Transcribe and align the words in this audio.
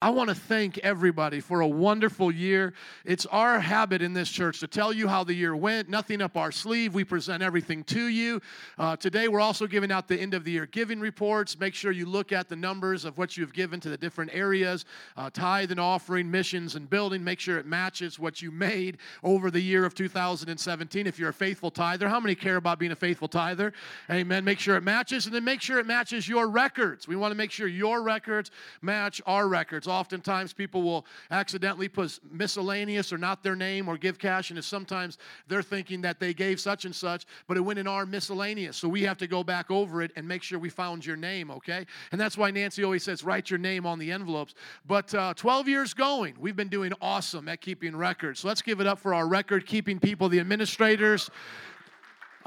I 0.00 0.10
want 0.10 0.28
to 0.28 0.34
thank 0.36 0.78
everybody 0.78 1.40
for 1.40 1.60
a 1.60 1.66
wonderful 1.66 2.30
year. 2.30 2.72
It's 3.04 3.26
our 3.26 3.58
habit 3.58 4.00
in 4.00 4.12
this 4.12 4.28
church 4.28 4.60
to 4.60 4.68
tell 4.68 4.92
you 4.92 5.08
how 5.08 5.24
the 5.24 5.34
year 5.34 5.56
went, 5.56 5.88
nothing 5.88 6.22
up 6.22 6.36
our 6.36 6.52
sleeve. 6.52 6.94
We 6.94 7.02
present 7.02 7.42
everything 7.42 7.82
to 7.84 8.06
you. 8.06 8.40
Uh, 8.78 8.94
today, 8.94 9.26
we're 9.26 9.40
also 9.40 9.66
giving 9.66 9.90
out 9.90 10.06
the 10.06 10.16
end 10.16 10.34
of 10.34 10.44
the 10.44 10.52
year 10.52 10.66
giving 10.66 11.00
reports. 11.00 11.58
Make 11.58 11.74
sure 11.74 11.90
you 11.90 12.06
look 12.06 12.30
at 12.30 12.48
the 12.48 12.54
numbers 12.54 13.04
of 13.04 13.18
what 13.18 13.36
you've 13.36 13.52
given 13.52 13.80
to 13.80 13.88
the 13.88 13.96
different 13.96 14.32
areas 14.32 14.84
uh, 15.16 15.30
tithe 15.30 15.72
and 15.72 15.80
offering, 15.80 16.30
missions, 16.30 16.76
and 16.76 16.88
building. 16.88 17.24
Make 17.24 17.40
sure 17.40 17.58
it 17.58 17.66
matches 17.66 18.20
what 18.20 18.40
you 18.40 18.52
made 18.52 18.98
over 19.24 19.50
the 19.50 19.60
year 19.60 19.84
of 19.84 19.96
2017. 19.96 21.08
If 21.08 21.18
you're 21.18 21.30
a 21.30 21.34
faithful 21.34 21.72
tither, 21.72 22.08
how 22.08 22.20
many 22.20 22.36
care 22.36 22.54
about 22.54 22.78
being 22.78 22.92
a 22.92 22.96
faithful 22.96 23.26
tither? 23.26 23.72
Amen. 24.08 24.44
Make 24.44 24.60
sure 24.60 24.76
it 24.76 24.84
matches, 24.84 25.26
and 25.26 25.34
then 25.34 25.42
make 25.42 25.60
sure 25.60 25.80
it 25.80 25.86
matches 25.86 26.28
your 26.28 26.46
records. 26.46 27.08
We 27.08 27.16
want 27.16 27.32
to 27.32 27.36
make 27.36 27.50
sure 27.50 27.66
your 27.66 28.00
records 28.00 28.52
match 28.80 29.20
our 29.26 29.48
records 29.48 29.87
oftentimes 29.88 30.52
people 30.52 30.82
will 30.82 31.06
accidentally 31.30 31.88
put 31.88 32.18
miscellaneous 32.30 33.12
or 33.12 33.18
not 33.18 33.42
their 33.42 33.56
name 33.56 33.88
or 33.88 33.96
give 33.96 34.18
cash, 34.18 34.50
and 34.50 34.64
sometimes 34.64 35.18
they're 35.48 35.62
thinking 35.62 36.00
that 36.02 36.20
they 36.20 36.34
gave 36.34 36.60
such 36.60 36.84
and 36.84 36.94
such, 36.94 37.26
but 37.46 37.56
it 37.56 37.60
went 37.60 37.78
in 37.78 37.86
our 37.86 38.06
miscellaneous. 38.06 38.76
So 38.76 38.88
we 38.88 39.02
have 39.02 39.18
to 39.18 39.26
go 39.26 39.42
back 39.42 39.70
over 39.70 40.02
it 40.02 40.12
and 40.16 40.26
make 40.26 40.42
sure 40.42 40.58
we 40.58 40.70
found 40.70 41.04
your 41.04 41.16
name, 41.16 41.50
okay? 41.50 41.86
And 42.12 42.20
that's 42.20 42.36
why 42.36 42.50
Nancy 42.50 42.84
always 42.84 43.04
says, 43.04 43.24
write 43.24 43.50
your 43.50 43.58
name 43.58 43.86
on 43.86 43.98
the 43.98 44.12
envelopes. 44.12 44.54
But 44.86 45.14
uh, 45.14 45.34
12 45.34 45.68
years 45.68 45.94
going, 45.94 46.36
we've 46.38 46.56
been 46.56 46.68
doing 46.68 46.92
awesome 47.00 47.48
at 47.48 47.60
keeping 47.60 47.96
records. 47.96 48.40
So 48.40 48.48
let's 48.48 48.62
give 48.62 48.80
it 48.80 48.86
up 48.86 48.98
for 48.98 49.14
our 49.14 49.26
record 49.26 49.66
keeping 49.66 49.98
people, 49.98 50.28
the 50.28 50.40
administrators. 50.40 51.30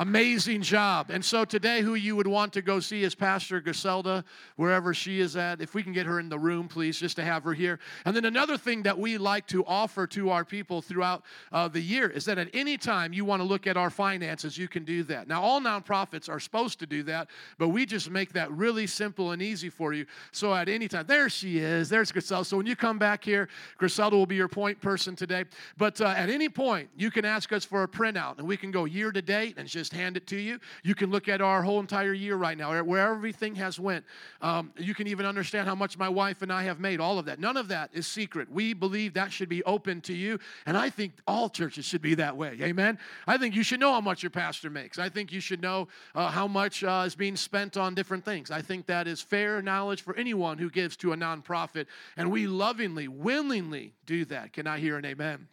Amazing 0.01 0.63
job. 0.63 1.11
And 1.11 1.23
so 1.23 1.45
today, 1.45 1.81
who 1.81 1.93
you 1.93 2.15
would 2.15 2.25
want 2.25 2.53
to 2.53 2.63
go 2.63 2.79
see 2.79 3.03
is 3.03 3.13
Pastor 3.13 3.61
Griselda, 3.61 4.25
wherever 4.55 4.95
she 4.95 5.19
is 5.19 5.35
at. 5.35 5.61
If 5.61 5.75
we 5.75 5.83
can 5.83 5.93
get 5.93 6.07
her 6.07 6.19
in 6.19 6.27
the 6.27 6.39
room, 6.39 6.67
please, 6.67 6.99
just 6.99 7.17
to 7.17 7.23
have 7.23 7.43
her 7.43 7.53
here. 7.53 7.77
And 8.03 8.15
then 8.15 8.25
another 8.25 8.57
thing 8.57 8.81
that 8.81 8.97
we 8.97 9.19
like 9.19 9.45
to 9.49 9.63
offer 9.63 10.07
to 10.07 10.31
our 10.31 10.43
people 10.43 10.81
throughout 10.81 11.21
uh, 11.51 11.67
the 11.67 11.81
year 11.81 12.09
is 12.09 12.25
that 12.25 12.39
at 12.39 12.49
any 12.51 12.79
time 12.79 13.13
you 13.13 13.25
want 13.25 13.41
to 13.41 13.43
look 13.43 13.67
at 13.67 13.77
our 13.77 13.91
finances, 13.91 14.57
you 14.57 14.67
can 14.67 14.85
do 14.85 15.03
that. 15.03 15.27
Now, 15.27 15.43
all 15.43 15.61
nonprofits 15.61 16.27
are 16.27 16.39
supposed 16.39 16.79
to 16.79 16.87
do 16.87 17.03
that, 17.03 17.29
but 17.59 17.67
we 17.67 17.85
just 17.85 18.09
make 18.09 18.33
that 18.33 18.51
really 18.51 18.87
simple 18.87 19.33
and 19.33 19.39
easy 19.39 19.69
for 19.69 19.93
you. 19.93 20.07
So 20.31 20.51
at 20.51 20.67
any 20.67 20.87
time, 20.87 21.05
there 21.05 21.29
she 21.29 21.59
is. 21.59 21.89
There's 21.89 22.11
Griselda. 22.11 22.45
So 22.45 22.57
when 22.57 22.65
you 22.65 22.75
come 22.75 22.97
back 22.97 23.23
here, 23.23 23.49
Griselda 23.77 24.15
will 24.15 24.25
be 24.25 24.35
your 24.35 24.47
point 24.47 24.81
person 24.81 25.15
today. 25.15 25.45
But 25.77 26.01
uh, 26.01 26.07
at 26.07 26.31
any 26.31 26.49
point, 26.49 26.89
you 26.97 27.11
can 27.11 27.23
ask 27.23 27.53
us 27.53 27.63
for 27.63 27.83
a 27.83 27.87
printout, 27.87 28.39
and 28.39 28.47
we 28.47 28.57
can 28.57 28.71
go 28.71 28.85
year 28.85 29.11
to 29.11 29.21
date 29.21 29.57
and 29.59 29.67
just 29.67 29.90
just 29.91 29.99
hand 29.99 30.17
it 30.17 30.27
to 30.27 30.37
you. 30.37 30.59
You 30.83 30.95
can 30.95 31.11
look 31.11 31.27
at 31.27 31.41
our 31.41 31.61
whole 31.61 31.79
entire 31.79 32.13
year 32.13 32.35
right 32.35 32.57
now, 32.57 32.81
where 32.83 33.11
everything 33.13 33.55
has 33.55 33.79
went. 33.79 34.05
Um, 34.41 34.71
you 34.77 34.93
can 34.93 35.07
even 35.07 35.25
understand 35.25 35.67
how 35.67 35.75
much 35.75 35.97
my 35.97 36.09
wife 36.09 36.41
and 36.41 36.51
I 36.51 36.63
have 36.63 36.79
made. 36.79 36.99
All 36.99 37.19
of 37.19 37.25
that. 37.25 37.39
None 37.39 37.57
of 37.57 37.67
that 37.69 37.89
is 37.93 38.07
secret. 38.07 38.51
We 38.51 38.73
believe 38.73 39.13
that 39.13 39.31
should 39.31 39.49
be 39.49 39.63
open 39.63 40.01
to 40.01 40.13
you, 40.13 40.39
and 40.65 40.77
I 40.77 40.89
think 40.89 41.13
all 41.27 41.49
churches 41.49 41.85
should 41.85 42.01
be 42.01 42.15
that 42.15 42.37
way. 42.37 42.57
Amen. 42.61 42.97
I 43.27 43.37
think 43.37 43.55
you 43.55 43.63
should 43.63 43.79
know 43.79 43.91
how 43.91 44.01
much 44.01 44.23
your 44.23 44.29
pastor 44.29 44.69
makes. 44.69 44.99
I 44.99 45.09
think 45.09 45.31
you 45.31 45.39
should 45.39 45.61
know 45.61 45.87
uh, 46.15 46.29
how 46.29 46.47
much 46.47 46.83
uh, 46.83 47.03
is 47.05 47.15
being 47.15 47.35
spent 47.35 47.77
on 47.77 47.93
different 47.95 48.23
things. 48.23 48.51
I 48.51 48.61
think 48.61 48.85
that 48.87 49.07
is 49.07 49.21
fair 49.21 49.61
knowledge 49.61 50.01
for 50.01 50.15
anyone 50.15 50.57
who 50.57 50.69
gives 50.69 50.95
to 50.97 51.13
a 51.13 51.17
nonprofit, 51.17 51.87
and 52.17 52.31
we 52.31 52.47
lovingly, 52.47 53.07
willingly 53.07 53.93
do 54.05 54.25
that. 54.25 54.53
Can 54.53 54.67
I 54.67 54.79
hear 54.79 54.97
an 54.97 55.05
amen? 55.05 55.47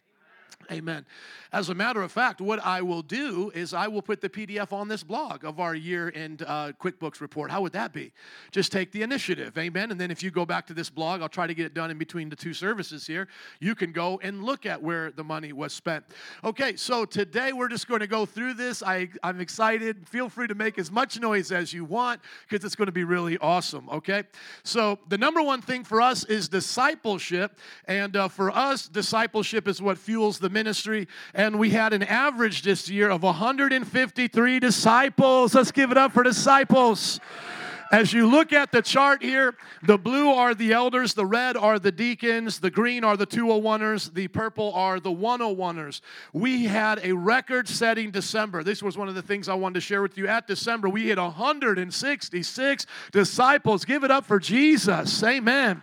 Amen. 0.71 1.05
As 1.51 1.69
a 1.69 1.73
matter 1.73 2.03
of 2.03 2.11
fact, 2.11 2.41
what 2.41 2.63
I 2.63 2.83
will 2.83 3.01
do 3.01 3.51
is 3.55 3.73
I 3.73 3.87
will 3.87 4.03
put 4.03 4.21
the 4.21 4.29
PDF 4.29 4.71
on 4.71 4.87
this 4.87 5.01
blog 5.01 5.43
of 5.43 5.59
our 5.59 5.73
year 5.73 6.11
end 6.13 6.43
uh, 6.45 6.73
QuickBooks 6.79 7.21
report. 7.21 7.49
How 7.49 7.61
would 7.61 7.71
that 7.71 7.91
be? 7.91 8.11
Just 8.51 8.71
take 8.71 8.91
the 8.91 9.01
initiative. 9.01 9.57
Amen. 9.57 9.89
And 9.89 9.99
then 9.99 10.11
if 10.11 10.21
you 10.21 10.29
go 10.29 10.45
back 10.45 10.67
to 10.67 10.75
this 10.75 10.91
blog, 10.91 11.23
I'll 11.23 11.29
try 11.29 11.47
to 11.47 11.55
get 11.55 11.65
it 11.65 11.73
done 11.73 11.89
in 11.89 11.97
between 11.97 12.29
the 12.29 12.35
two 12.35 12.53
services 12.53 13.07
here. 13.07 13.27
You 13.59 13.73
can 13.73 13.91
go 13.91 14.19
and 14.21 14.43
look 14.43 14.67
at 14.67 14.79
where 14.79 15.09
the 15.09 15.23
money 15.23 15.51
was 15.51 15.73
spent. 15.73 16.05
Okay, 16.43 16.75
so 16.75 17.03
today 17.03 17.51
we're 17.51 17.67
just 17.67 17.87
going 17.87 18.01
to 18.01 18.07
go 18.07 18.27
through 18.27 18.53
this. 18.53 18.83
I, 18.83 19.09
I'm 19.23 19.41
excited. 19.41 20.07
Feel 20.07 20.29
free 20.29 20.47
to 20.47 20.55
make 20.55 20.77
as 20.77 20.91
much 20.91 21.19
noise 21.19 21.51
as 21.51 21.73
you 21.73 21.83
want 21.83 22.21
because 22.47 22.63
it's 22.63 22.75
going 22.75 22.85
to 22.85 22.91
be 22.91 23.05
really 23.05 23.39
awesome. 23.39 23.89
Okay, 23.89 24.23
so 24.63 24.99
the 25.07 25.17
number 25.17 25.41
one 25.41 25.63
thing 25.63 25.83
for 25.83 25.99
us 25.99 26.25
is 26.25 26.47
discipleship. 26.47 27.57
And 27.85 28.15
uh, 28.15 28.27
for 28.27 28.51
us, 28.51 28.87
discipleship 28.87 29.67
is 29.67 29.81
what 29.81 29.97
fuels 29.97 30.37
the 30.37 30.48
ministry, 30.49 31.07
and 31.33 31.59
we 31.59 31.69
had 31.69 31.93
an 31.93 32.03
average 32.03 32.63
this 32.63 32.89
year 32.89 33.09
of 33.09 33.23
153 33.23 34.59
disciples. 34.59 35.55
Let's 35.55 35.71
give 35.71 35.91
it 35.91 35.97
up 35.97 36.13
for 36.13 36.23
disciples. 36.23 37.19
As 37.91 38.13
you 38.13 38.27
look 38.27 38.53
at 38.53 38.71
the 38.71 38.83
chart 38.83 39.23
here, 39.23 39.55
the 39.81 39.97
blue 39.97 40.29
are 40.29 40.53
the 40.53 40.73
elders, 40.73 41.15
the 41.15 41.25
red 41.25 41.57
are 41.57 41.79
the 41.79 41.91
deacons, 41.91 42.59
the 42.59 42.69
green 42.69 43.03
are 43.03 43.17
the 43.17 43.25
201ers, 43.25 44.13
the 44.13 44.27
purple 44.27 44.71
are 44.75 44.99
the 44.99 45.09
101ers. 45.09 46.01
We 46.31 46.65
had 46.65 46.99
a 47.03 47.13
record 47.13 47.67
setting 47.67 48.11
December. 48.11 48.63
This 48.63 48.83
was 48.83 48.95
one 48.95 49.09
of 49.09 49.15
the 49.15 49.23
things 49.23 49.49
I 49.49 49.55
wanted 49.55 49.75
to 49.75 49.81
share 49.81 50.03
with 50.03 50.19
you. 50.19 50.27
At 50.27 50.45
December, 50.45 50.87
we 50.87 51.07
had 51.07 51.17
166 51.17 52.85
disciples. 53.11 53.85
Give 53.85 54.03
it 54.03 54.11
up 54.11 54.25
for 54.25 54.37
Jesus. 54.37 55.23
Amen. 55.23 55.81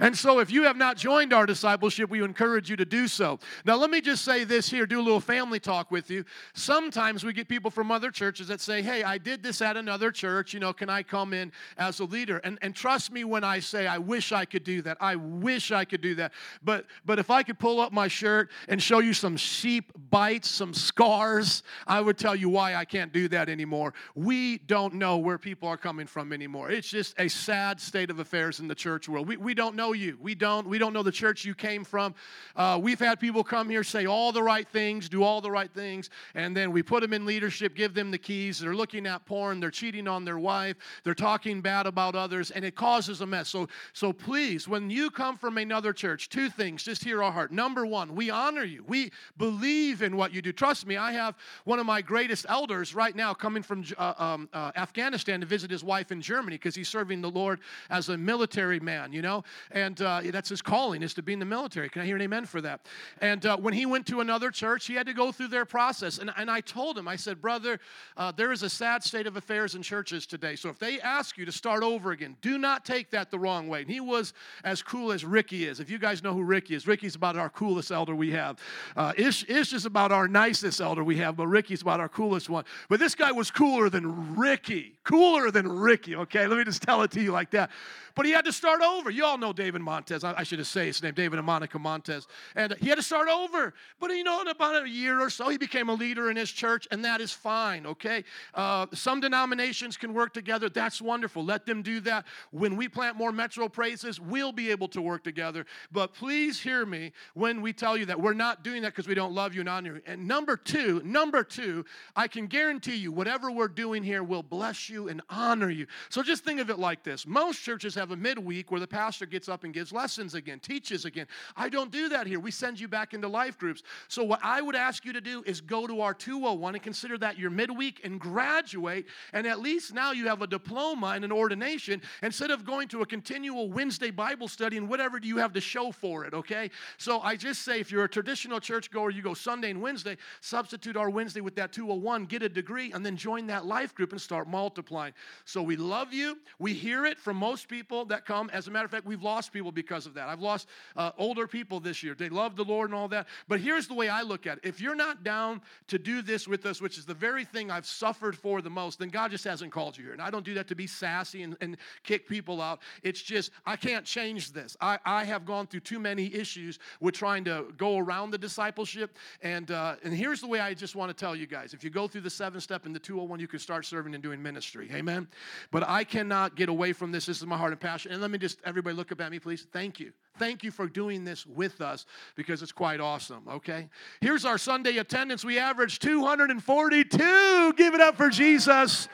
And 0.00 0.16
so, 0.16 0.38
if 0.38 0.50
you 0.50 0.64
have 0.64 0.76
not 0.76 0.96
joined 0.96 1.32
our 1.32 1.46
discipleship, 1.46 2.10
we 2.10 2.22
encourage 2.22 2.68
you 2.68 2.76
to 2.76 2.84
do 2.84 3.08
so. 3.08 3.38
Now, 3.64 3.76
let 3.76 3.90
me 3.90 4.00
just 4.00 4.24
say 4.24 4.44
this 4.44 4.70
here, 4.70 4.86
do 4.86 5.00
a 5.00 5.02
little 5.02 5.20
family 5.20 5.60
talk 5.60 5.90
with 5.90 6.10
you. 6.10 6.24
Sometimes 6.54 7.24
we 7.24 7.32
get 7.32 7.48
people 7.48 7.70
from 7.70 7.90
other 7.90 8.10
churches 8.10 8.48
that 8.48 8.60
say, 8.60 8.82
Hey, 8.82 9.02
I 9.02 9.18
did 9.18 9.42
this 9.42 9.62
at 9.62 9.76
another 9.76 10.10
church. 10.10 10.52
You 10.52 10.60
know, 10.60 10.72
can 10.72 10.88
I 10.88 11.02
come 11.02 11.32
in 11.32 11.52
as 11.78 12.00
a 12.00 12.04
leader? 12.04 12.38
And, 12.38 12.58
and 12.62 12.74
trust 12.74 13.12
me 13.12 13.24
when 13.24 13.44
I 13.44 13.60
say, 13.60 13.86
I 13.86 13.98
wish 13.98 14.32
I 14.32 14.44
could 14.44 14.64
do 14.64 14.82
that. 14.82 14.96
I 15.00 15.16
wish 15.16 15.72
I 15.72 15.84
could 15.84 16.00
do 16.00 16.14
that. 16.16 16.32
But, 16.62 16.86
but 17.04 17.18
if 17.18 17.30
I 17.30 17.42
could 17.42 17.58
pull 17.58 17.80
up 17.80 17.92
my 17.92 18.08
shirt 18.08 18.50
and 18.68 18.82
show 18.82 18.98
you 18.98 19.14
some 19.14 19.36
sheep 19.36 19.92
bites, 20.10 20.48
some 20.50 20.74
scars, 20.74 21.62
I 21.86 22.00
would 22.00 22.18
tell 22.18 22.36
you 22.36 22.48
why 22.48 22.74
I 22.74 22.84
can't 22.84 23.12
do 23.12 23.28
that 23.28 23.48
anymore. 23.48 23.94
We 24.14 24.58
don't 24.58 24.94
know 24.94 25.18
where 25.18 25.38
people 25.38 25.68
are 25.68 25.76
coming 25.76 26.06
from 26.06 26.32
anymore. 26.32 26.70
It's 26.70 26.88
just 26.88 27.14
a 27.18 27.28
sad 27.28 27.80
state 27.80 28.10
of 28.10 28.18
affairs 28.18 28.60
in 28.60 28.68
the 28.68 28.74
church 28.74 29.08
world. 29.08 29.28
We, 29.28 29.36
we 29.36 29.54
don't 29.54 29.76
know 29.76 29.92
you. 29.94 30.18
We 30.20 30.34
don't. 30.34 30.68
We 30.68 30.78
don't 30.78 30.92
know 30.92 31.02
the 31.02 31.12
church 31.12 31.44
you 31.44 31.54
came 31.54 31.84
from. 31.84 32.14
Uh, 32.54 32.78
we've 32.82 33.00
had 33.00 33.18
people 33.18 33.42
come 33.42 33.70
here 33.70 33.82
say 33.82 34.06
all 34.06 34.32
the 34.32 34.42
right 34.42 34.68
things, 34.68 35.08
do 35.08 35.22
all 35.22 35.40
the 35.40 35.50
right 35.50 35.72
things, 35.72 36.10
and 36.34 36.56
then 36.56 36.72
we 36.72 36.82
put 36.82 37.02
them 37.02 37.12
in 37.12 37.24
leadership, 37.24 37.74
give 37.74 37.94
them 37.94 38.10
the 38.10 38.18
keys. 38.18 38.58
They're 38.58 38.74
looking 38.74 39.06
at 39.06 39.24
porn. 39.24 39.60
They're 39.60 39.70
cheating 39.70 40.06
on 40.06 40.24
their 40.24 40.38
wife. 40.38 40.76
They're 41.04 41.14
talking 41.14 41.60
bad 41.60 41.86
about 41.86 42.14
others, 42.14 42.50
and 42.50 42.64
it 42.64 42.74
causes 42.74 43.20
a 43.20 43.26
mess. 43.26 43.48
So, 43.48 43.68
so 43.92 44.12
please, 44.12 44.68
when 44.68 44.90
you 44.90 45.10
come 45.10 45.36
from 45.36 45.58
another 45.58 45.92
church, 45.92 46.28
two 46.28 46.50
things. 46.50 46.82
Just 46.82 47.04
hear 47.04 47.22
our 47.22 47.32
heart. 47.32 47.52
Number 47.52 47.86
one, 47.86 48.14
we 48.14 48.28
honor 48.30 48.64
you. 48.64 48.84
We 48.86 49.12
believe 49.38 50.02
in 50.02 50.16
what 50.16 50.32
you 50.32 50.42
do. 50.42 50.52
Trust 50.52 50.86
me. 50.86 50.96
I 50.96 51.12
have 51.12 51.36
one 51.64 51.78
of 51.78 51.86
my 51.86 52.02
greatest 52.02 52.46
elders 52.48 52.94
right 52.94 53.14
now 53.14 53.32
coming 53.34 53.62
from 53.62 53.84
uh, 53.96 54.14
um, 54.18 54.48
uh, 54.52 54.72
Afghanistan 54.76 55.40
to 55.40 55.46
visit 55.46 55.70
his 55.70 55.84
wife 55.84 56.12
in 56.12 56.20
Germany 56.20 56.56
because 56.56 56.74
he's 56.74 56.88
serving 56.88 57.20
the 57.20 57.30
Lord 57.30 57.60
as 57.90 58.08
a 58.08 58.18
military 58.18 58.80
man. 58.80 59.12
You 59.12 59.22
know, 59.22 59.44
and 59.74 60.00
uh, 60.00 60.22
that's 60.30 60.48
his 60.48 60.62
calling 60.62 61.02
is 61.02 61.12
to 61.14 61.22
be 61.22 61.32
in 61.32 61.40
the 61.40 61.44
military. 61.44 61.88
Can 61.88 62.00
I 62.00 62.06
hear 62.06 62.14
an 62.16 62.22
amen 62.22 62.46
for 62.46 62.60
that? 62.60 62.86
And 63.20 63.44
uh, 63.44 63.56
when 63.56 63.74
he 63.74 63.86
went 63.86 64.06
to 64.06 64.20
another 64.20 64.50
church, 64.50 64.86
he 64.86 64.94
had 64.94 65.06
to 65.06 65.12
go 65.12 65.32
through 65.32 65.48
their 65.48 65.64
process. 65.64 66.18
And, 66.18 66.32
and 66.36 66.48
I 66.48 66.60
told 66.60 66.96
him, 66.96 67.08
I 67.08 67.16
said, 67.16 67.42
brother, 67.42 67.80
uh, 68.16 68.32
there 68.32 68.52
is 68.52 68.62
a 68.62 68.70
sad 68.70 69.02
state 69.02 69.26
of 69.26 69.36
affairs 69.36 69.74
in 69.74 69.82
churches 69.82 70.26
today. 70.26 70.54
So 70.54 70.68
if 70.68 70.78
they 70.78 71.00
ask 71.00 71.36
you 71.36 71.44
to 71.44 71.52
start 71.52 71.82
over 71.82 72.12
again, 72.12 72.36
do 72.40 72.56
not 72.56 72.84
take 72.84 73.10
that 73.10 73.32
the 73.32 73.38
wrong 73.38 73.66
way. 73.66 73.82
And 73.82 73.90
he 73.90 73.98
was 73.98 74.32
as 74.62 74.80
cool 74.80 75.10
as 75.10 75.24
Ricky 75.24 75.66
is. 75.66 75.80
If 75.80 75.90
you 75.90 75.98
guys 75.98 76.22
know 76.22 76.32
who 76.32 76.44
Ricky 76.44 76.76
is, 76.76 76.86
Ricky's 76.86 77.16
about 77.16 77.36
our 77.36 77.50
coolest 77.50 77.90
elder 77.90 78.14
we 78.14 78.30
have. 78.30 78.60
Uh, 78.96 79.12
Ish, 79.16 79.48
Ish 79.50 79.72
is 79.72 79.86
about 79.86 80.12
our 80.12 80.28
nicest 80.28 80.80
elder 80.80 81.02
we 81.02 81.16
have, 81.16 81.36
but 81.36 81.48
Ricky's 81.48 81.82
about 81.82 81.98
our 81.98 82.08
coolest 82.08 82.48
one. 82.48 82.64
But 82.88 83.00
this 83.00 83.16
guy 83.16 83.32
was 83.32 83.50
cooler 83.50 83.90
than 83.90 84.36
Ricky, 84.36 84.94
cooler 85.02 85.50
than 85.50 85.68
Ricky. 85.68 86.14
Okay, 86.14 86.46
let 86.46 86.58
me 86.58 86.64
just 86.64 86.82
tell 86.82 87.02
it 87.02 87.10
to 87.10 87.20
you 87.20 87.32
like 87.32 87.50
that. 87.50 87.70
But 88.14 88.26
he 88.26 88.32
had 88.32 88.44
to 88.44 88.52
start 88.52 88.80
over. 88.80 89.10
You 89.10 89.24
all 89.24 89.38
know 89.38 89.52
David 89.52 89.80
Montez. 89.80 90.22
I, 90.22 90.34
I 90.38 90.42
should 90.44 90.58
have 90.58 90.68
said 90.68 90.86
his 90.86 91.02
name, 91.02 91.14
David 91.14 91.38
and 91.38 91.46
Monica 91.46 91.78
Montez. 91.78 92.26
And 92.54 92.74
he 92.80 92.88
had 92.88 92.96
to 92.96 93.02
start 93.02 93.28
over. 93.28 93.74
But 93.98 94.10
you 94.10 94.22
know, 94.22 94.40
in 94.40 94.48
about 94.48 94.84
a 94.84 94.88
year 94.88 95.20
or 95.20 95.30
so, 95.30 95.48
he 95.48 95.58
became 95.58 95.88
a 95.88 95.94
leader 95.94 96.30
in 96.30 96.36
his 96.36 96.50
church, 96.50 96.86
and 96.90 97.04
that 97.04 97.20
is 97.20 97.32
fine, 97.32 97.86
okay? 97.86 98.24
Uh, 98.54 98.86
some 98.94 99.20
denominations 99.20 99.96
can 99.96 100.14
work 100.14 100.32
together. 100.32 100.68
That's 100.68 101.02
wonderful. 101.02 101.44
Let 101.44 101.66
them 101.66 101.82
do 101.82 102.00
that. 102.00 102.26
When 102.50 102.76
we 102.76 102.88
plant 102.88 103.16
more 103.16 103.32
metro 103.32 103.68
praises, 103.68 104.20
we'll 104.20 104.52
be 104.52 104.70
able 104.70 104.88
to 104.88 105.02
work 105.02 105.24
together. 105.24 105.66
But 105.90 106.14
please 106.14 106.60
hear 106.60 106.86
me 106.86 107.12
when 107.34 107.62
we 107.62 107.72
tell 107.72 107.96
you 107.96 108.06
that 108.06 108.20
we're 108.20 108.34
not 108.34 108.62
doing 108.62 108.82
that 108.82 108.92
because 108.92 109.08
we 109.08 109.14
don't 109.14 109.32
love 109.32 109.54
you 109.54 109.60
and 109.60 109.68
honor 109.68 109.96
you. 109.96 110.02
And 110.06 110.28
number 110.28 110.56
two, 110.56 111.02
number 111.04 111.42
two, 111.42 111.84
I 112.14 112.28
can 112.28 112.46
guarantee 112.46 112.96
you, 112.96 113.10
whatever 113.10 113.50
we're 113.50 113.68
doing 113.68 114.02
here 114.02 114.22
will 114.22 114.42
bless 114.42 114.88
you 114.88 115.08
and 115.08 115.20
honor 115.28 115.70
you. 115.70 115.86
So 116.08 116.22
just 116.22 116.44
think 116.44 116.60
of 116.60 116.70
it 116.70 116.78
like 116.78 117.02
this 117.02 117.26
most 117.26 117.62
churches 117.62 117.94
have 117.94 118.03
have 118.04 118.10
a 118.10 118.16
midweek 118.20 118.70
where 118.70 118.80
the 118.80 118.86
pastor 118.86 119.24
gets 119.24 119.48
up 119.48 119.64
and 119.64 119.72
gives 119.72 119.90
lessons 119.90 120.34
again, 120.34 120.60
teaches 120.60 121.06
again. 121.06 121.26
I 121.56 121.70
don't 121.70 121.90
do 121.90 122.10
that 122.10 122.26
here. 122.26 122.38
We 122.38 122.50
send 122.50 122.78
you 122.78 122.86
back 122.86 123.14
into 123.14 123.28
life 123.28 123.58
groups. 123.58 123.82
So, 124.08 124.22
what 124.22 124.40
I 124.42 124.60
would 124.60 124.76
ask 124.76 125.06
you 125.06 125.14
to 125.14 125.22
do 125.22 125.42
is 125.46 125.62
go 125.62 125.86
to 125.86 126.02
our 126.02 126.12
201 126.12 126.74
and 126.74 126.84
consider 126.84 127.16
that 127.18 127.38
your 127.38 127.48
midweek 127.48 128.02
and 128.04 128.20
graduate. 128.20 129.06
And 129.32 129.46
at 129.46 129.60
least 129.60 129.94
now 129.94 130.12
you 130.12 130.28
have 130.28 130.42
a 130.42 130.46
diploma 130.46 131.12
and 131.14 131.24
an 131.24 131.32
ordination 131.32 132.02
instead 132.22 132.50
of 132.50 132.66
going 132.66 132.88
to 132.88 133.00
a 133.00 133.06
continual 133.06 133.70
Wednesday 133.70 134.10
Bible 134.10 134.48
study 134.48 134.76
and 134.76 134.86
whatever 134.86 135.18
do 135.18 135.26
you 135.26 135.38
have 135.38 135.54
to 135.54 135.60
show 135.62 135.90
for 135.90 136.26
it, 136.26 136.34
okay? 136.34 136.70
So, 136.98 137.20
I 137.20 137.36
just 137.36 137.62
say 137.62 137.80
if 137.80 137.90
you're 137.90 138.04
a 138.04 138.08
traditional 138.08 138.60
churchgoer, 138.60 139.12
you 139.12 139.22
go 139.22 139.32
Sunday 139.32 139.70
and 139.70 139.80
Wednesday, 139.80 140.18
substitute 140.42 140.98
our 140.98 141.08
Wednesday 141.08 141.40
with 141.40 141.56
that 141.56 141.72
201, 141.72 142.26
get 142.26 142.42
a 142.42 142.50
degree, 142.50 142.92
and 142.92 143.04
then 143.04 143.16
join 143.16 143.46
that 143.46 143.64
life 143.64 143.94
group 143.94 144.12
and 144.12 144.20
start 144.20 144.46
multiplying. 144.46 145.14
So, 145.46 145.62
we 145.62 145.76
love 145.76 146.12
you. 146.12 146.36
We 146.58 146.74
hear 146.74 147.06
it 147.06 147.18
from 147.18 147.38
most 147.38 147.66
people 147.66 147.93
that 148.06 148.24
come. 148.24 148.50
As 148.52 148.66
a 148.66 148.70
matter 148.70 148.84
of 148.84 148.90
fact, 148.90 149.06
we've 149.06 149.22
lost 149.22 149.52
people 149.52 149.72
because 149.72 150.06
of 150.06 150.14
that. 150.14 150.28
I've 150.28 150.40
lost 150.40 150.68
uh, 150.96 151.12
older 151.18 151.46
people 151.46 151.80
this 151.80 152.02
year. 152.02 152.14
They 152.14 152.28
love 152.28 152.56
the 152.56 152.64
Lord 152.64 152.90
and 152.90 152.98
all 152.98 153.08
that. 153.08 153.26
But 153.48 153.60
here's 153.60 153.86
the 153.86 153.94
way 153.94 154.08
I 154.08 154.22
look 154.22 154.46
at 154.46 154.58
it 154.58 154.64
if 154.64 154.80
you're 154.80 154.94
not 154.94 155.22
down 155.22 155.60
to 155.88 155.98
do 155.98 156.22
this 156.22 156.48
with 156.48 156.66
us, 156.66 156.80
which 156.80 156.98
is 156.98 157.04
the 157.04 157.14
very 157.14 157.44
thing 157.44 157.70
I've 157.70 157.86
suffered 157.86 158.36
for 158.36 158.62
the 158.62 158.70
most, 158.70 158.98
then 158.98 159.08
God 159.08 159.30
just 159.30 159.44
hasn't 159.44 159.72
called 159.72 159.96
you 159.96 160.04
here. 160.04 160.12
And 160.12 160.22
I 160.22 160.30
don't 160.30 160.44
do 160.44 160.54
that 160.54 160.68
to 160.68 160.74
be 160.74 160.86
sassy 160.86 161.42
and, 161.42 161.56
and 161.60 161.76
kick 162.02 162.28
people 162.28 162.60
out. 162.60 162.80
It's 163.02 163.22
just, 163.22 163.50
I 163.66 163.76
can't 163.76 164.04
change 164.04 164.52
this. 164.52 164.76
I, 164.80 164.98
I 165.04 165.24
have 165.24 165.44
gone 165.44 165.66
through 165.66 165.80
too 165.80 165.98
many 165.98 166.34
issues 166.34 166.78
with 167.00 167.14
trying 167.14 167.44
to 167.44 167.66
go 167.76 167.98
around 167.98 168.30
the 168.30 168.38
discipleship. 168.38 169.16
And, 169.42 169.70
uh, 169.70 169.96
and 170.02 170.14
here's 170.14 170.40
the 170.40 170.46
way 170.46 170.60
I 170.60 170.74
just 170.74 170.96
want 170.96 171.10
to 171.10 171.14
tell 171.14 171.36
you 171.36 171.46
guys 171.46 171.74
if 171.74 171.84
you 171.84 171.90
go 171.90 172.08
through 172.08 172.22
the 172.22 172.30
seven 172.30 172.60
step 172.60 172.86
and 172.86 172.94
the 172.94 173.00
201, 173.00 173.40
you 173.40 173.48
can 173.48 173.58
start 173.58 173.84
serving 173.84 174.14
and 174.14 174.22
doing 174.22 174.42
ministry. 174.42 174.88
Amen. 174.92 175.28
But 175.70 175.88
I 175.88 176.04
cannot 176.04 176.54
get 176.54 176.68
away 176.68 176.92
from 176.92 177.12
this. 177.12 177.26
This 177.26 177.38
is 177.38 177.46
my 177.46 177.56
heart 177.56 177.72
and 177.84 178.20
let 178.20 178.30
me 178.30 178.38
just, 178.38 178.58
everybody 178.64 178.96
look 178.96 179.12
up 179.12 179.20
at 179.20 179.30
me, 179.30 179.38
please. 179.38 179.66
Thank 179.72 180.00
you. 180.00 180.12
Thank 180.38 180.64
you 180.64 180.70
for 180.70 180.86
doing 180.86 181.24
this 181.24 181.46
with 181.46 181.80
us 181.80 182.06
because 182.34 182.62
it's 182.62 182.72
quite 182.72 183.00
awesome, 183.00 183.42
okay? 183.48 183.88
Here's 184.20 184.44
our 184.44 184.58
Sunday 184.58 184.96
attendance. 184.96 185.44
We 185.44 185.58
averaged 185.58 186.02
242. 186.02 187.72
Give 187.74 187.94
it 187.94 188.00
up 188.00 188.16
for 188.16 188.30
Jesus. 188.30 189.08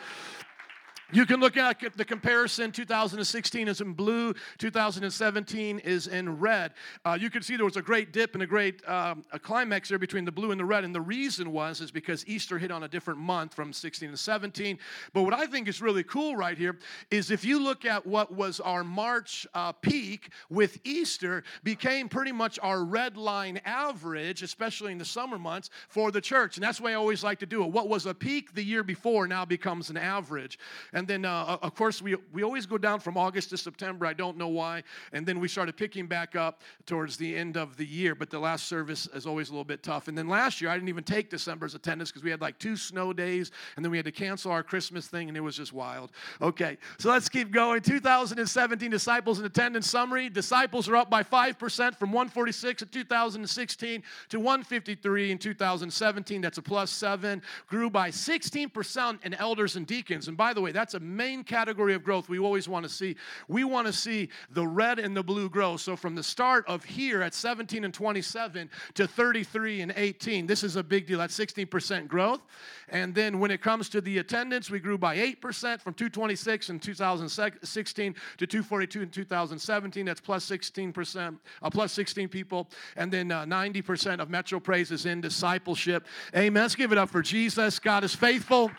You 1.12 1.26
can 1.26 1.40
look 1.40 1.56
at 1.56 1.80
the 1.96 2.04
comparison. 2.04 2.70
2016 2.70 3.66
is 3.66 3.80
in 3.80 3.94
blue, 3.94 4.32
2017 4.58 5.80
is 5.80 6.06
in 6.06 6.38
red. 6.38 6.72
Uh, 7.04 7.18
you 7.20 7.30
can 7.30 7.42
see 7.42 7.56
there 7.56 7.64
was 7.64 7.76
a 7.76 7.82
great 7.82 8.12
dip 8.12 8.34
and 8.34 8.42
a 8.44 8.46
great 8.46 8.88
um, 8.88 9.24
a 9.32 9.38
climax 9.38 9.88
there 9.88 9.98
between 9.98 10.24
the 10.24 10.30
blue 10.30 10.52
and 10.52 10.60
the 10.60 10.64
red. 10.64 10.84
And 10.84 10.94
the 10.94 11.00
reason 11.00 11.50
was 11.50 11.80
is 11.80 11.90
because 11.90 12.24
Easter 12.28 12.58
hit 12.58 12.70
on 12.70 12.84
a 12.84 12.88
different 12.88 13.18
month 13.18 13.54
from 13.54 13.72
16 13.72 14.12
to 14.12 14.16
17. 14.16 14.78
But 15.12 15.22
what 15.22 15.34
I 15.34 15.46
think 15.46 15.66
is 15.66 15.82
really 15.82 16.04
cool 16.04 16.36
right 16.36 16.56
here 16.56 16.78
is 17.10 17.32
if 17.32 17.44
you 17.44 17.60
look 17.60 17.84
at 17.84 18.06
what 18.06 18.32
was 18.32 18.60
our 18.60 18.84
March 18.84 19.48
uh, 19.54 19.72
peak 19.72 20.30
with 20.48 20.78
Easter, 20.84 21.42
became 21.64 22.08
pretty 22.08 22.32
much 22.32 22.56
our 22.62 22.84
red 22.84 23.16
line 23.16 23.60
average, 23.64 24.42
especially 24.42 24.92
in 24.92 24.98
the 24.98 25.04
summer 25.04 25.38
months 25.38 25.70
for 25.88 26.12
the 26.12 26.20
church. 26.20 26.56
And 26.56 26.62
that's 26.62 26.80
why 26.80 26.92
I 26.92 26.94
always 26.94 27.24
like 27.24 27.40
to 27.40 27.46
do 27.46 27.64
it. 27.64 27.72
What 27.72 27.88
was 27.88 28.06
a 28.06 28.14
peak 28.14 28.54
the 28.54 28.62
year 28.62 28.84
before 28.84 29.26
now 29.26 29.44
becomes 29.44 29.90
an 29.90 29.96
average. 29.96 30.58
And 30.92 30.99
then, 31.06 31.24
uh, 31.24 31.58
of 31.62 31.74
course, 31.74 32.02
we, 32.02 32.16
we 32.32 32.42
always 32.42 32.66
go 32.66 32.78
down 32.78 33.00
from 33.00 33.16
August 33.16 33.50
to 33.50 33.56
September. 33.56 34.06
I 34.06 34.12
don't 34.12 34.36
know 34.36 34.48
why. 34.48 34.82
And 35.12 35.26
then 35.26 35.40
we 35.40 35.48
started 35.48 35.76
picking 35.76 36.06
back 36.06 36.36
up 36.36 36.62
towards 36.86 37.16
the 37.16 37.36
end 37.36 37.56
of 37.56 37.76
the 37.76 37.86
year. 37.86 38.14
But 38.14 38.30
the 38.30 38.38
last 38.38 38.66
service 38.66 39.08
is 39.14 39.26
always 39.26 39.48
a 39.48 39.52
little 39.52 39.64
bit 39.64 39.82
tough. 39.82 40.08
And 40.08 40.16
then 40.16 40.28
last 40.28 40.60
year, 40.60 40.70
I 40.70 40.74
didn't 40.74 40.88
even 40.88 41.04
take 41.04 41.30
December's 41.30 41.74
attendance 41.74 42.10
because 42.10 42.24
we 42.24 42.30
had 42.30 42.40
like 42.40 42.58
two 42.58 42.76
snow 42.76 43.12
days. 43.12 43.50
And 43.76 43.84
then 43.84 43.90
we 43.90 43.98
had 43.98 44.06
to 44.06 44.12
cancel 44.12 44.50
our 44.52 44.62
Christmas 44.62 45.06
thing. 45.06 45.28
And 45.28 45.36
it 45.36 45.40
was 45.40 45.56
just 45.56 45.72
wild. 45.72 46.12
Okay, 46.40 46.78
so 46.98 47.10
let's 47.10 47.28
keep 47.28 47.50
going. 47.50 47.82
2017 47.82 48.90
disciples 48.90 49.38
in 49.38 49.44
attendance 49.44 49.88
summary. 49.88 50.28
Disciples 50.28 50.88
are 50.88 50.96
up 50.96 51.10
by 51.10 51.22
5% 51.22 51.96
from 51.96 52.12
146 52.12 52.82
in 52.82 52.88
2016 52.88 54.02
to 54.28 54.38
153 54.38 55.30
in 55.30 55.38
2017. 55.38 56.40
That's 56.40 56.58
a 56.58 56.62
plus 56.62 56.90
seven. 56.90 57.42
Grew 57.68 57.90
by 57.90 58.10
16% 58.10 59.24
in 59.24 59.34
elders 59.34 59.76
and 59.76 59.86
deacons. 59.86 60.28
And 60.28 60.36
by 60.36 60.52
the 60.52 60.60
way, 60.60 60.72
that's 60.72 60.89
that's 60.90 61.02
a 61.02 61.06
main 61.06 61.44
category 61.44 61.94
of 61.94 62.02
growth 62.02 62.28
we 62.28 62.40
always 62.40 62.68
want 62.68 62.82
to 62.84 62.88
see. 62.88 63.14
We 63.46 63.62
want 63.62 63.86
to 63.86 63.92
see 63.92 64.28
the 64.50 64.66
red 64.66 64.98
and 64.98 65.16
the 65.16 65.22
blue 65.22 65.48
grow. 65.48 65.76
So 65.76 65.94
from 65.94 66.16
the 66.16 66.22
start 66.22 66.64
of 66.66 66.84
here 66.84 67.22
at 67.22 67.32
17 67.32 67.84
and 67.84 67.94
27 67.94 68.68
to 68.94 69.06
33 69.06 69.82
and 69.82 69.92
18, 69.94 70.46
this 70.46 70.64
is 70.64 70.74
a 70.74 70.82
big 70.82 71.06
deal. 71.06 71.18
That's 71.18 71.38
16% 71.38 72.08
growth. 72.08 72.40
And 72.88 73.14
then 73.14 73.38
when 73.38 73.52
it 73.52 73.60
comes 73.60 73.88
to 73.90 74.00
the 74.00 74.18
attendance, 74.18 74.68
we 74.68 74.80
grew 74.80 74.98
by 74.98 75.16
8% 75.16 75.80
from 75.80 75.94
226 75.94 76.70
in 76.70 76.80
2016 76.80 78.14
to 78.38 78.46
242 78.46 79.02
in 79.02 79.10
2017. 79.10 80.06
That's 80.06 80.20
plus 80.20 80.50
16%, 80.50 81.38
uh, 81.62 81.70
plus 81.70 81.92
16 81.92 82.28
people. 82.28 82.68
And 82.96 83.12
then 83.12 83.30
uh, 83.30 83.44
90% 83.44 84.18
of 84.18 84.28
Metro 84.28 84.58
Praise 84.58 84.90
is 84.90 85.06
in 85.06 85.20
discipleship. 85.20 86.04
Amen. 86.34 86.64
Let's 86.64 86.74
give 86.74 86.90
it 86.90 86.98
up 86.98 87.10
for 87.10 87.22
Jesus. 87.22 87.78
God 87.78 88.02
is 88.02 88.12
faithful. 88.12 88.72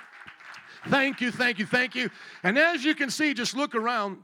Thank 0.88 1.22
you, 1.22 1.32
thank 1.32 1.60
you, 1.60 1.66
thank 1.66 1.96
you. 1.96 2.10
And 2.44 2.58
as 2.58 2.84
you 2.84 2.96
can 2.96 3.10
see, 3.10 3.34
just 3.34 3.56
look 3.56 3.76
around. 3.76 4.18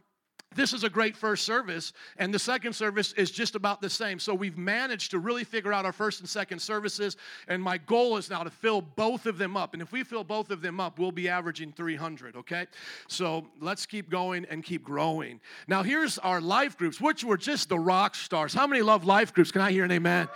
This 0.55 0.73
is 0.73 0.83
a 0.83 0.89
great 0.89 1.15
first 1.15 1.45
service, 1.45 1.93
and 2.17 2.33
the 2.33 2.39
second 2.39 2.73
service 2.73 3.13
is 3.13 3.29
just 3.29 3.53
about 3.53 3.81
the 3.81 3.89
same. 3.89 4.17
So 4.17 4.33
we've 4.33 4.57
managed 4.57 5.11
to 5.11 5.19
really 5.19 5.43
figure 5.43 5.73
out 5.73 5.85
our 5.85 5.91
first 5.91 6.21
and 6.21 6.27
second 6.27 6.59
services, 6.59 7.17
and 7.47 7.61
my 7.61 7.77
goal 7.77 8.17
is 8.17 8.29
now 8.29 8.43
to 8.43 8.49
fill 8.49 8.81
both 8.81 9.25
of 9.25 9.37
them 9.37 9.57
up. 9.57 9.73
And 9.73 9.81
if 9.83 9.91
we 9.91 10.03
fill 10.03 10.23
both 10.23 10.49
of 10.49 10.61
them 10.61 10.79
up, 10.79 10.97
we'll 10.97 11.11
be 11.11 11.27
averaging 11.29 11.73
300, 11.73 12.37
okay? 12.37 12.65
So 13.07 13.45
let's 13.59 13.85
keep 13.85 14.09
going 14.09 14.45
and 14.45 14.63
keep 14.63 14.83
growing. 14.83 15.41
Now, 15.67 15.83
here's 15.83 16.17
our 16.17 16.41
life 16.41 16.77
groups, 16.77 16.99
which 16.99 17.23
were 17.23 17.37
just 17.37 17.69
the 17.69 17.77
rock 17.77 18.15
stars. 18.15 18.53
How 18.53 18.65
many 18.65 18.81
love 18.81 19.05
life 19.05 19.33
groups? 19.33 19.51
Can 19.51 19.61
I 19.61 19.71
hear 19.71 19.83
an 19.83 19.91
amen? 19.91 20.27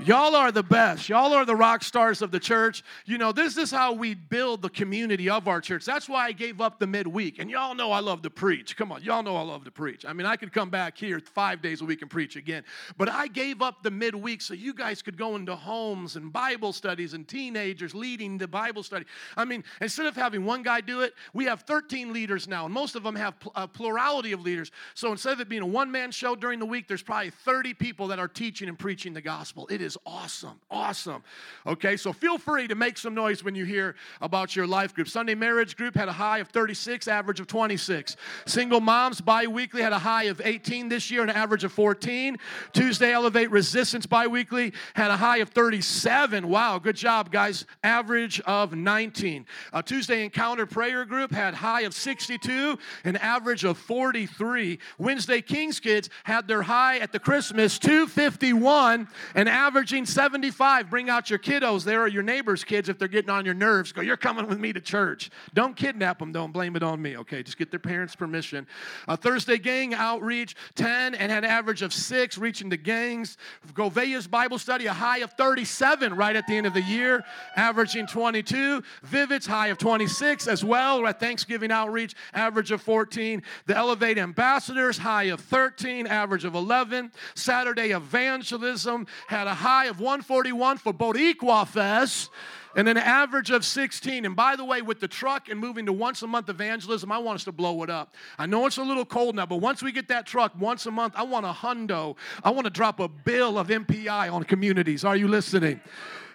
Y'all 0.00 0.34
are 0.34 0.50
the 0.50 0.62
best. 0.62 1.08
Y'all 1.08 1.32
are 1.32 1.44
the 1.44 1.54
rock 1.54 1.84
stars 1.84 2.20
of 2.20 2.32
the 2.32 2.40
church. 2.40 2.82
You 3.06 3.16
know, 3.16 3.30
this 3.30 3.56
is 3.56 3.70
how 3.70 3.92
we 3.92 4.14
build 4.14 4.60
the 4.60 4.68
community 4.68 5.30
of 5.30 5.46
our 5.46 5.60
church. 5.60 5.84
That's 5.84 6.08
why 6.08 6.26
I 6.26 6.32
gave 6.32 6.60
up 6.60 6.80
the 6.80 6.86
midweek. 6.86 7.38
And 7.38 7.48
y'all 7.48 7.76
know 7.76 7.92
I 7.92 8.00
love 8.00 8.22
to 8.22 8.30
preach. 8.30 8.76
Come 8.76 8.90
on, 8.90 9.04
y'all 9.04 9.22
know 9.22 9.36
I 9.36 9.42
love 9.42 9.62
to 9.64 9.70
preach. 9.70 10.04
I 10.04 10.12
mean, 10.12 10.26
I 10.26 10.34
could 10.34 10.52
come 10.52 10.68
back 10.68 10.98
here 10.98 11.20
five 11.20 11.62
days 11.62 11.80
a 11.80 11.84
week 11.84 12.02
and 12.02 12.10
preach 12.10 12.34
again. 12.34 12.64
But 12.98 13.08
I 13.08 13.28
gave 13.28 13.62
up 13.62 13.84
the 13.84 13.90
midweek 13.90 14.42
so 14.42 14.52
you 14.52 14.74
guys 14.74 15.00
could 15.00 15.16
go 15.16 15.36
into 15.36 15.54
homes 15.54 16.16
and 16.16 16.32
Bible 16.32 16.72
studies 16.72 17.14
and 17.14 17.26
teenagers 17.28 17.94
leading 17.94 18.36
the 18.36 18.48
Bible 18.48 18.82
study. 18.82 19.04
I 19.36 19.44
mean, 19.44 19.62
instead 19.80 20.06
of 20.06 20.16
having 20.16 20.44
one 20.44 20.64
guy 20.64 20.80
do 20.80 21.02
it, 21.02 21.14
we 21.34 21.44
have 21.44 21.60
13 21.62 22.12
leaders 22.12 22.48
now, 22.48 22.64
and 22.64 22.74
most 22.74 22.96
of 22.96 23.04
them 23.04 23.14
have 23.14 23.34
a 23.54 23.68
plurality 23.68 24.32
of 24.32 24.40
leaders. 24.40 24.72
So 24.94 25.12
instead 25.12 25.34
of 25.34 25.40
it 25.40 25.48
being 25.48 25.62
a 25.62 25.66
one 25.66 25.92
man 25.92 26.10
show 26.10 26.34
during 26.34 26.58
the 26.58 26.66
week, 26.66 26.88
there's 26.88 27.02
probably 27.02 27.30
30 27.30 27.74
people 27.74 28.08
that 28.08 28.18
are 28.18 28.28
teaching 28.28 28.68
and 28.68 28.76
preaching 28.76 29.14
the 29.14 29.22
gospel. 29.22 29.68
It 29.70 29.83
is 29.84 29.96
awesome. 30.04 30.58
Awesome. 30.70 31.22
Okay, 31.66 31.96
so 31.96 32.12
feel 32.12 32.38
free 32.38 32.66
to 32.66 32.74
make 32.74 32.98
some 32.98 33.14
noise 33.14 33.44
when 33.44 33.54
you 33.54 33.64
hear 33.64 33.94
about 34.20 34.56
your 34.56 34.66
life 34.66 34.94
group. 34.94 35.08
Sunday 35.08 35.34
marriage 35.34 35.76
group 35.76 35.94
had 35.94 36.08
a 36.08 36.12
high 36.12 36.38
of 36.38 36.48
36, 36.48 37.06
average 37.06 37.38
of 37.38 37.46
26. 37.46 38.16
Single 38.46 38.80
moms 38.80 39.20
bi 39.20 39.46
weekly 39.46 39.82
had 39.82 39.92
a 39.92 39.98
high 39.98 40.24
of 40.24 40.40
18 40.42 40.88
this 40.88 41.10
year, 41.10 41.22
an 41.22 41.30
average 41.30 41.62
of 41.62 41.72
14. 41.72 42.36
Tuesday 42.72 43.12
Elevate 43.12 43.50
Resistance 43.50 44.06
bi 44.06 44.26
weekly 44.26 44.72
had 44.94 45.10
a 45.10 45.16
high 45.16 45.38
of 45.38 45.50
37. 45.50 46.48
Wow, 46.48 46.78
good 46.78 46.96
job, 46.96 47.30
guys. 47.30 47.66
Average 47.84 48.40
of 48.40 48.74
19. 48.74 49.46
A 49.72 49.82
Tuesday 49.82 50.24
Encounter 50.24 50.66
Prayer 50.66 51.04
Group 51.04 51.30
had 51.30 51.54
high 51.54 51.82
of 51.82 51.94
62, 51.94 52.78
an 53.04 53.16
average 53.16 53.64
of 53.64 53.76
43. 53.78 54.78
Wednesday 54.98 55.42
King's 55.42 55.78
Kids 55.78 56.08
had 56.24 56.48
their 56.48 56.62
high 56.62 56.98
at 56.98 57.12
the 57.12 57.18
Christmas 57.18 57.78
251, 57.78 59.06
an 59.34 59.48
average 59.48 59.73
averaging 59.74 60.06
75. 60.06 60.88
Bring 60.88 61.10
out 61.10 61.28
your 61.28 61.40
kiddos. 61.40 61.82
There 61.82 62.00
are 62.00 62.06
your 62.06 62.22
neighbors' 62.22 62.62
kids 62.62 62.88
if 62.88 62.96
they're 62.96 63.08
getting 63.08 63.28
on 63.28 63.44
your 63.44 63.54
nerves. 63.54 63.90
Go, 63.90 64.02
you're 64.02 64.16
coming 64.16 64.46
with 64.46 64.60
me 64.60 64.72
to 64.72 64.80
church. 64.80 65.32
Don't 65.52 65.74
kidnap 65.74 66.20
them. 66.20 66.30
Don't 66.30 66.52
blame 66.52 66.76
it 66.76 66.84
on 66.84 67.02
me, 67.02 67.16
okay? 67.16 67.42
Just 67.42 67.58
get 67.58 67.72
their 67.72 67.80
parents' 67.80 68.14
permission. 68.14 68.68
A 69.08 69.16
Thursday 69.16 69.58
gang 69.58 69.92
outreach, 69.92 70.54
10 70.76 71.16
and 71.16 71.32
an 71.32 71.44
average 71.44 71.82
of 71.82 71.92
six 71.92 72.38
reaching 72.38 72.68
the 72.68 72.76
gangs. 72.76 73.36
Govea's 73.72 74.28
Bible 74.28 74.60
study, 74.60 74.86
a 74.86 74.92
high 74.92 75.18
of 75.18 75.32
37 75.32 76.14
right 76.14 76.36
at 76.36 76.46
the 76.46 76.56
end 76.56 76.68
of 76.68 76.72
the 76.74 76.82
year, 76.82 77.24
averaging 77.56 78.06
22. 78.06 78.80
Vivid's 79.02 79.44
high 79.44 79.68
of 79.68 79.78
26 79.78 80.46
as 80.46 80.64
well. 80.64 81.04
At 81.04 81.18
Thanksgiving 81.18 81.72
outreach, 81.72 82.14
average 82.32 82.70
of 82.70 82.80
14. 82.80 83.42
The 83.66 83.76
Elevate 83.76 84.18
Ambassadors, 84.18 84.98
high 84.98 85.24
of 85.24 85.40
13, 85.40 86.06
average 86.06 86.44
of 86.44 86.54
11. 86.54 87.10
Saturday 87.34 87.90
Evangelism 87.90 89.08
had 89.26 89.48
a 89.48 89.63
high 89.64 89.86
of 89.86 89.98
141 89.98 90.76
for 90.76 90.92
Boricua 90.92 91.66
Fest 91.66 92.28
and 92.76 92.86
an 92.86 92.98
average 92.98 93.50
of 93.50 93.64
16. 93.64 94.26
And 94.26 94.36
by 94.36 94.56
the 94.56 94.64
way, 94.64 94.82
with 94.82 95.00
the 95.00 95.08
truck 95.08 95.48
and 95.48 95.58
moving 95.58 95.86
to 95.86 95.92
once 95.92 96.20
a 96.20 96.26
month 96.26 96.50
evangelism, 96.50 97.10
I 97.10 97.16
want 97.16 97.36
us 97.36 97.44
to 97.44 97.52
blow 97.52 97.82
it 97.82 97.88
up. 97.88 98.14
I 98.38 98.44
know 98.44 98.66
it's 98.66 98.76
a 98.76 98.82
little 98.82 99.06
cold 99.06 99.36
now, 99.36 99.46
but 99.46 99.56
once 99.56 99.82
we 99.82 99.90
get 99.90 100.08
that 100.08 100.26
truck 100.26 100.52
once 100.58 100.84
a 100.84 100.90
month, 100.90 101.14
I 101.16 101.22
want 101.22 101.46
a 101.46 101.52
hundo. 101.52 102.16
I 102.42 102.50
want 102.50 102.66
to 102.66 102.70
drop 102.70 103.00
a 103.00 103.08
bill 103.08 103.58
of 103.58 103.68
MPI 103.68 104.30
on 104.30 104.44
communities. 104.44 105.02
Are 105.02 105.16
you 105.16 105.28
listening? 105.28 105.80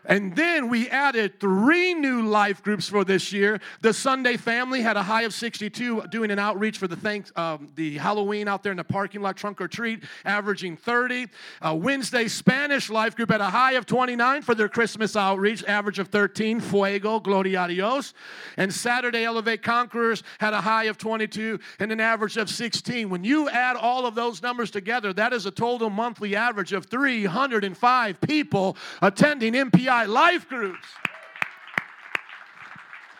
And 0.06 0.36
then 0.36 0.70
we 0.70 0.90
added 0.90 1.40
three 1.40 1.94
new 1.94 2.24
life 2.24 2.64
groups 2.64 2.88
for 2.88 3.04
this 3.04 3.34
year. 3.34 3.60
The 3.82 3.94
Sunday 3.94 4.38
family 4.38 4.82
had 4.82 4.98
a 4.98 5.04
high 5.04 5.24
of 5.24 5.34
62, 5.34 6.04
doing 6.10 6.32
an 6.32 6.40
outreach 6.40 6.78
for 6.78 6.88
the 6.88 6.96
thanks, 6.96 7.32
um, 7.36 7.70
the 7.76 7.98
Halloween 7.98 8.48
out 8.48 8.64
there 8.64 8.72
in 8.72 8.78
the 8.78 8.84
parking 8.84 9.22
lot, 9.22 9.38
trunk 9.38 9.62
or 9.62 9.68
treat, 9.68 10.04
averaging 10.26 10.78
30. 10.78 11.28
Uh, 11.62 11.76
Wednesday 11.76 12.28
Spanish 12.28 12.90
life 12.90 13.16
group 13.16 13.32
had 13.32 13.42
a 13.42 13.50
high 13.50 13.74
of 13.74 13.86
29 13.86 14.42
for 14.42 14.56
their 14.56 14.70
Christmas 14.70 15.16
outreach, 15.16 15.64
average 15.66 16.00
of 16.00 16.08
13. 16.08 16.60
Fuego, 16.60 17.20
gloria 17.20 17.68
Dios. 17.68 18.14
And 18.58 18.74
Saturday 18.74 19.26
Elevate 19.26 19.62
Conquerors 19.62 20.24
had 20.40 20.54
a 20.54 20.62
high 20.62 20.86
of 20.86 20.98
22 20.98 21.60
and 21.80 21.92
an 21.92 22.00
average 22.00 22.38
of 22.38 22.50
16. 22.50 23.10
When 23.10 23.24
you 23.24 23.50
add 23.50 23.76
all 23.76 24.06
of 24.06 24.16
those 24.16 24.42
numbers 24.42 24.72
together, 24.72 25.14
that 25.14 25.34
is 25.34 25.46
a 25.46 25.52
total 25.52 25.90
monthly 25.90 26.36
average 26.36 26.74
of 26.74 26.86
305 26.86 28.22
people 28.22 28.78
attending 29.02 29.54
MPI 29.54 29.89
life 29.90 30.48
groups. 30.48 30.88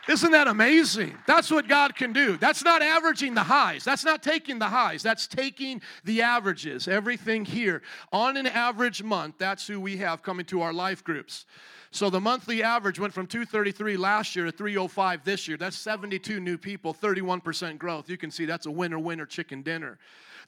Isn't 0.08 0.32
that 0.32 0.48
amazing? 0.48 1.16
That's 1.28 1.52
what 1.52 1.68
God 1.68 1.96
can 1.96 2.14
do. 2.14 2.36
That's 2.38 2.64
not 2.64 2.82
averaging 2.82 3.36
the 3.36 3.44
highs. 3.44 3.84
That's 3.84 4.04
not 4.04 4.24
taking 4.24 4.58
the 4.58 4.68
highs. 4.68 5.04
That's 5.04 5.28
taking 5.28 5.82
the 6.04 6.24
averages. 6.24 6.88
Everything 6.88 7.46
here 7.46 7.84
on 8.12 8.36
an 8.36 8.48
average 8.48 9.04
month, 9.04 9.36
that's 9.38 9.68
who 9.68 9.80
we 9.80 9.98
have 9.98 10.24
coming 10.24 10.46
to 10.48 10.62
our 10.62 10.74
life 10.74 11.04
groups. 11.04 11.46
So 11.92 12.10
the 12.10 12.20
monthly 12.20 12.64
average 12.64 13.00
went 13.00 13.14
from 13.14 13.28
233 13.28 13.98
last 13.98 14.36
year 14.36 14.46
to 14.46 14.52
305 14.52 15.24
this 15.24 15.48
year. 15.48 15.58
That's 15.58 15.78
72 15.78 16.40
new 16.40 16.58
people, 16.58 16.94
31% 16.94 17.78
growth. 17.78 18.10
You 18.10 18.18
can 18.18 18.32
see 18.32 18.46
that's 18.46 18.66
a 18.66 18.72
winner 18.72 19.00
winner 19.00 19.28
chicken 19.28 19.62
dinner. 19.62 20.00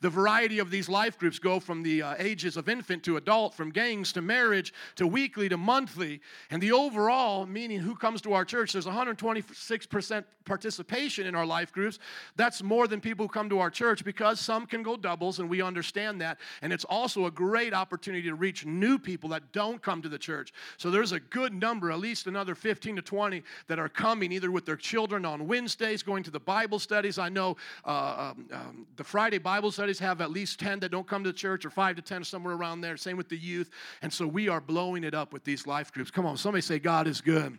The 0.02 0.10
variety 0.10 0.60
of 0.60 0.72
these 0.72 0.90
life 0.90 1.18
groups 1.18 1.40
go 1.40 1.60
from 1.60 1.84
the 1.84 2.02
uh, 2.02 2.16
ages 2.18 2.58
of 2.58 2.68
infant 2.68 3.04
to 3.04 3.18
adult, 3.18 3.54
from 3.54 3.70
gangs 3.70 4.12
to 4.14 4.22
marriage 4.22 4.74
to 4.96 5.06
weekly 5.06 5.48
to 5.50 5.58
monthly. 5.58 6.22
And 6.50 6.62
the 6.62 6.72
overall, 6.72 7.46
meaning 7.46 7.80
who 7.80 7.96
comes 7.96 8.22
to 8.22 8.34
our 8.34 8.44
church, 8.44 8.74
there's 8.74 8.88
126% 8.88 10.24
participation 10.46 11.28
in 11.28 11.36
our 11.36 11.46
life 11.46 11.72
groups. 11.72 12.00
That's 12.36 12.64
more 12.64 12.88
than 12.88 13.00
people 13.00 13.26
who 13.26 13.30
come 13.30 13.50
to 13.50 13.60
our 13.60 13.70
church 13.70 14.04
because 14.04 14.40
some 14.40 14.66
can 14.66 14.82
go 14.82 14.98
doubles, 14.98 15.40
and 15.40 15.50
we 15.50 15.62
understand 15.62 16.20
that. 16.22 16.40
And 16.62 16.74
it's 16.74 16.86
also 16.86 17.26
a 17.26 17.32
great 17.32 17.74
opportunity 17.74 18.28
to 18.28 18.36
reach 18.36 18.66
new 18.66 18.98
people 18.98 19.30
that 19.30 19.52
don't 19.52 19.82
come 19.82 20.02
to 20.02 20.10
the 20.10 20.18
church. 20.18 20.52
So 20.78 20.90
there's 20.90 21.12
a 21.12 21.20
good 21.20 21.54
number, 21.54 21.92
at 21.92 22.00
least 22.00 22.28
another 22.28 22.56
15 22.56 22.96
to 22.96 23.02
20, 23.02 23.44
that 23.68 23.80
are 23.80 23.90
coming 23.90 24.32
either 24.32 24.52
with 24.52 24.66
their 24.66 24.76
children 24.76 25.26
on 25.26 25.48
Wednesdays, 25.48 26.02
going 26.02 26.24
to 26.24 26.32
the 26.32 26.40
Bible 26.40 26.80
studies. 26.80 27.20
I 27.20 27.30
know 27.30 27.58
uh, 27.86 28.34
um, 28.34 28.46
um, 28.52 28.88
the 28.96 29.04
Friday 29.04 29.38
Bible 29.38 29.72
studies 29.72 29.91
have 30.00 30.22
at 30.22 30.32
least 30.32 30.60
10 30.60 30.80
that 30.82 30.90
don't 30.90 31.08
come 31.08 31.24
to 31.24 31.34
church, 31.34 31.66
or 31.66 31.70
5 31.70 31.96
to 31.98 32.02
10, 32.02 32.24
somewhere 32.24 32.56
around 32.56 32.82
there. 32.82 32.98
Same 32.98 33.18
with 33.18 33.30
the 33.30 33.38
youth. 33.38 33.70
And 34.02 34.12
so 34.12 34.28
we 34.28 34.50
are 34.50 34.62
blowing 34.62 35.04
it 35.04 35.14
up 35.14 35.34
with 35.34 35.44
these 35.44 35.68
life 35.68 35.92
groups. 35.92 36.12
Come 36.12 36.26
on, 36.26 36.38
somebody 36.38 36.62
say, 36.62 36.80
God 36.80 37.08
is 37.08 37.22
good. 37.22 37.58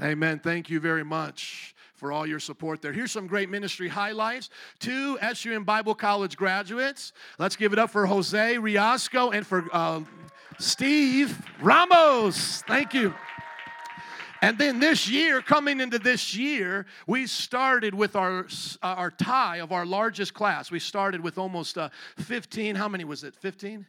Amen. 0.00 0.38
Thank 0.38 0.70
you 0.70 0.80
very 0.80 1.04
much 1.04 1.74
for 1.94 2.10
all 2.10 2.26
your 2.26 2.40
support 2.40 2.82
there. 2.82 2.92
Here's 2.92 3.12
some 3.12 3.28
great 3.28 3.48
ministry 3.48 3.88
highlights. 3.88 4.50
Two 4.80 5.18
SUM 5.34 5.62
Bible 5.64 5.94
College 5.94 6.36
graduates. 6.36 7.12
Let's 7.38 7.54
give 7.54 7.72
it 7.72 7.78
up 7.78 7.90
for 7.90 8.06
Jose 8.06 8.58
Riasco 8.58 9.30
and 9.30 9.46
for 9.46 9.68
uh, 9.72 10.00
Steve 10.58 11.40
Ramos. 11.60 12.62
Thank 12.62 12.94
you. 12.94 13.14
And 14.42 14.58
then 14.58 14.80
this 14.80 15.08
year, 15.08 15.40
coming 15.40 15.80
into 15.80 16.00
this 16.00 16.34
year, 16.34 16.84
we 17.06 17.28
started 17.28 17.94
with 17.94 18.16
our, 18.16 18.48
our 18.82 19.12
tie 19.12 19.58
of 19.58 19.70
our 19.70 19.86
largest 19.86 20.34
class. 20.34 20.68
We 20.68 20.80
started 20.80 21.22
with 21.22 21.38
almost 21.38 21.78
uh, 21.78 21.90
15. 22.18 22.74
How 22.74 22.88
many 22.88 23.04
was 23.04 23.22
it? 23.22 23.36
15? 23.36 23.86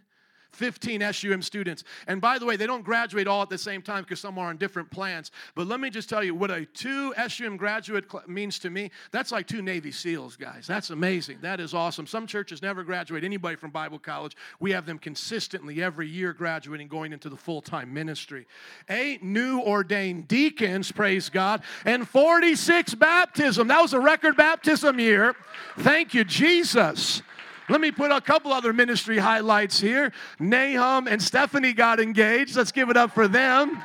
15 0.54 1.14
SUM 1.14 1.42
students. 1.42 1.84
And 2.08 2.22
by 2.22 2.40
the 2.40 2.46
way, 2.46 2.56
they 2.56 2.68
don't 2.68 2.84
graduate 2.84 3.28
all 3.28 3.42
at 3.42 3.50
the 3.50 3.58
same 3.58 3.82
time 3.82 4.04
because 4.04 4.20
some 4.20 4.38
are 4.38 4.50
on 4.50 4.58
different 4.58 4.90
plans. 4.92 5.32
But 5.56 5.68
let 5.68 5.80
me 5.80 5.90
just 5.90 6.10
tell 6.10 6.24
you 6.24 6.36
what 6.36 6.52
a 6.52 6.66
two 6.66 7.14
SUM 7.28 7.58
graduate 7.58 8.06
cl- 8.10 8.24
means 8.28 8.60
to 8.60 8.70
me. 8.70 8.92
That's 9.12 9.32
like 9.32 9.48
two 9.48 9.62
Navy 9.62 9.92
SEALs, 9.92 10.36
guys. 10.36 10.66
That's 10.68 10.90
amazing. 10.90 11.40
That 11.42 11.60
is 11.60 11.74
awesome. 11.74 12.08
Some 12.08 12.28
churches 12.28 12.62
never 12.62 12.84
graduate 12.84 13.24
anybody 13.24 13.56
from 13.56 13.72
Bible 13.72 14.00
college. 14.00 14.36
We 14.60 14.72
have 14.72 14.86
them 14.86 15.00
consistently 15.00 15.82
every 15.82 16.08
year 16.08 16.34
graduating, 16.34 16.88
going 16.88 17.14
into 17.14 17.30
the 17.30 17.38
full 17.38 17.62
time 17.62 17.94
ministry. 17.94 18.46
Eight 18.90 19.24
new 19.24 19.60
ordained 19.60 20.28
deacons, 20.28 20.92
praise 20.92 21.30
God, 21.30 21.64
and 21.86 22.08
46 22.08 22.96
baptism. 22.96 23.68
That 23.68 23.82
was 23.82 23.94
a 23.94 24.00
record 24.00 24.38
baptism 24.38 25.00
year. 25.00 25.36
Thank 25.80 26.14
you, 26.14 26.24
Jesus. 26.24 27.22
Let 27.70 27.80
me 27.80 27.92
put 27.92 28.12
a 28.12 28.20
couple 28.20 28.52
other 28.52 28.74
ministry 28.74 29.18
highlights 29.18 29.80
here. 29.80 30.12
Nahum 30.40 31.08
and 31.08 31.22
Stephanie 31.22 31.74
got 31.74 32.00
engaged. 32.00 32.56
Let's 32.56 32.72
give 32.72 32.90
it 32.90 32.98
up 32.98 33.14
for 33.14 33.28
them. 33.28 33.84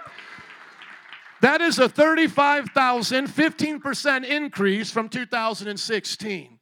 That 1.41 1.61
is 1.61 1.77
a 1.77 1.87
35,000, 1.87 3.27
15% 3.27 4.25
increase 4.25 4.89
from 4.89 5.07
2016. 5.07 6.59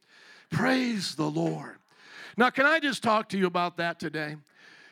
Praise 0.50 1.14
the 1.14 1.30
Lord. 1.30 1.76
Now, 2.36 2.50
can 2.50 2.66
I 2.66 2.78
just 2.78 3.02
talk 3.02 3.30
to 3.30 3.38
you 3.38 3.46
about 3.46 3.78
that 3.78 3.98
today? 3.98 4.36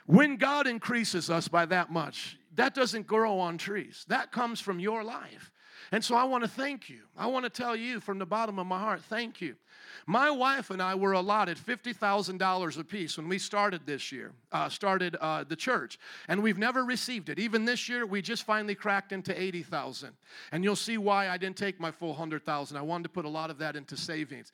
When 0.06 0.36
God 0.36 0.66
increases 0.66 1.28
us 1.28 1.48
by 1.48 1.66
that 1.66 1.90
much, 1.90 2.38
that 2.54 2.74
doesn't 2.74 3.06
grow 3.06 3.38
on 3.38 3.58
trees. 3.58 4.04
That 4.08 4.32
comes 4.32 4.60
from 4.60 4.80
your 4.80 5.04
life. 5.04 5.50
And 5.92 6.02
so 6.02 6.14
I 6.14 6.24
want 6.24 6.44
to 6.44 6.48
thank 6.48 6.88
you. 6.88 7.00
I 7.16 7.26
want 7.26 7.44
to 7.44 7.50
tell 7.50 7.76
you 7.76 8.00
from 8.00 8.18
the 8.18 8.26
bottom 8.26 8.58
of 8.58 8.66
my 8.66 8.78
heart, 8.78 9.02
thank 9.02 9.40
you. 9.40 9.56
My 10.06 10.30
wife 10.30 10.70
and 10.70 10.82
I 10.82 10.94
were 10.94 11.12
allotted 11.12 11.56
$50,000 11.56 12.78
apiece 12.78 13.16
when 13.16 13.28
we 13.28 13.38
started 13.38 13.82
this 13.86 14.12
year, 14.12 14.32
uh, 14.52 14.68
started 14.68 15.16
uh, 15.20 15.44
the 15.44 15.56
church, 15.56 15.98
and 16.28 16.42
we've 16.42 16.58
never 16.58 16.84
received 16.84 17.28
it. 17.28 17.38
Even 17.38 17.64
this 17.64 17.88
year, 17.88 18.06
we 18.06 18.22
just 18.22 18.44
finally 18.44 18.74
cracked 18.74 19.12
into 19.12 19.38
80,000. 19.40 20.10
And 20.52 20.64
you'll 20.64 20.76
see 20.76 20.98
why 20.98 21.28
I 21.28 21.36
didn't 21.36 21.56
take 21.56 21.80
my 21.80 21.90
full 21.90 22.10
100,000. 22.10 22.76
I 22.76 22.82
wanted 22.82 23.04
to 23.04 23.08
put 23.08 23.24
a 23.24 23.28
lot 23.28 23.50
of 23.50 23.58
that 23.58 23.76
into 23.76 23.96
savings. 23.96 24.52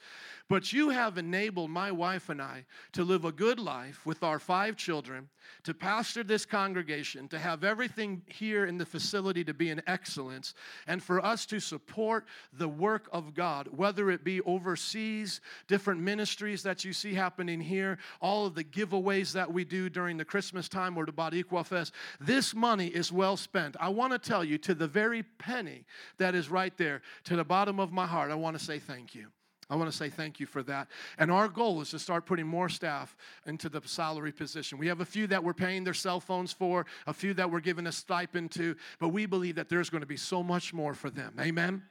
But 0.51 0.73
you 0.73 0.89
have 0.89 1.17
enabled 1.17 1.71
my 1.71 1.93
wife 1.93 2.29
and 2.29 2.43
I 2.43 2.65
to 2.95 3.05
live 3.05 3.25
a 3.25 3.31
good 3.31 3.61
life 3.61 4.05
with 4.05 4.25
our 4.25 4.41
five 4.41 4.77
children, 4.77 5.29
to 5.63 5.73
pastor 5.73 6.25
this 6.25 6.45
congregation, 6.45 7.29
to 7.29 7.39
have 7.39 7.63
everything 7.63 8.23
here 8.27 8.67
in 8.67 8.77
the 8.77 8.85
facility 8.85 9.45
to 9.45 9.55
be 9.55 9.71
in 9.71 9.81
excellence, 9.87 10.55
and 10.89 11.01
for 11.01 11.25
us 11.25 11.47
to 11.47 11.61
support 11.61 12.27
the 12.53 12.67
work 12.67 13.09
of 13.13 13.33
God, 13.33 13.69
whether 13.69 14.11
it 14.11 14.25
be 14.25 14.41
overseas, 14.41 15.41
different 15.69 16.01
ministries 16.01 16.65
that 16.65 16.85
you 16.85 16.93
see 16.93 17.15
happening 17.15 17.61
here, 17.61 17.99
all 18.21 18.45
of 18.45 18.57
the 18.57 18.65
giveaways 18.65 19.33
that 19.33 19.53
we 19.53 19.65
do 19.65 19.89
during 19.89 20.17
the 20.17 20.25
Christmas 20.25 20.69
time 20.69 20.97
or 20.97 21.07
the 21.07 21.13
Boricua 21.13 21.65
Fest. 21.65 21.95
This 22.19 22.57
money 22.57 22.89
is 22.89 23.13
well 23.13 23.37
spent. 23.37 23.77
I 23.79 23.91
want 23.91 24.13
to 24.15 24.19
tell 24.19 24.43
you 24.43 24.59
to 24.59 24.75
the 24.75 24.89
very 24.89 25.23
penny 25.23 25.85
that 26.19 26.35
is 26.35 26.51
right 26.51 26.77
there, 26.77 27.03
to 27.23 27.37
the 27.37 27.45
bottom 27.45 27.79
of 27.79 27.93
my 27.93 28.09
heart, 28.09 28.33
I 28.33 28.35
want 28.35 28.59
to 28.59 28.65
say 28.65 28.81
thank 28.81 29.15
you. 29.15 29.29
I 29.71 29.77
want 29.77 29.91
to 29.91 29.97
say 29.97 30.11
thank 30.11 30.41
you 30.41 30.47
for 30.47 30.63
that. 30.65 30.89
And 31.17 31.31
our 31.31 31.49
goal 31.49 31.81
is 31.81 31.91
to 31.91 31.99
start 31.99 32.27
putting 32.27 32.47
more 32.47 32.69
staff 32.69 33.17
into 33.47 33.69
the 33.69 33.81
salary 33.85 34.33
position. 34.33 34.79
We 34.79 34.89
have 34.89 35.01
a 35.01 35.05
few 35.05 35.29
that 35.29 35.43
we're 35.43 35.55
paying 35.55 35.85
their 35.85 35.95
cell 35.95 36.19
phones 36.19 36.53
for, 36.53 36.87
a 37.07 37.15
few 37.15 37.33
that 37.35 37.51
we're 37.51 37.61
giving 37.61 37.87
a 37.87 37.93
stipend 37.93 38.51
to, 38.53 38.75
but 38.99 39.09
we 39.09 39.27
believe 39.27 39.55
that 39.55 39.69
there's 39.69 39.89
going 39.89 40.03
to 40.03 40.07
be 40.07 40.17
so 40.17 40.43
much 40.43 40.75
more 40.75 40.93
for 40.93 41.09
them. 41.09 41.35
Amen. 41.41 41.83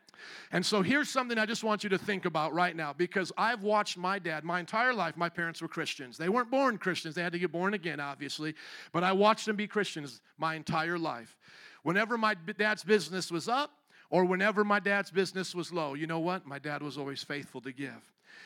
And 0.52 0.66
so 0.66 0.82
here's 0.82 1.10
something 1.10 1.38
I 1.38 1.46
just 1.46 1.64
want 1.64 1.84
you 1.84 1.90
to 1.92 1.98
think 1.98 2.26
about 2.26 2.54
right 2.54 2.76
now 2.76 2.94
because 2.94 3.32
I've 3.38 3.62
watched 3.62 3.98
my 3.98 4.20
dad 4.20 4.44
my 4.44 4.60
entire 4.60 4.94
life. 4.94 5.16
My 5.16 5.30
parents 5.30 5.62
were 5.62 5.70
Christians. 5.70 6.18
They 6.18 6.28
weren't 6.28 6.52
born 6.52 6.78
Christians, 6.78 7.16
they 7.16 7.24
had 7.24 7.34
to 7.34 7.40
get 7.40 7.52
born 7.52 7.74
again, 7.74 8.02
obviously, 8.02 8.56
but 8.92 9.04
I 9.04 9.14
watched 9.14 9.46
them 9.46 9.56
be 9.56 9.68
Christians 9.68 10.22
my 10.38 10.56
entire 10.56 10.98
life. 10.98 11.38
Whenever 11.84 12.18
my 12.18 12.36
dad's 12.58 12.84
business 12.84 13.32
was 13.32 13.48
up, 13.48 13.72
or 14.10 14.26
whenever 14.26 14.64
my 14.64 14.80
dad's 14.80 15.12
business 15.12 15.54
was 15.54 15.72
low, 15.72 15.94
you 15.94 16.08
know 16.08 16.20
what? 16.20 16.46
My 16.46 16.60
dad 16.60 16.82
was 16.82 16.98
always 16.98 17.24
faithful 17.24 17.62
to 17.62 17.72
give. 17.72 18.02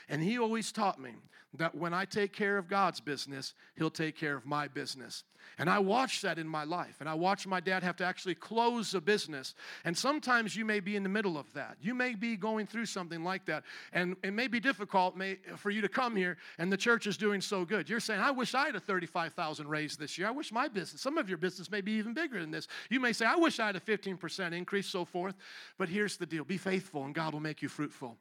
And 0.09 0.21
he 0.21 0.37
always 0.37 0.71
taught 0.71 0.99
me 0.99 1.13
that 1.57 1.75
when 1.75 1.93
I 1.93 2.05
take 2.05 2.33
care 2.33 2.57
of 2.57 2.67
God's 2.67 2.99
business, 2.99 3.53
He'll 3.75 3.91
take 3.91 4.17
care 4.17 4.35
of 4.35 4.45
my 4.45 4.67
business. 4.67 5.23
And 5.59 5.69
I 5.69 5.77
watched 5.77 6.23
that 6.23 6.39
in 6.39 6.47
my 6.47 6.63
life. 6.63 6.95
And 6.99 7.07
I 7.07 7.13
watched 7.13 7.45
my 7.45 7.59
dad 7.59 7.83
have 7.83 7.95
to 7.97 8.05
actually 8.05 8.33
close 8.33 8.95
a 8.95 9.01
business. 9.01 9.53
And 9.85 9.95
sometimes 9.95 10.55
you 10.55 10.65
may 10.65 10.79
be 10.79 10.95
in 10.95 11.03
the 11.03 11.09
middle 11.09 11.37
of 11.37 11.51
that. 11.53 11.77
You 11.81 11.93
may 11.93 12.15
be 12.15 12.35
going 12.35 12.65
through 12.65 12.87
something 12.87 13.23
like 13.23 13.45
that. 13.45 13.63
And 13.91 14.15
it 14.23 14.31
may 14.31 14.47
be 14.47 14.59
difficult 14.59 15.15
may, 15.15 15.37
for 15.57 15.69
you 15.69 15.81
to 15.81 15.89
come 15.89 16.15
here 16.15 16.37
and 16.57 16.71
the 16.71 16.77
church 16.77 17.07
is 17.07 17.17
doing 17.17 17.41
so 17.41 17.65
good. 17.65 17.89
You're 17.89 17.99
saying, 17.99 18.21
I 18.21 18.31
wish 18.31 18.55
I 18.55 18.67
had 18.67 18.75
a 18.75 18.79
35,000 18.79 19.67
raise 19.67 19.95
this 19.95 20.17
year. 20.17 20.27
I 20.27 20.31
wish 20.31 20.51
my 20.51 20.67
business, 20.67 21.01
some 21.01 21.17
of 21.17 21.29
your 21.29 21.37
business 21.37 21.69
may 21.69 21.81
be 21.81 21.91
even 21.93 22.13
bigger 22.13 22.39
than 22.39 22.49
this. 22.49 22.67
You 22.89 22.99
may 22.99 23.13
say, 23.13 23.25
I 23.25 23.35
wish 23.35 23.59
I 23.59 23.67
had 23.67 23.75
a 23.75 23.81
15% 23.81 24.53
increase, 24.53 24.87
so 24.87 25.05
forth. 25.05 25.35
But 25.77 25.89
here's 25.89 26.17
the 26.17 26.25
deal 26.25 26.45
be 26.45 26.57
faithful 26.57 27.03
and 27.03 27.13
God 27.13 27.33
will 27.33 27.41
make 27.41 27.61
you 27.61 27.69
fruitful. 27.69 28.17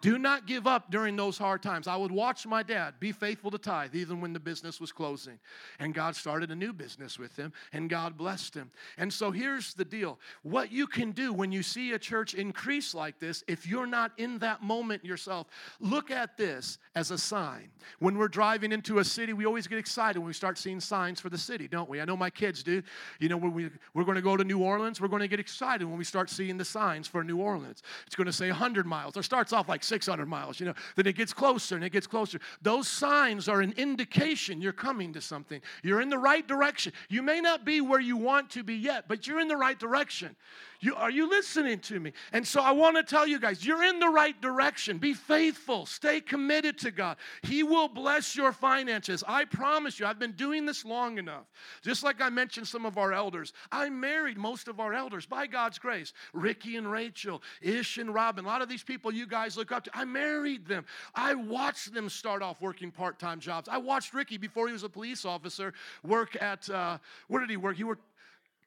Do 0.00 0.18
not 0.18 0.46
give 0.46 0.66
up 0.66 0.90
during 0.90 1.16
those 1.16 1.36
hard 1.36 1.62
times. 1.62 1.86
I 1.86 1.96
would 1.96 2.10
watch 2.10 2.46
my 2.46 2.62
dad 2.62 2.94
be 3.00 3.12
faithful 3.12 3.50
to 3.50 3.58
tithe 3.58 3.94
even 3.94 4.20
when 4.20 4.32
the 4.32 4.40
business 4.40 4.80
was 4.80 4.92
closing. 4.92 5.38
And 5.78 5.92
God 5.92 6.16
started 6.16 6.50
a 6.50 6.54
new 6.54 6.72
business 6.72 7.18
with 7.18 7.36
him, 7.36 7.52
and 7.72 7.90
God 7.90 8.16
blessed 8.16 8.54
him. 8.54 8.70
And 8.96 9.12
so 9.12 9.30
here's 9.30 9.74
the 9.74 9.84
deal 9.84 10.18
what 10.42 10.72
you 10.72 10.86
can 10.86 11.12
do 11.12 11.32
when 11.32 11.52
you 11.52 11.62
see 11.62 11.92
a 11.92 11.98
church 11.98 12.34
increase 12.34 12.94
like 12.94 13.18
this, 13.18 13.44
if 13.46 13.66
you're 13.66 13.86
not 13.86 14.12
in 14.16 14.38
that 14.38 14.62
moment 14.62 15.04
yourself, 15.04 15.48
look 15.80 16.10
at 16.10 16.36
this 16.36 16.78
as 16.94 17.10
a 17.10 17.18
sign. 17.18 17.68
When 17.98 18.16
we're 18.16 18.28
driving 18.28 18.72
into 18.72 18.98
a 18.98 19.04
city, 19.04 19.32
we 19.32 19.44
always 19.44 19.66
get 19.66 19.78
excited 19.78 20.18
when 20.18 20.26
we 20.26 20.32
start 20.32 20.56
seeing 20.56 20.80
signs 20.80 21.20
for 21.20 21.28
the 21.28 21.38
city, 21.38 21.68
don't 21.68 21.88
we? 21.88 22.00
I 22.00 22.04
know 22.04 22.16
my 22.16 22.30
kids 22.30 22.62
do. 22.62 22.82
You 23.18 23.28
know, 23.28 23.36
when 23.36 23.52
we, 23.52 23.70
we're 23.94 24.04
going 24.04 24.16
to 24.16 24.22
go 24.22 24.36
to 24.36 24.44
New 24.44 24.62
Orleans, 24.62 25.00
we're 25.00 25.08
going 25.08 25.20
to 25.20 25.28
get 25.28 25.40
excited 25.40 25.86
when 25.86 25.98
we 25.98 26.04
start 26.04 26.30
seeing 26.30 26.56
the 26.56 26.64
signs 26.64 27.06
for 27.06 27.22
New 27.22 27.38
Orleans. 27.38 27.82
It's 28.06 28.16
going 28.16 28.26
to 28.26 28.32
say 28.32 28.48
100 28.48 28.86
miles, 28.86 29.16
or 29.16 29.22
starts 29.22 29.52
off 29.52 29.68
like 29.68 29.84
600 29.90 30.26
miles, 30.26 30.60
you 30.60 30.66
know. 30.66 30.74
Then 30.94 31.06
it 31.08 31.16
gets 31.16 31.32
closer 31.32 31.74
and 31.74 31.84
it 31.84 31.90
gets 31.90 32.06
closer. 32.06 32.38
Those 32.62 32.86
signs 32.86 33.48
are 33.48 33.60
an 33.60 33.74
indication 33.76 34.62
you're 34.62 34.72
coming 34.72 35.12
to 35.14 35.20
something. 35.20 35.60
You're 35.82 36.00
in 36.00 36.08
the 36.08 36.18
right 36.18 36.46
direction. 36.46 36.92
You 37.08 37.22
may 37.22 37.40
not 37.40 37.64
be 37.64 37.80
where 37.80 38.00
you 38.00 38.16
want 38.16 38.50
to 38.50 38.62
be 38.62 38.76
yet, 38.76 39.08
but 39.08 39.26
you're 39.26 39.40
in 39.40 39.48
the 39.48 39.56
right 39.56 39.78
direction. 39.78 40.36
You, 40.82 40.94
are 40.94 41.10
you 41.10 41.28
listening 41.28 41.80
to 41.80 42.00
me? 42.00 42.12
And 42.32 42.46
so 42.46 42.62
I 42.62 42.70
want 42.70 42.96
to 42.96 43.02
tell 43.02 43.26
you 43.26 43.38
guys, 43.38 43.66
you're 43.66 43.84
in 43.84 43.98
the 43.98 44.08
right 44.08 44.40
direction. 44.40 44.96
Be 44.96 45.12
faithful. 45.12 45.84
Stay 45.84 46.22
committed 46.22 46.78
to 46.78 46.90
God. 46.90 47.18
He 47.42 47.62
will 47.62 47.88
bless 47.88 48.34
your 48.34 48.52
finances. 48.52 49.22
I 49.28 49.44
promise 49.44 50.00
you, 50.00 50.06
I've 50.06 50.18
been 50.18 50.32
doing 50.32 50.64
this 50.64 50.86
long 50.86 51.18
enough. 51.18 51.44
Just 51.82 52.02
like 52.02 52.22
I 52.22 52.30
mentioned 52.30 52.66
some 52.66 52.86
of 52.86 52.96
our 52.96 53.12
elders, 53.12 53.52
I 53.70 53.90
married 53.90 54.38
most 54.38 54.68
of 54.68 54.80
our 54.80 54.94
elders 54.94 55.26
by 55.26 55.46
God's 55.46 55.78
grace. 55.78 56.14
Ricky 56.32 56.76
and 56.76 56.90
Rachel, 56.90 57.42
Ish 57.60 57.98
and 57.98 58.14
Robin, 58.14 58.46
a 58.46 58.48
lot 58.48 58.62
of 58.62 58.68
these 58.68 58.82
people 58.82 59.12
you 59.12 59.26
guys 59.26 59.58
look 59.58 59.72
up 59.72 59.79
to. 59.84 59.90
I 59.94 60.04
married 60.04 60.66
them. 60.66 60.84
I 61.14 61.34
watched 61.34 61.92
them 61.94 62.08
start 62.08 62.42
off 62.42 62.60
working 62.60 62.90
part 62.90 63.18
time 63.18 63.40
jobs. 63.40 63.68
I 63.68 63.78
watched 63.78 64.14
Ricky 64.14 64.38
before 64.38 64.66
he 64.66 64.72
was 64.72 64.82
a 64.82 64.88
police 64.88 65.24
officer 65.24 65.72
work 66.02 66.40
at, 66.42 66.68
uh, 66.70 66.98
where 67.28 67.40
did 67.40 67.50
he 67.50 67.56
work? 67.56 67.76
He 67.76 67.84
worked 67.84 68.02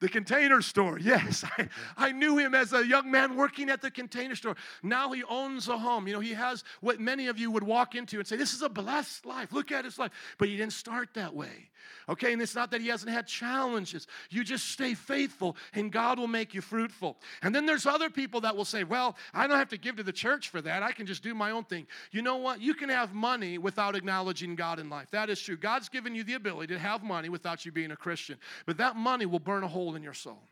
the 0.04 0.10
container 0.10 0.60
store, 0.60 0.98
yes. 1.02 1.46
I, 1.56 1.66
I, 1.96 2.12
knew 2.12 2.36
him 2.36 2.54
as 2.54 2.74
a 2.74 2.86
young 2.86 3.10
man 3.10 3.36
working 3.36 3.70
at 3.70 3.80
the 3.80 3.90
container 3.90 4.34
store. 4.34 4.54
Now 4.82 5.10
he 5.12 5.24
owns 5.24 5.66
a 5.66 5.78
home. 5.78 6.06
You 6.06 6.12
know, 6.12 6.20
he 6.20 6.34
has 6.34 6.62
what 6.82 7.00
many 7.00 7.28
of 7.28 7.38
you 7.38 7.50
would 7.50 7.62
walk 7.62 7.94
into 7.94 8.18
and 8.18 8.26
say, 8.26 8.36
This 8.36 8.52
is 8.52 8.60
a 8.60 8.68
blessed 8.68 9.24
life. 9.24 9.50
Look 9.50 9.72
at 9.72 9.86
his 9.86 9.98
life. 9.98 10.12
But 10.36 10.48
he 10.48 10.58
didn't 10.58 10.74
start 10.74 11.14
that 11.14 11.34
way. 11.34 11.70
Okay, 12.08 12.32
and 12.32 12.42
it's 12.42 12.54
not 12.54 12.70
that 12.72 12.80
he 12.80 12.88
hasn't 12.88 13.10
had 13.10 13.26
challenges. 13.26 14.06
You 14.30 14.44
just 14.44 14.70
stay 14.70 14.94
faithful 14.94 15.56
and 15.72 15.90
God 15.90 16.18
will 16.18 16.26
make 16.26 16.52
you 16.52 16.60
fruitful. 16.60 17.16
And 17.42 17.54
then 17.54 17.64
there's 17.64 17.86
other 17.86 18.10
people 18.10 18.42
that 18.42 18.54
will 18.54 18.66
say, 18.66 18.84
Well, 18.84 19.16
I 19.32 19.46
don't 19.46 19.56
have 19.58 19.70
to 19.70 19.78
give 19.78 19.96
to 19.96 20.02
the 20.02 20.12
church 20.12 20.50
for 20.50 20.60
that. 20.60 20.82
I 20.82 20.92
can 20.92 21.06
just 21.06 21.22
do 21.22 21.34
my 21.34 21.50
own 21.50 21.64
thing. 21.64 21.86
You 22.10 22.20
know 22.20 22.36
what? 22.36 22.60
You 22.60 22.74
can 22.74 22.90
have 22.90 23.14
money 23.14 23.56
without 23.56 23.96
acknowledging 23.96 24.54
God 24.54 24.78
in 24.78 24.90
life. 24.90 25.10
That 25.12 25.30
is 25.30 25.40
true. 25.40 25.56
God's 25.56 25.88
given 25.88 26.14
you 26.14 26.24
the 26.24 26.34
ability 26.34 26.74
to 26.74 26.78
have 26.78 27.02
money 27.02 27.30
without 27.30 27.64
you 27.64 27.72
being 27.72 27.90
a 27.90 27.96
Christian. 27.96 28.36
But 28.66 28.76
that 28.76 28.96
money 28.96 29.24
will 29.24 29.38
burn 29.38 29.62
a 29.62 29.68
hole 29.68 29.93
in 29.96 30.02
your 30.02 30.14
soul. 30.14 30.42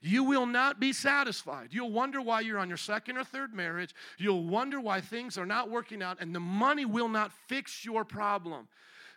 You 0.00 0.24
will 0.24 0.46
not 0.46 0.80
be 0.80 0.92
satisfied. 0.92 1.68
You'll 1.70 1.92
wonder 1.92 2.20
why 2.20 2.40
you're 2.40 2.58
on 2.58 2.68
your 2.68 2.78
second 2.78 3.18
or 3.18 3.24
third 3.24 3.52
marriage. 3.52 3.94
You'll 4.18 4.44
wonder 4.44 4.80
why 4.80 5.00
things 5.00 5.36
are 5.36 5.46
not 5.46 5.70
working 5.70 6.02
out, 6.02 6.18
and 6.20 6.34
the 6.34 6.40
money 6.40 6.84
will 6.84 7.08
not 7.08 7.32
fix 7.46 7.84
your 7.84 8.04
problem. 8.04 8.68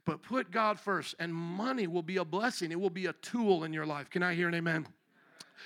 But 0.06 0.22
put 0.22 0.52
God 0.52 0.80
first, 0.80 1.16
and 1.18 1.34
money 1.34 1.88
will 1.88 2.04
be 2.04 2.18
a 2.18 2.26
blessing. 2.26 2.72
It 2.72 2.80
will 2.80 2.92
be 2.92 3.08
a 3.08 3.14
tool 3.14 3.64
in 3.64 3.74
your 3.74 3.86
life. 3.86 4.10
Can 4.10 4.22
I 4.22 4.36
hear 4.36 4.48
an 4.48 4.54
amen? 4.54 4.88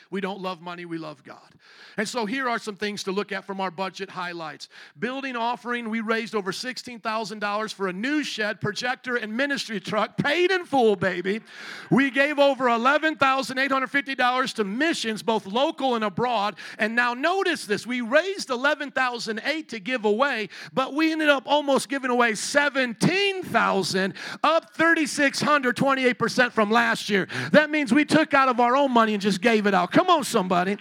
We 0.09 0.21
don't 0.21 0.41
love 0.41 0.61
money, 0.61 0.85
we 0.85 0.97
love 0.97 1.23
God. 1.23 1.53
And 1.97 2.07
so 2.07 2.25
here 2.25 2.47
are 2.47 2.59
some 2.59 2.75
things 2.75 3.03
to 3.03 3.11
look 3.11 3.31
at 3.31 3.45
from 3.45 3.59
our 3.59 3.71
budget 3.71 4.09
highlights. 4.09 4.69
Building 4.97 5.35
offering, 5.35 5.89
we 5.89 5.99
raised 5.99 6.33
over 6.33 6.51
$16,000 6.51 7.73
for 7.73 7.87
a 7.87 7.93
new 7.93 8.23
shed, 8.23 8.61
projector, 8.61 9.15
and 9.17 9.35
ministry 9.35 9.79
truck, 9.79 10.17
paid 10.17 10.51
in 10.51 10.65
full, 10.65 10.95
baby. 10.95 11.41
We 11.89 12.09
gave 12.09 12.39
over 12.39 12.65
$11,850 12.65 14.53
to 14.55 14.63
missions, 14.63 15.23
both 15.23 15.45
local 15.45 15.95
and 15.95 16.03
abroad. 16.03 16.55
And 16.77 16.95
now 16.95 17.13
notice 17.13 17.65
this 17.65 17.85
we 17.85 18.01
raised 18.01 18.49
11,008 18.49 19.69
to 19.69 19.79
give 19.79 20.05
away, 20.05 20.49
but 20.73 20.93
we 20.93 21.11
ended 21.11 21.29
up 21.29 21.43
almost 21.45 21.89
giving 21.89 22.11
away 22.11 22.35
17,000, 22.35 24.13
up 24.43 24.73
3,600, 24.73 25.75
28% 25.75 26.51
from 26.51 26.71
last 26.71 27.09
year. 27.09 27.27
That 27.51 27.69
means 27.69 27.93
we 27.93 28.05
took 28.05 28.33
out 28.33 28.49
of 28.49 28.59
our 28.59 28.75
own 28.75 28.91
money 28.91 29.13
and 29.13 29.21
just 29.21 29.41
gave 29.41 29.65
it 29.67 29.73
out. 29.73 29.78
Come 29.87 30.09
on, 30.09 30.23
somebody. 30.23 30.77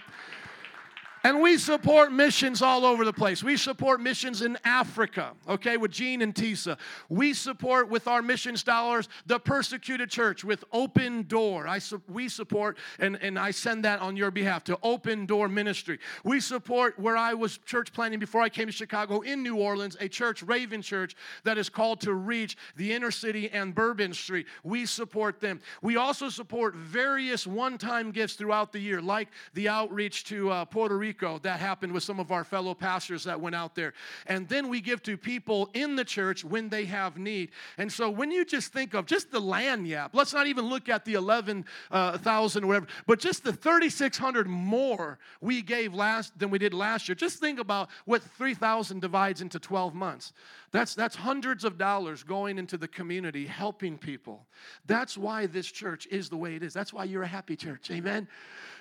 And 1.21 1.41
we 1.41 1.57
support 1.57 2.13
missions 2.13 2.61
all 2.61 2.85
over 2.85 3.03
the 3.03 3.11
place. 3.11 3.43
We 3.43 3.57
support 3.57 3.99
missions 3.99 4.41
in 4.41 4.57
Africa, 4.63 5.33
okay, 5.49 5.75
with 5.75 5.91
Gene 5.91 6.21
and 6.21 6.33
Tisa. 6.33 6.77
We 7.09 7.33
support 7.33 7.89
with 7.89 8.07
our 8.07 8.21
missions 8.21 8.63
dollars 8.63 9.09
the 9.25 9.37
persecuted 9.37 10.09
church 10.09 10.45
with 10.45 10.63
Open 10.71 11.23
Door. 11.23 11.67
I 11.67 11.79
su- 11.79 12.01
we 12.07 12.29
support, 12.29 12.77
and, 12.99 13.17
and 13.21 13.37
I 13.37 13.51
send 13.51 13.83
that 13.83 13.99
on 13.99 14.15
your 14.15 14.31
behalf 14.31 14.63
to 14.65 14.79
Open 14.81 15.25
Door 15.25 15.49
Ministry. 15.49 15.99
We 16.23 16.39
support 16.39 16.97
where 16.97 17.17
I 17.17 17.33
was 17.33 17.57
church 17.65 17.91
planning 17.91 18.19
before 18.19 18.41
I 18.41 18.47
came 18.47 18.67
to 18.67 18.71
Chicago 18.71 19.19
in 19.19 19.43
New 19.43 19.57
Orleans, 19.57 19.97
a 19.99 20.07
church, 20.07 20.41
Raven 20.41 20.81
Church, 20.81 21.17
that 21.43 21.57
is 21.57 21.67
called 21.67 21.99
to 22.01 22.13
reach 22.13 22.55
the 22.77 22.93
inner 22.93 23.11
city 23.11 23.49
and 23.49 23.75
Bourbon 23.75 24.13
Street. 24.13 24.45
We 24.63 24.85
support 24.85 25.41
them. 25.41 25.59
We 25.81 25.97
also 25.97 26.29
support 26.29 26.75
various 26.75 27.45
one 27.45 27.77
time 27.77 28.11
gifts 28.11 28.35
throughout 28.35 28.71
the 28.71 28.79
year, 28.79 29.01
like 29.01 29.27
the 29.53 29.67
outreach 29.67 30.23
to 30.25 30.49
uh, 30.49 30.65
Puerto 30.65 30.97
Rico 30.97 31.08
Rico. 31.09 31.39
That 31.39 31.59
happened 31.59 31.91
with 31.91 32.03
some 32.03 32.19
of 32.19 32.31
our 32.31 32.43
fellow 32.43 32.75
pastors 32.75 33.23
that 33.23 33.41
went 33.41 33.55
out 33.55 33.73
there. 33.73 33.93
And 34.27 34.47
then 34.47 34.69
we 34.69 34.79
give 34.79 35.01
to 35.03 35.17
people 35.17 35.71
in 35.73 35.95
the 35.95 36.05
church 36.05 36.45
when 36.45 36.69
they 36.69 36.85
have 36.85 37.17
need. 37.17 37.49
And 37.79 37.91
so 37.91 38.11
when 38.11 38.29
you 38.29 38.45
just 38.45 38.71
think 38.71 38.93
of 38.93 39.07
just 39.07 39.31
the 39.31 39.39
land 39.39 39.87
yap, 39.87 40.11
let's 40.13 40.33
not 40.33 40.45
even 40.45 40.69
look 40.69 40.87
at 40.87 41.05
the 41.05 41.15
11,000 41.15 41.65
uh, 41.91 42.63
or 42.63 42.67
whatever, 42.67 42.87
but 43.07 43.19
just 43.19 43.43
the 43.43 43.51
3,600 43.51 44.47
more 44.47 45.17
we 45.41 45.63
gave 45.63 45.95
last 45.95 46.37
than 46.37 46.51
we 46.51 46.59
did 46.59 46.75
last 46.75 47.09
year. 47.09 47.15
Just 47.15 47.39
think 47.39 47.59
about 47.59 47.89
what 48.05 48.21
3,000 48.21 48.99
divides 48.99 49.41
into 49.41 49.57
12 49.57 49.95
months. 49.95 50.31
That's, 50.71 50.93
that's 50.93 51.15
hundreds 51.15 51.63
of 51.63 51.77
dollars 51.77 52.23
going 52.23 52.57
into 52.57 52.77
the 52.77 52.87
community, 52.87 53.45
helping 53.45 53.97
people. 53.97 54.45
That's 54.85 55.17
why 55.17 55.47
this 55.47 55.67
church 55.67 56.07
is 56.07 56.29
the 56.29 56.37
way 56.37 56.55
it 56.55 56.63
is. 56.63 56.73
That's 56.73 56.93
why 56.93 57.05
you're 57.05 57.23
a 57.23 57.27
happy 57.27 57.55
church. 57.55 57.89
Amen 57.91 58.27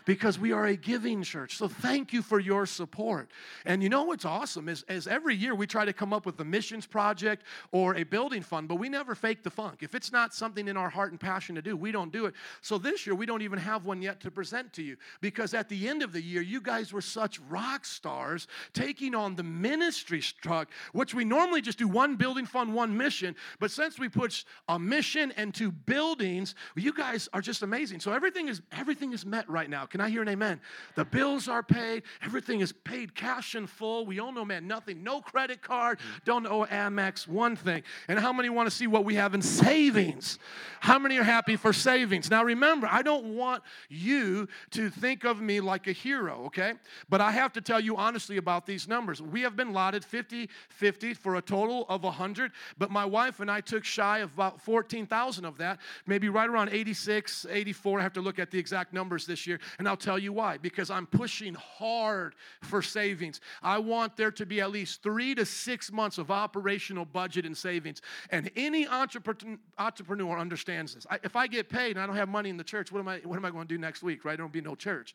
because 0.08 0.38
we 0.38 0.52
are 0.52 0.64
a 0.64 0.74
giving 0.74 1.22
church. 1.22 1.58
So 1.58 1.68
thank 1.68 2.14
you 2.14 2.22
for 2.22 2.40
your 2.40 2.64
support. 2.64 3.30
And 3.66 3.82
you 3.82 3.90
know 3.90 4.04
what's 4.04 4.24
awesome 4.24 4.66
is, 4.66 4.82
is 4.88 5.06
every 5.06 5.36
year 5.36 5.54
we 5.54 5.66
try 5.66 5.84
to 5.84 5.92
come 5.92 6.14
up 6.14 6.24
with 6.24 6.40
a 6.40 6.44
missions 6.46 6.86
project 6.86 7.44
or 7.72 7.94
a 7.94 8.04
building 8.04 8.40
fund, 8.40 8.68
but 8.68 8.76
we 8.76 8.88
never 8.88 9.14
fake 9.14 9.42
the 9.42 9.50
funk. 9.50 9.82
If 9.82 9.94
it's 9.94 10.10
not 10.10 10.32
something 10.32 10.66
in 10.66 10.78
our 10.78 10.88
heart 10.88 11.10
and 11.10 11.20
passion 11.20 11.56
to 11.56 11.62
do, 11.62 11.76
we 11.76 11.92
don't 11.92 12.10
do 12.10 12.24
it. 12.24 12.32
So 12.62 12.78
this 12.78 13.06
year 13.06 13.14
we 13.14 13.26
don't 13.26 13.42
even 13.42 13.58
have 13.58 13.84
one 13.84 14.00
yet 14.00 14.18
to 14.20 14.30
present 14.30 14.72
to 14.72 14.82
you 14.82 14.96
because 15.20 15.52
at 15.52 15.68
the 15.68 15.86
end 15.86 16.02
of 16.02 16.14
the 16.14 16.22
year, 16.22 16.40
you 16.40 16.62
guys 16.62 16.90
were 16.90 17.02
such 17.02 17.38
rock 17.50 17.84
stars 17.84 18.46
taking 18.72 19.14
on 19.14 19.36
the 19.36 19.42
ministry 19.42 20.22
truck, 20.40 20.70
which 20.94 21.12
we 21.12 21.26
normally 21.26 21.60
just 21.60 21.77
do 21.78 21.88
one 21.88 22.16
building 22.16 22.44
fund, 22.44 22.74
one 22.74 22.96
mission. 22.96 23.34
But 23.58 23.70
since 23.70 23.98
we 23.98 24.08
put 24.08 24.44
a 24.68 24.78
mission 24.78 25.32
and 25.36 25.54
two 25.54 25.70
buildings, 25.72 26.54
you 26.76 26.92
guys 26.92 27.28
are 27.32 27.40
just 27.40 27.62
amazing. 27.62 28.00
So 28.00 28.12
everything 28.12 28.48
is 28.48 28.60
everything 28.72 29.12
is 29.12 29.24
met 29.24 29.48
right 29.48 29.70
now. 29.70 29.86
Can 29.86 30.00
I 30.00 30.10
hear 30.10 30.20
an 30.20 30.28
amen? 30.28 30.60
The 30.96 31.04
bills 31.04 31.48
are 31.48 31.62
paid. 31.62 32.02
Everything 32.22 32.60
is 32.60 32.72
paid 32.72 33.14
cash 33.14 33.54
in 33.54 33.66
full. 33.66 34.04
We 34.04 34.20
owe 34.20 34.30
no 34.30 34.44
man 34.44 34.66
nothing. 34.66 35.02
No 35.02 35.20
credit 35.20 35.62
card. 35.62 36.00
Don't 36.24 36.46
owe 36.46 36.66
Amex 36.66 37.26
one 37.26 37.56
thing. 37.56 37.82
And 38.08 38.18
how 38.18 38.32
many 38.32 38.50
want 38.50 38.68
to 38.68 38.74
see 38.74 38.86
what 38.86 39.04
we 39.04 39.14
have 39.14 39.34
in 39.34 39.42
savings? 39.42 40.38
How 40.80 40.98
many 40.98 41.16
are 41.18 41.24
happy 41.24 41.56
for 41.56 41.72
savings? 41.72 42.30
Now 42.30 42.44
remember, 42.44 42.88
I 42.90 43.02
don't 43.02 43.36
want 43.36 43.62
you 43.88 44.48
to 44.72 44.90
think 44.90 45.24
of 45.24 45.40
me 45.40 45.60
like 45.60 45.86
a 45.86 45.92
hero, 45.92 46.44
okay? 46.46 46.74
But 47.08 47.20
I 47.20 47.30
have 47.30 47.52
to 47.54 47.60
tell 47.60 47.80
you 47.80 47.96
honestly 47.96 48.36
about 48.36 48.66
these 48.66 48.88
numbers. 48.88 49.22
We 49.22 49.42
have 49.42 49.56
been 49.56 49.68
allotted 49.68 50.04
50 50.04 50.48
50 50.70 51.14
for 51.14 51.36
a 51.36 51.42
total 51.42 51.67
of 51.88 52.02
100, 52.02 52.52
but 52.78 52.90
my 52.90 53.04
wife 53.04 53.40
and 53.40 53.50
I 53.50 53.60
took 53.60 53.84
shy 53.84 54.18
of 54.18 54.32
about 54.34 54.60
14,000 54.60 55.44
of 55.44 55.58
that, 55.58 55.78
maybe 56.06 56.28
right 56.28 56.48
around 56.48 56.70
86, 56.70 57.46
84. 57.50 58.00
I 58.00 58.02
have 58.02 58.12
to 58.14 58.20
look 58.20 58.38
at 58.38 58.50
the 58.50 58.58
exact 58.58 58.92
numbers 58.92 59.26
this 59.26 59.46
year. 59.46 59.60
And 59.78 59.88
I'll 59.88 59.96
tell 59.96 60.18
you 60.18 60.32
why. 60.32 60.58
Because 60.58 60.90
I'm 60.90 61.06
pushing 61.06 61.54
hard 61.54 62.34
for 62.62 62.82
savings. 62.82 63.40
I 63.62 63.78
want 63.78 64.16
there 64.16 64.30
to 64.32 64.46
be 64.46 64.60
at 64.60 64.70
least 64.70 65.02
three 65.02 65.34
to 65.34 65.44
six 65.44 65.92
months 65.92 66.18
of 66.18 66.30
operational 66.30 67.04
budget 67.04 67.44
and 67.44 67.56
savings. 67.56 68.02
And 68.30 68.50
any 68.56 68.86
entrepreneur 68.86 70.38
understands 70.38 70.94
this. 70.94 71.06
If 71.22 71.36
I 71.36 71.46
get 71.46 71.68
paid 71.68 71.92
and 71.92 72.00
I 72.00 72.06
don't 72.06 72.16
have 72.16 72.28
money 72.28 72.50
in 72.50 72.56
the 72.56 72.64
church, 72.64 72.92
what 72.92 73.00
am 73.00 73.08
I, 73.08 73.18
what 73.24 73.36
am 73.36 73.44
I 73.44 73.50
going 73.50 73.66
to 73.66 73.74
do 73.74 73.78
next 73.78 74.02
week, 74.02 74.24
right? 74.24 74.36
There'll 74.36 74.50
be 74.50 74.60
no 74.60 74.74
church. 74.74 75.14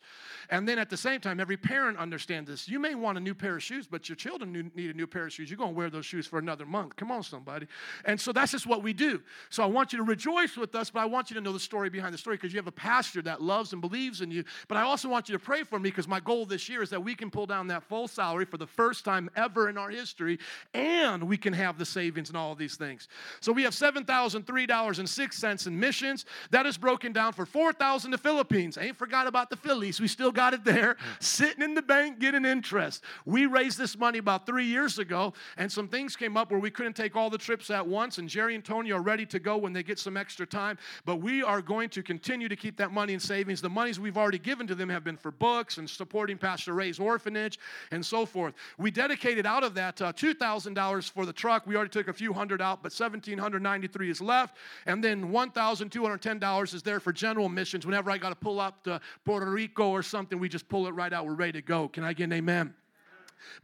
And 0.50 0.68
then 0.68 0.78
at 0.78 0.90
the 0.90 0.96
same 0.96 1.20
time, 1.20 1.40
every 1.40 1.56
parent 1.56 1.98
understands 1.98 2.48
this. 2.48 2.68
You 2.68 2.78
may 2.78 2.94
want 2.94 3.18
a 3.18 3.20
new 3.20 3.34
pair 3.34 3.56
of 3.56 3.62
shoes, 3.62 3.86
but 3.86 4.08
your 4.08 4.16
children 4.16 4.70
need 4.74 4.90
a 4.90 4.94
new 4.94 5.06
pair 5.06 5.26
of 5.26 5.32
shoes. 5.32 5.50
You're 5.50 5.58
going 5.58 5.72
to 5.72 5.76
wear 5.76 5.90
those 5.90 6.06
shoes 6.06 6.26
for 6.26 6.38
another 6.44 6.66
month. 6.66 6.96
Come 6.96 7.10
on, 7.10 7.22
somebody. 7.22 7.66
And 8.04 8.20
so 8.20 8.32
that's 8.32 8.52
just 8.52 8.66
what 8.66 8.82
we 8.82 8.92
do. 8.92 9.20
So 9.50 9.62
I 9.62 9.66
want 9.66 9.92
you 9.92 9.98
to 9.98 10.04
rejoice 10.04 10.56
with 10.56 10.74
us, 10.74 10.90
but 10.90 11.00
I 11.00 11.06
want 11.06 11.30
you 11.30 11.34
to 11.34 11.40
know 11.40 11.52
the 11.52 11.60
story 11.60 11.90
behind 11.90 12.12
the 12.14 12.18
story 12.18 12.36
because 12.36 12.52
you 12.52 12.58
have 12.58 12.66
a 12.66 12.72
pastor 12.72 13.22
that 13.22 13.42
loves 13.42 13.72
and 13.72 13.80
believes 13.80 14.20
in 14.20 14.30
you. 14.30 14.44
But 14.68 14.78
I 14.78 14.82
also 14.82 15.08
want 15.08 15.28
you 15.28 15.32
to 15.32 15.38
pray 15.38 15.62
for 15.64 15.78
me 15.78 15.90
because 15.90 16.06
my 16.08 16.20
goal 16.20 16.46
this 16.46 16.68
year 16.68 16.82
is 16.82 16.90
that 16.90 17.02
we 17.02 17.14
can 17.14 17.30
pull 17.30 17.46
down 17.46 17.68
that 17.68 17.82
full 17.82 18.08
salary 18.08 18.44
for 18.44 18.58
the 18.58 18.66
first 18.66 19.04
time 19.04 19.30
ever 19.36 19.68
in 19.68 19.78
our 19.78 19.90
history 19.90 20.38
and 20.72 21.24
we 21.24 21.36
can 21.36 21.52
have 21.52 21.78
the 21.78 21.86
savings 21.86 22.28
and 22.28 22.36
all 22.36 22.54
these 22.54 22.76
things. 22.76 23.08
So 23.40 23.52
we 23.52 23.62
have 23.64 23.72
$7,003.06 23.72 25.66
in 25.66 25.80
missions. 25.80 26.24
That 26.50 26.66
is 26.66 26.76
broken 26.76 27.12
down 27.12 27.32
for 27.32 27.46
4,000 27.46 28.10
to 28.10 28.16
the 28.16 28.22
Philippines. 28.22 28.78
I 28.78 28.82
ain't 28.84 28.96
forgot 28.96 29.26
about 29.26 29.50
the 29.50 29.56
Phillies. 29.56 30.00
We 30.00 30.08
still 30.08 30.32
got 30.32 30.54
it 30.54 30.64
there, 30.64 30.96
sitting 31.20 31.62
in 31.62 31.74
the 31.74 31.82
bank 31.82 32.18
getting 32.18 32.44
interest. 32.44 33.02
We 33.24 33.46
raised 33.46 33.78
this 33.78 33.98
money 33.98 34.18
about 34.18 34.46
three 34.46 34.66
years 34.66 34.98
ago, 34.98 35.34
and 35.56 35.70
some 35.70 35.88
things 35.88 36.16
came 36.16 36.33
up 36.36 36.50
where 36.50 36.60
we 36.60 36.70
couldn't 36.70 36.94
take 36.94 37.16
all 37.16 37.30
the 37.30 37.38
trips 37.38 37.70
at 37.70 37.86
once. 37.86 38.18
And 38.18 38.28
Jerry 38.28 38.54
and 38.54 38.64
Tony 38.64 38.92
are 38.92 39.02
ready 39.02 39.26
to 39.26 39.38
go 39.38 39.56
when 39.56 39.72
they 39.72 39.82
get 39.82 39.98
some 39.98 40.16
extra 40.16 40.46
time. 40.46 40.78
But 41.04 41.16
we 41.16 41.42
are 41.42 41.62
going 41.62 41.88
to 41.90 42.02
continue 42.02 42.48
to 42.48 42.56
keep 42.56 42.76
that 42.78 42.92
money 42.92 43.14
in 43.14 43.20
savings. 43.20 43.60
The 43.60 43.70
monies 43.70 44.00
we've 44.00 44.16
already 44.16 44.38
given 44.38 44.66
to 44.66 44.74
them 44.74 44.88
have 44.88 45.04
been 45.04 45.16
for 45.16 45.30
books 45.30 45.78
and 45.78 45.88
supporting 45.88 46.38
Pastor 46.38 46.74
Ray's 46.74 46.98
orphanage 46.98 47.58
and 47.90 48.04
so 48.04 48.26
forth. 48.26 48.54
We 48.78 48.90
dedicated 48.90 49.46
out 49.46 49.64
of 49.64 49.74
that 49.74 50.00
uh, 50.00 50.12
$2,000 50.12 51.10
for 51.10 51.26
the 51.26 51.32
truck. 51.32 51.66
We 51.66 51.76
already 51.76 51.90
took 51.90 52.08
a 52.08 52.12
few 52.12 52.32
hundred 52.32 52.60
out, 52.60 52.82
but 52.82 52.92
1,793 52.92 54.10
is 54.10 54.20
left. 54.20 54.56
And 54.86 55.02
then 55.02 55.30
$1,210 55.30 56.74
is 56.74 56.82
there 56.82 57.00
for 57.00 57.12
general 57.12 57.48
missions. 57.48 57.86
Whenever 57.86 58.10
I 58.10 58.18
got 58.18 58.30
to 58.30 58.34
pull 58.34 58.60
up 58.60 58.84
to 58.84 59.00
Puerto 59.24 59.50
Rico 59.50 59.90
or 59.90 60.02
something, 60.02 60.38
we 60.38 60.48
just 60.48 60.68
pull 60.68 60.86
it 60.86 60.90
right 60.90 61.12
out. 61.12 61.26
We're 61.26 61.34
ready 61.34 61.52
to 61.52 61.62
go. 61.62 61.88
Can 61.88 62.04
I 62.04 62.12
get 62.12 62.24
an 62.24 62.32
amen? 62.34 62.74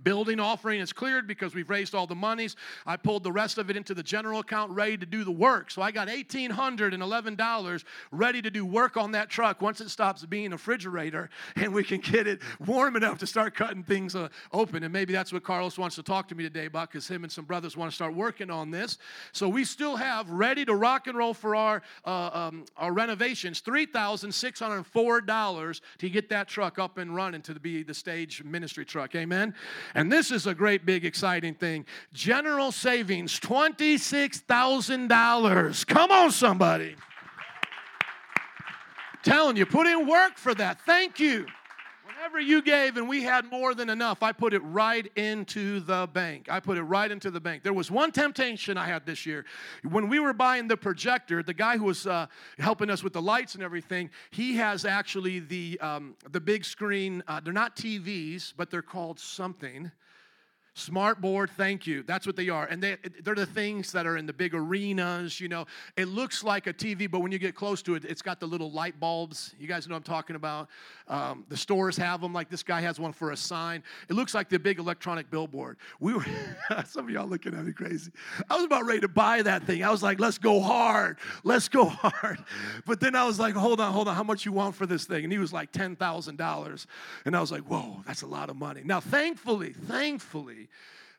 Building 0.03 0.41
offering 0.41 0.81
is 0.81 0.93
cleared 0.93 1.27
because 1.27 1.55
we've 1.55 1.69
raised 1.69 1.95
all 1.95 2.07
the 2.07 2.15
monies. 2.15 2.57
I 2.87 2.97
pulled 2.97 3.25
the 3.25 3.33
rest 3.33 3.59
of 3.59 3.71
it 3.71 3.77
into 3.77 3.95
the 3.95 4.03
general 4.03 4.41
account 4.41 4.73
ready 4.73 4.97
to 4.97 5.07
do 5.07 5.25
the 5.25 5.31
work. 5.31 5.71
So 5.71 5.83
I 5.83 5.91
got 5.91 6.09
$1,811 6.09 7.85
ready 8.13 8.43
to 8.43 8.51
do 8.51 8.65
work 8.65 8.97
on 8.97 9.13
that 9.13 9.29
truck 9.29 9.61
once 9.61 9.81
it 9.81 9.91
stops 9.91 10.25
being 10.25 10.53
a 10.53 10.59
refrigerator 10.61 11.31
and 11.57 11.73
we 11.73 11.83
can 11.83 12.01
get 12.01 12.27
it 12.27 12.41
warm 12.67 12.97
enough 12.97 13.19
to 13.19 13.27
start 13.27 13.55
cutting 13.55 13.83
things 13.83 14.15
uh, 14.15 14.29
open. 14.53 14.85
And 14.85 14.93
maybe 14.93 15.13
that's 15.13 15.33
what 15.33 15.43
Carlos 15.43 15.79
wants 15.79 15.97
to 15.97 16.03
talk 16.03 16.29
to 16.29 16.35
me 16.35 16.45
today 16.45 16.67
about 16.67 16.91
because 16.91 17.09
him 17.09 17.25
and 17.25 17.33
some 17.33 17.47
brothers 17.47 17.77
want 17.77 17.91
to 17.91 17.95
start 17.95 18.15
working 18.15 18.51
on 18.51 18.71
this. 18.71 18.99
So 19.33 19.49
we 19.49 19.65
still 19.65 19.97
have 19.97 20.31
ready 20.31 20.65
to 20.67 20.75
rock 20.75 21.07
and 21.07 21.17
roll 21.17 21.35
for 21.35 21.57
our, 21.57 21.83
uh, 22.05 22.31
um, 22.33 22.67
our 22.77 22.93
renovations 22.93 23.63
$3,604 23.63 25.81
to 25.99 26.11
get 26.11 26.29
that 26.29 26.49
truck 26.49 26.79
up 26.79 26.99
and 26.99 27.15
running 27.15 27.41
to 27.43 27.55
be 27.55 27.83
the 27.83 27.95
stage 27.95 28.45
ministry 28.45 28.85
truck. 28.85 29.15
Amen. 29.15 29.55
And 29.95 30.11
this 30.11 30.31
is 30.31 30.47
a 30.47 30.55
great, 30.55 30.87
big, 30.87 31.05
exciting 31.05 31.55
thing. 31.55 31.85
General 32.13 32.73
savings 32.73 33.39
$26,000. 33.41 35.87
Come 35.87 36.11
on, 36.11 36.31
somebody. 36.31 36.97
Telling 39.23 39.57
you, 39.57 39.67
put 39.67 39.87
in 39.87 40.09
work 40.09 40.39
for 40.39 40.55
that. 40.55 40.81
Thank 40.83 41.21
you. 41.21 41.45
Whatever 42.21 42.41
you 42.41 42.61
gave 42.61 42.99
and 42.99 43.09
we 43.09 43.23
had 43.23 43.51
more 43.51 43.75
than 43.75 43.89
enough, 43.89 44.23
I 44.23 44.33
put 44.33 44.53
it 44.53 44.59
right 44.59 45.11
into 45.17 45.81
the 45.81 46.07
bank. 46.13 46.49
I 46.51 46.61
put 46.61 46.77
it 46.77 46.83
right 46.83 47.11
into 47.11 47.31
the 47.31 47.41
bank. 47.41 47.63
There 47.63 47.73
was 47.73 47.91
one 47.91 48.13
temptation 48.13 48.77
I 48.77 48.85
had 48.85 49.07
this 49.07 49.25
year. 49.25 49.47
When 49.89 50.07
we 50.11 50.21
were 50.21 50.35
buying 50.35 50.69
the 50.69 50.77
projector, 50.77 51.43
the 51.43 51.55
guy 51.55 51.79
who 51.79 51.85
was 51.85 52.07
uh, 52.07 52.27
helping 52.59 52.91
us 52.91 53.03
with 53.03 53.15
the 53.15 53.23
lights 53.23 53.55
and 53.55 53.65
everything, 53.65 54.11
he 54.33 54.57
has 54.57 54.85
actually 54.85 55.39
the, 55.39 55.81
um, 55.81 56.15
the 56.31 56.41
big 56.41 56.67
screen. 56.67 57.23
Uh, 57.27 57.41
they're 57.41 57.55
not 57.55 57.75
TVs, 57.75 58.53
but 58.55 58.71
they're 58.71 58.83
called 58.83 59.19
something. 59.19 59.91
Smart 60.75 61.21
board, 61.21 61.51
thank 61.57 61.87
you. 61.87 62.05
That's 62.05 62.27
what 62.27 62.37
they 62.37 62.49
are. 62.49 62.65
And 62.65 62.81
they, 62.81 62.97
they're 63.25 63.35
the 63.35 63.45
things 63.45 63.91
that 63.93 64.07
are 64.07 64.17
in 64.17 64.27
the 64.27 64.33
big 64.33 64.55
arenas, 64.55 65.41
you 65.41 65.49
know. 65.49 65.67
It 65.97 66.07
looks 66.07 66.45
like 66.45 66.69
a 66.69 66.73
TV, 66.73 67.11
but 67.11 67.21
when 67.21 67.33
you 67.33 67.39
get 67.39 67.57
close 67.57 67.83
to 67.83 67.97
it, 67.97 68.05
it's 68.05 68.23
got 68.23 68.39
the 68.39 68.47
little 68.47 68.71
light 68.71 69.01
bulbs. 69.01 69.55
You 69.59 69.67
guys 69.67 69.89
know 69.89 69.97
I'm 69.97 70.03
talking 70.03 70.37
about. 70.37 70.69
Um, 71.09 71.45
the 71.49 71.57
stores 71.57 71.97
have 71.97 72.21
them, 72.21 72.33
like 72.33 72.49
this 72.49 72.63
guy 72.63 72.81
has 72.83 73.01
one 73.01 73.13
for 73.13 73.33
a 73.33 73.37
sign. 73.37 73.83
It 74.09 74.13
looks 74.13 74.33
like 74.33 74.49
the 74.49 74.61
big 74.61 74.79
electronic 74.79 75.29
billboard. 75.29 75.77
We 75.99 76.15
were, 76.15 76.25
some 76.87 77.07
of 77.07 77.11
y'all 77.11 77.27
looking 77.27 77.53
at 77.53 77.65
me 77.65 77.73
crazy. 77.73 78.13
I 78.49 78.55
was 78.55 78.65
about 78.65 78.87
ready 78.87 79.01
to 79.01 79.09
buy 79.09 79.43
that 79.43 79.65
thing. 79.65 79.83
I 79.83 79.91
was 79.91 80.05
like, 80.05 80.21
let's 80.21 80.39
go 80.39 80.61
hard. 80.61 81.19
Let's 81.43 81.69
go 81.69 81.85
hard. 81.89 82.39
But 82.87 83.01
then 83.01 83.17
I 83.17 83.25
was 83.25 83.41
like, 83.41 83.55
hold 83.55 83.81
on, 83.81 83.93
hold 83.93 84.07
on. 84.07 84.15
How 84.15 84.23
much 84.23 84.47
you 84.47 84.53
want 84.53 84.77
for 84.77 84.87
this 84.87 85.05
thing? 85.05 85.25
And 85.25 85.33
he 85.33 85.39
was 85.39 85.53
like 85.53 85.73
$10,000. 85.73 86.87
And 87.25 87.37
I 87.37 87.41
was 87.41 87.51
like, 87.51 87.63
whoa, 87.63 88.05
that's 88.07 88.23
a 88.23 88.27
lot 88.27 88.51
of 88.51 88.57
money. 88.57 88.83
Now, 88.85 89.01
thankfully, 89.01 89.73
thankfully, 89.73 90.60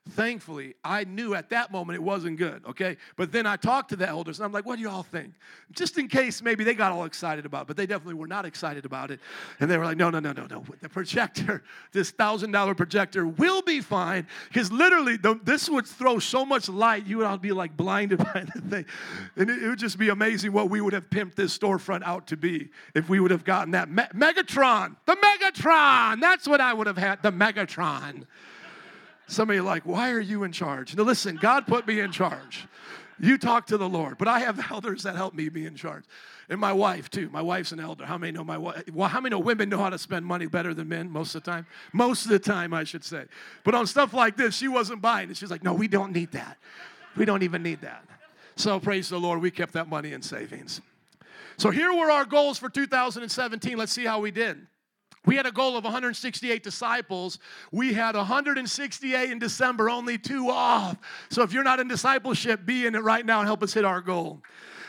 Thankfully, 0.09 0.73
I 0.83 1.03
knew 1.03 1.35
at 1.35 1.51
that 1.51 1.71
moment 1.71 1.95
it 1.95 2.01
wasn't 2.01 2.37
good, 2.37 2.63
okay? 2.65 2.97
But 3.17 3.31
then 3.31 3.45
I 3.45 3.55
talked 3.55 3.89
to 3.89 3.95
the 3.95 4.09
elders 4.09 4.39
and 4.39 4.45
I'm 4.45 4.51
like, 4.51 4.65
what 4.65 4.77
do 4.77 4.81
you 4.81 4.89
all 4.89 5.03
think? 5.03 5.33
Just 5.73 5.99
in 5.99 6.07
case 6.07 6.41
maybe 6.41 6.63
they 6.63 6.73
got 6.73 6.91
all 6.91 7.05
excited 7.05 7.45
about 7.45 7.61
it, 7.61 7.67
but 7.67 7.77
they 7.77 7.85
definitely 7.85 8.15
were 8.15 8.25
not 8.25 8.43
excited 8.43 8.83
about 8.83 9.11
it. 9.11 9.19
And 9.59 9.69
they 9.69 9.77
were 9.77 9.85
like, 9.85 9.97
no, 9.97 10.09
no, 10.09 10.19
no, 10.19 10.31
no, 10.31 10.47
no. 10.47 10.63
The 10.81 10.89
projector, 10.89 11.63
this 11.91 12.09
thousand 12.09 12.51
dollar 12.51 12.73
projector 12.73 13.27
will 13.27 13.61
be 13.61 13.79
fine 13.79 14.25
because 14.47 14.71
literally 14.71 15.17
the, 15.17 15.39
this 15.43 15.69
would 15.69 15.85
throw 15.85 16.17
so 16.17 16.47
much 16.47 16.67
light, 16.67 17.05
you 17.05 17.19
would 17.19 17.27
all 17.27 17.37
be 17.37 17.51
like 17.51 17.77
blinded 17.77 18.17
by 18.33 18.47
the 18.55 18.61
thing. 18.61 18.85
And 19.35 19.51
it, 19.51 19.61
it, 19.61 19.69
would 19.69 19.79
just 19.79 19.99
be 19.99 20.09
amazing 20.09 20.51
what 20.51 20.71
we 20.71 20.81
would 20.81 20.93
have 20.93 21.11
pimped 21.11 21.35
this 21.35 21.55
storefront 21.55 22.01
out 22.05 22.25
to 22.27 22.37
be 22.37 22.69
if 22.95 23.07
we 23.07 23.19
would 23.19 23.31
have 23.31 23.43
gotten 23.43 23.71
that. 23.73 23.87
Me- 23.87 24.03
Megatron, 24.15 24.95
the 25.05 25.15
Megatron, 25.15 26.19
that's 26.19 26.47
what 26.47 26.59
I 26.59 26.73
would 26.73 26.87
have 26.87 26.97
had, 26.97 27.21
the 27.21 27.31
Megatron. 27.31 28.23
Some 29.27 29.49
of 29.49 29.55
you 29.55 29.63
like, 29.63 29.85
why 29.85 30.11
are 30.11 30.19
you 30.19 30.43
in 30.43 30.51
charge? 30.51 30.95
Now 30.95 31.03
listen, 31.03 31.37
God 31.37 31.67
put 31.67 31.87
me 31.87 31.99
in 31.99 32.11
charge. 32.11 32.67
You 33.19 33.37
talk 33.37 33.67
to 33.67 33.77
the 33.77 33.87
Lord, 33.87 34.17
but 34.17 34.27
I 34.27 34.39
have 34.39 34.59
elders 34.71 35.03
that 35.03 35.15
help 35.15 35.33
me 35.33 35.47
be 35.49 35.65
in 35.65 35.75
charge. 35.75 36.03
And 36.49 36.59
my 36.59 36.73
wife, 36.73 37.09
too. 37.09 37.29
My 37.29 37.41
wife's 37.41 37.71
an 37.71 37.79
elder. 37.79 38.05
How 38.05 38.17
many 38.17 38.33
know 38.33 38.43
my 38.43 38.57
wife? 38.57 38.83
Well, 38.91 39.07
how 39.07 39.21
many 39.21 39.31
know 39.31 39.39
women 39.39 39.69
know 39.69 39.77
how 39.77 39.89
to 39.89 39.97
spend 39.97 40.25
money 40.25 40.47
better 40.47 40.73
than 40.73 40.89
men 40.89 41.09
most 41.09 41.35
of 41.35 41.43
the 41.43 41.51
time? 41.51 41.65
Most 41.93 42.25
of 42.25 42.31
the 42.31 42.39
time, 42.39 42.73
I 42.73 42.83
should 42.83 43.05
say. 43.05 43.25
But 43.63 43.75
on 43.75 43.85
stuff 43.85 44.13
like 44.13 44.35
this, 44.35 44.55
she 44.55 44.67
wasn't 44.67 45.01
buying 45.01 45.29
it. 45.29 45.37
She's 45.37 45.51
like, 45.51 45.63
no, 45.63 45.73
we 45.73 45.87
don't 45.87 46.11
need 46.11 46.31
that. 46.31 46.57
We 47.15 47.25
don't 47.25 47.43
even 47.43 47.63
need 47.63 47.81
that. 47.81 48.03
So 48.55 48.79
praise 48.79 49.07
the 49.07 49.19
Lord, 49.19 49.41
we 49.41 49.51
kept 49.51 49.73
that 49.73 49.87
money 49.87 50.13
in 50.13 50.21
savings. 50.21 50.81
So 51.57 51.69
here 51.69 51.93
were 51.93 52.11
our 52.11 52.25
goals 52.25 52.57
for 52.57 52.69
2017. 52.69 53.77
Let's 53.77 53.91
see 53.91 54.05
how 54.05 54.19
we 54.19 54.31
did. 54.31 54.65
We 55.25 55.35
had 55.35 55.45
a 55.45 55.51
goal 55.51 55.77
of 55.77 55.83
168 55.83 56.63
disciples. 56.63 57.37
We 57.71 57.93
had 57.93 58.15
168 58.15 59.31
in 59.31 59.37
December, 59.37 59.89
only 59.89 60.17
two 60.17 60.49
off. 60.49 60.97
So 61.29 61.43
if 61.43 61.53
you're 61.53 61.63
not 61.63 61.79
in 61.79 61.87
discipleship, 61.87 62.65
be 62.65 62.87
in 62.87 62.95
it 62.95 63.03
right 63.03 63.25
now 63.25 63.39
and 63.39 63.47
help 63.47 63.61
us 63.61 63.73
hit 63.73 63.85
our 63.85 64.01
goal. 64.01 64.41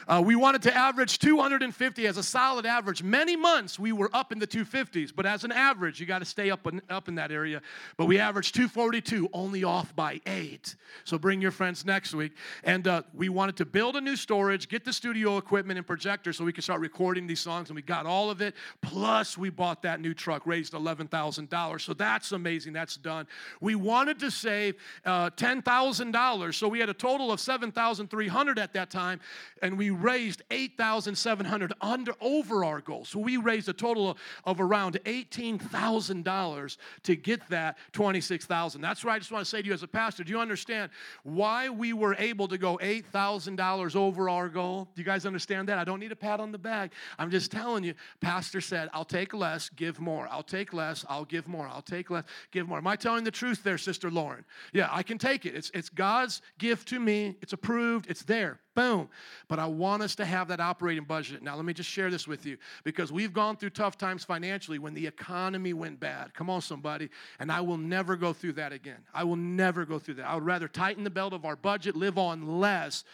Uh, 0.09 0.23
we 0.25 0.37
wanted 0.37 0.63
to 0.63 0.75
average 0.75 1.19
250 1.19 2.07
as 2.07 2.17
a 2.17 2.23
solid 2.23 2.67
average. 2.67 3.03
Many 3.03 3.37
months 3.37 3.79
we 3.79 3.93
were 3.93 4.11
up 4.13 4.33
in 4.33 4.39
the 4.39 4.47
250s, 4.47 5.13
but 5.15 5.27
as 5.27 5.45
an 5.45 5.53
average, 5.53 6.01
you 6.01 6.07
got 6.07 6.19
to 6.19 6.25
stay 6.25 6.51
up 6.51 6.67
in, 6.67 6.83
up 6.91 7.09
in 7.09 7.15
that 7.17 7.31
area. 7.31 7.63
But 7.97 8.07
we 8.07 8.19
averaged 8.19 8.55
242, 8.55 9.29
only 9.33 9.65
off 9.65 9.95
by 9.95 10.21
eight. 10.27 10.75
So 11.05 11.19
bring 11.19 11.41
your 11.41 11.51
friends 11.51 11.85
next 11.85 12.15
week. 12.15 12.33
And 12.65 12.87
uh, 12.87 13.03
we 13.15 13.29
wanted 13.29 13.57
to 13.59 13.65
build 13.65 13.97
a 13.97 14.01
new 14.01 14.17
storage, 14.17 14.69
get 14.69 14.85
the 14.85 14.93
studio 14.93 15.39
equipment 15.39 15.79
and 15.79 15.87
projector 15.87 16.33
so 16.33 16.45
we 16.45 16.53
could 16.53 16.65
start 16.65 16.81
recording 16.81 17.27
these 17.27 17.41
songs, 17.41 17.69
and 17.69 17.77
we 17.77 17.83
got 17.83 18.07
all 18.07 18.31
of 18.31 18.41
it. 18.41 18.55
Plus, 18.81 19.39
we 19.39 19.51
bought 19.51 19.83
that 19.83 20.01
new 20.01 20.15
truck, 20.15 20.47
raised 20.47 20.73
$11,000. 20.73 21.81
So 21.81 21.95
that's 21.95 22.33
amazing. 22.33 22.73
That's 22.73 22.97
done. 22.97 23.27
We 23.61 23.75
wanted 23.75 24.19
to 24.21 24.31
save 24.31 24.77
uh, 25.05 25.31
$10,000, 25.31 26.55
so 26.55 26.69
we 26.69 26.81
had 26.81 26.89
a 26.89 26.95
total 26.95 27.31
of 27.31 27.41
7,300 27.41 28.59
at 28.59 28.73
that 28.73 28.91
time, 28.91 29.21
and 29.63 29.79
we 29.79 29.92
raised 29.93 30.43
8,700 30.51 31.73
under 31.81 32.15
over 32.21 32.65
our 32.65 32.81
goal. 32.81 33.05
So 33.05 33.19
we 33.19 33.37
raised 33.37 33.69
a 33.69 33.73
total 33.73 34.11
of, 34.11 34.19
of 34.45 34.61
around 34.61 34.99
$18,000 35.05 36.77
to 37.05 37.17
get 37.17 37.49
that 37.51 37.79
26,000. 37.93 38.81
That's 38.81 39.05
why 39.05 39.15
I 39.15 39.19
just 39.19 39.33
want 39.33 39.45
to 39.45 39.51
say 39.51 39.63
to 39.63 39.69
you 39.69 39.75
as 39.75 39.83
a 39.83 39.89
pastor, 39.89 40.25
do 40.25 40.31
you 40.31 40.41
understand 40.41 40.91
why 41.23 41.69
we 41.69 41.93
were 41.93 42.15
able 42.19 42.49
to 42.49 42.59
go 42.59 42.79
$8,000 42.83 43.97
over 43.97 44.29
our 44.29 44.49
goal? 44.49 44.89
Do 44.95 45.01
you 45.01 45.07
guys 45.07 45.27
understand 45.27 45.69
that? 45.69 45.79
I 45.79 45.85
don't 45.85 46.01
need 46.01 46.13
a 46.13 46.17
pat 46.17 46.41
on 46.41 46.53
the 46.53 46.59
back. 46.59 46.93
I'm 47.19 47.31
just 47.31 47.51
telling 47.51 47.85
you, 47.85 47.95
pastor 48.21 48.61
said, 48.61 48.89
"I'll 48.93 49.05
take 49.05 49.35
less, 49.35 49.69
give 49.69 50.01
more. 50.01 50.29
I'll 50.31 50.43
take 50.43 50.73
less, 50.73 51.05
I'll 51.09 51.25
give 51.25 51.49
more. 51.49 51.67
I'll 51.67 51.83
take 51.83 52.11
less, 52.11 52.25
give 52.51 52.69
more." 52.69 52.79
Am 52.79 52.87
I 52.87 52.97
telling 52.97 53.25
the 53.25 53.31
truth 53.31 53.63
there, 53.63 53.79
Sister 53.79 54.11
Lauren? 54.11 54.45
Yeah, 54.73 54.89
I 54.91 55.03
can 55.03 55.19
take 55.19 55.47
it. 55.47 55.55
It's 55.55 55.71
it's 55.75 55.89
God's 55.89 56.43
gift 56.59 56.89
to 56.89 57.01
me. 57.01 57.37
It's 57.43 57.53
approved. 57.53 58.07
It's 58.09 58.23
there. 58.23 58.61
Boom. 58.75 59.09
But 59.49 59.59
I 59.59 59.67
want 59.67 60.03
us 60.03 60.15
to 60.15 60.25
have 60.25 60.49
that 60.49 60.61
operating 60.61 61.05
budget. 61.05 61.43
Now, 61.43 61.57
let 61.57 61.65
me 61.65 61.75
just 61.75 61.91
share 61.91 62.11
this 62.11 62.27
with 62.27 62.47
you 62.47 62.57
because 62.85 63.13
we've 63.13 63.33
gone 63.33 63.57
through 63.57 63.71
tough 63.71 63.99
times 63.99 64.25
financially 64.25 64.79
when 64.79 64.95
the 64.95 65.07
economy 65.07 65.75
went 65.75 66.01
bad. 66.01 66.33
Come 66.33 66.49
on, 66.49 66.63
somebody. 66.63 67.11
And 67.39 67.53
I 67.53 67.61
will 67.61 67.77
never 67.77 68.17
go 68.17 68.33
through 68.33 68.55
that 68.55 68.73
again. 68.73 68.99
I 69.13 69.25
will 69.25 69.37
never 69.37 69.85
go 69.85 69.99
through 69.99 70.15
that. 70.15 70.27
I 70.27 70.35
would 70.35 70.47
rather 70.47 70.69
tighten 70.69 71.05
the 71.05 71.11
belt 71.11 71.35
of 71.35 71.45
our 71.45 71.57
budget, 71.57 71.97
live 71.97 72.17
on 72.17 72.61
less 72.61 73.05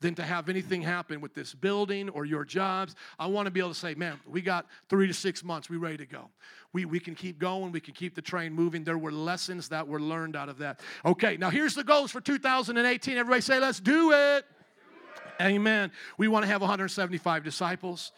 than 0.00 0.14
to 0.14 0.22
have 0.22 0.48
anything 0.48 0.82
happen 0.82 1.22
with 1.22 1.34
this 1.34 1.54
building 1.54 2.08
or 2.10 2.24
your 2.26 2.44
jobs. 2.44 2.94
I 3.18 3.26
want 3.26 3.46
to 3.46 3.50
be 3.50 3.60
able 3.60 3.70
to 3.70 3.74
say, 3.74 3.94
man, 3.94 4.20
we 4.26 4.42
got 4.42 4.66
three 4.90 5.06
to 5.06 5.14
six 5.14 5.42
months, 5.42 5.70
we 5.70 5.78
ready 5.78 5.96
to 5.96 6.06
go. 6.06 6.28
We, 6.72 6.84
we 6.84 7.00
can 7.00 7.14
keep 7.14 7.38
going, 7.38 7.72
we 7.72 7.80
can 7.80 7.94
keep 7.94 8.14
the 8.14 8.20
train 8.20 8.52
moving. 8.52 8.84
There 8.84 8.98
were 8.98 9.12
lessons 9.12 9.70
that 9.70 9.88
were 9.88 10.00
learned 10.00 10.36
out 10.36 10.50
of 10.50 10.58
that. 10.58 10.80
Okay, 11.06 11.38
now 11.38 11.48
here's 11.48 11.74
the 11.74 11.84
goals 11.84 12.10
for 12.10 12.20
2018. 12.20 13.16
Everybody 13.16 13.40
say, 13.40 13.58
let's 13.58 13.80
do 13.80 14.12
it. 14.12 14.44
Amen. 15.40 15.90
We 16.18 16.28
want 16.28 16.44
to 16.44 16.48
have 16.48 16.60
175 16.60 17.44
disciples, 17.44 18.12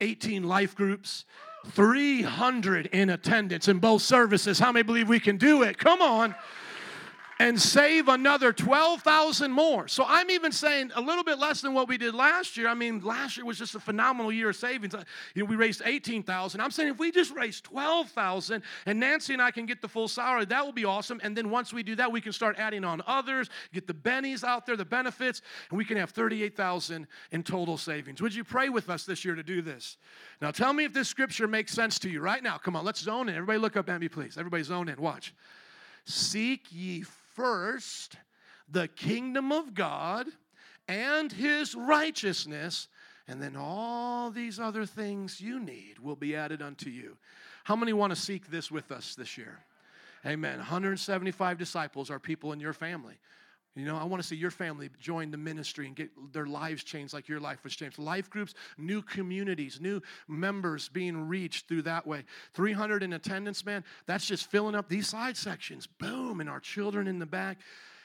18 0.00 0.44
life 0.44 0.74
groups, 0.74 1.24
300 1.66 2.86
in 2.86 3.10
attendance 3.10 3.68
in 3.68 3.78
both 3.78 4.02
services. 4.02 4.58
How 4.58 4.72
many 4.72 4.82
believe 4.84 5.08
we 5.08 5.20
can 5.20 5.36
do 5.36 5.62
it? 5.62 5.78
Come 5.78 6.00
on 6.00 6.34
and 7.40 7.60
save 7.60 8.08
another 8.08 8.52
12,000 8.52 9.52
more. 9.52 9.86
So 9.86 10.04
I'm 10.06 10.30
even 10.30 10.50
saying 10.50 10.90
a 10.96 11.00
little 11.00 11.22
bit 11.22 11.38
less 11.38 11.60
than 11.60 11.72
what 11.72 11.88
we 11.88 11.96
did 11.96 12.14
last 12.14 12.56
year. 12.56 12.68
I 12.68 12.74
mean, 12.74 13.00
last 13.00 13.36
year 13.36 13.46
was 13.46 13.58
just 13.58 13.76
a 13.76 13.80
phenomenal 13.80 14.32
year 14.32 14.50
of 14.50 14.56
savings. 14.56 14.94
Uh, 14.94 15.04
you 15.34 15.42
know, 15.42 15.48
we 15.48 15.54
raised 15.54 15.82
18,000. 15.84 16.60
I'm 16.60 16.72
saying 16.72 16.88
if 16.88 16.98
we 16.98 17.12
just 17.12 17.32
raise 17.34 17.60
12,000 17.60 18.62
and 18.86 19.00
Nancy 19.00 19.34
and 19.34 19.42
I 19.42 19.52
can 19.52 19.66
get 19.66 19.80
the 19.80 19.88
full 19.88 20.08
salary, 20.08 20.46
that 20.46 20.64
will 20.64 20.72
be 20.72 20.84
awesome. 20.84 21.20
And 21.22 21.36
then 21.36 21.50
once 21.50 21.72
we 21.72 21.84
do 21.84 21.94
that, 21.96 22.10
we 22.10 22.20
can 22.20 22.32
start 22.32 22.56
adding 22.58 22.84
on 22.84 23.02
others, 23.06 23.50
get 23.72 23.86
the 23.86 23.94
bennies 23.94 24.42
out 24.42 24.66
there, 24.66 24.76
the 24.76 24.84
benefits, 24.84 25.40
and 25.70 25.78
we 25.78 25.84
can 25.84 25.96
have 25.96 26.10
38,000 26.10 27.06
in 27.30 27.42
total 27.44 27.78
savings. 27.78 28.20
Would 28.20 28.34
you 28.34 28.42
pray 28.42 28.68
with 28.68 28.90
us 28.90 29.04
this 29.04 29.24
year 29.24 29.36
to 29.36 29.44
do 29.44 29.62
this? 29.62 29.96
Now 30.42 30.50
tell 30.50 30.72
me 30.72 30.84
if 30.84 30.92
this 30.92 31.08
scripture 31.08 31.46
makes 31.46 31.72
sense 31.72 32.00
to 32.00 32.08
you 32.08 32.20
right 32.20 32.42
now. 32.42 32.58
Come 32.58 32.74
on, 32.74 32.84
let's 32.84 33.00
zone 33.00 33.28
in. 33.28 33.36
Everybody 33.36 33.58
look 33.60 33.76
up 33.76 33.88
at 33.88 34.00
me, 34.00 34.08
please. 34.08 34.36
Everybody 34.36 34.64
zone 34.64 34.88
in. 34.88 35.00
Watch. 35.00 35.34
Seek 36.04 36.64
ye 36.70 37.04
first 37.38 38.16
the 38.68 38.88
kingdom 38.88 39.52
of 39.52 39.72
God 39.74 40.26
and 40.88 41.30
his 41.30 41.74
righteousness, 41.74 42.88
and 43.28 43.40
then 43.40 43.56
all 43.56 44.30
these 44.30 44.58
other 44.58 44.84
things 44.84 45.40
you 45.40 45.60
need 45.60 45.98
will 46.00 46.16
be 46.16 46.34
added 46.34 46.60
unto 46.60 46.90
you. 46.90 47.16
How 47.64 47.76
many 47.76 47.92
want 47.92 48.10
to 48.10 48.20
seek 48.20 48.50
this 48.50 48.70
with 48.70 48.90
us 48.90 49.14
this 49.14 49.38
year? 49.38 49.58
Amen. 50.26 50.58
175 50.58 51.58
disciples 51.58 52.10
are 52.10 52.18
people 52.18 52.52
in 52.52 52.60
your 52.60 52.72
family. 52.72 53.14
You 53.78 53.86
know, 53.86 53.96
I 53.96 54.04
want 54.04 54.20
to 54.22 54.28
see 54.28 54.36
your 54.36 54.50
family 54.50 54.90
join 55.00 55.30
the 55.30 55.36
ministry 55.36 55.86
and 55.86 55.94
get 55.94 56.10
their 56.32 56.46
lives 56.46 56.82
changed 56.82 57.14
like 57.14 57.28
your 57.28 57.40
life 57.40 57.62
was 57.62 57.76
changed. 57.76 57.98
Life 57.98 58.28
groups, 58.28 58.54
new 58.76 59.02
communities, 59.02 59.80
new 59.80 60.02
members 60.26 60.88
being 60.88 61.28
reached 61.28 61.68
through 61.68 61.82
that 61.82 62.06
way. 62.06 62.24
300 62.54 63.02
in 63.02 63.12
attendance, 63.12 63.64
man, 63.64 63.84
that's 64.06 64.26
just 64.26 64.50
filling 64.50 64.74
up 64.74 64.88
these 64.88 65.08
side 65.08 65.36
sections. 65.36 65.86
Boom, 65.86 66.40
and 66.40 66.50
our 66.50 66.60
children 66.60 67.06
in 67.06 67.18
the 67.18 67.26
back 67.26 67.58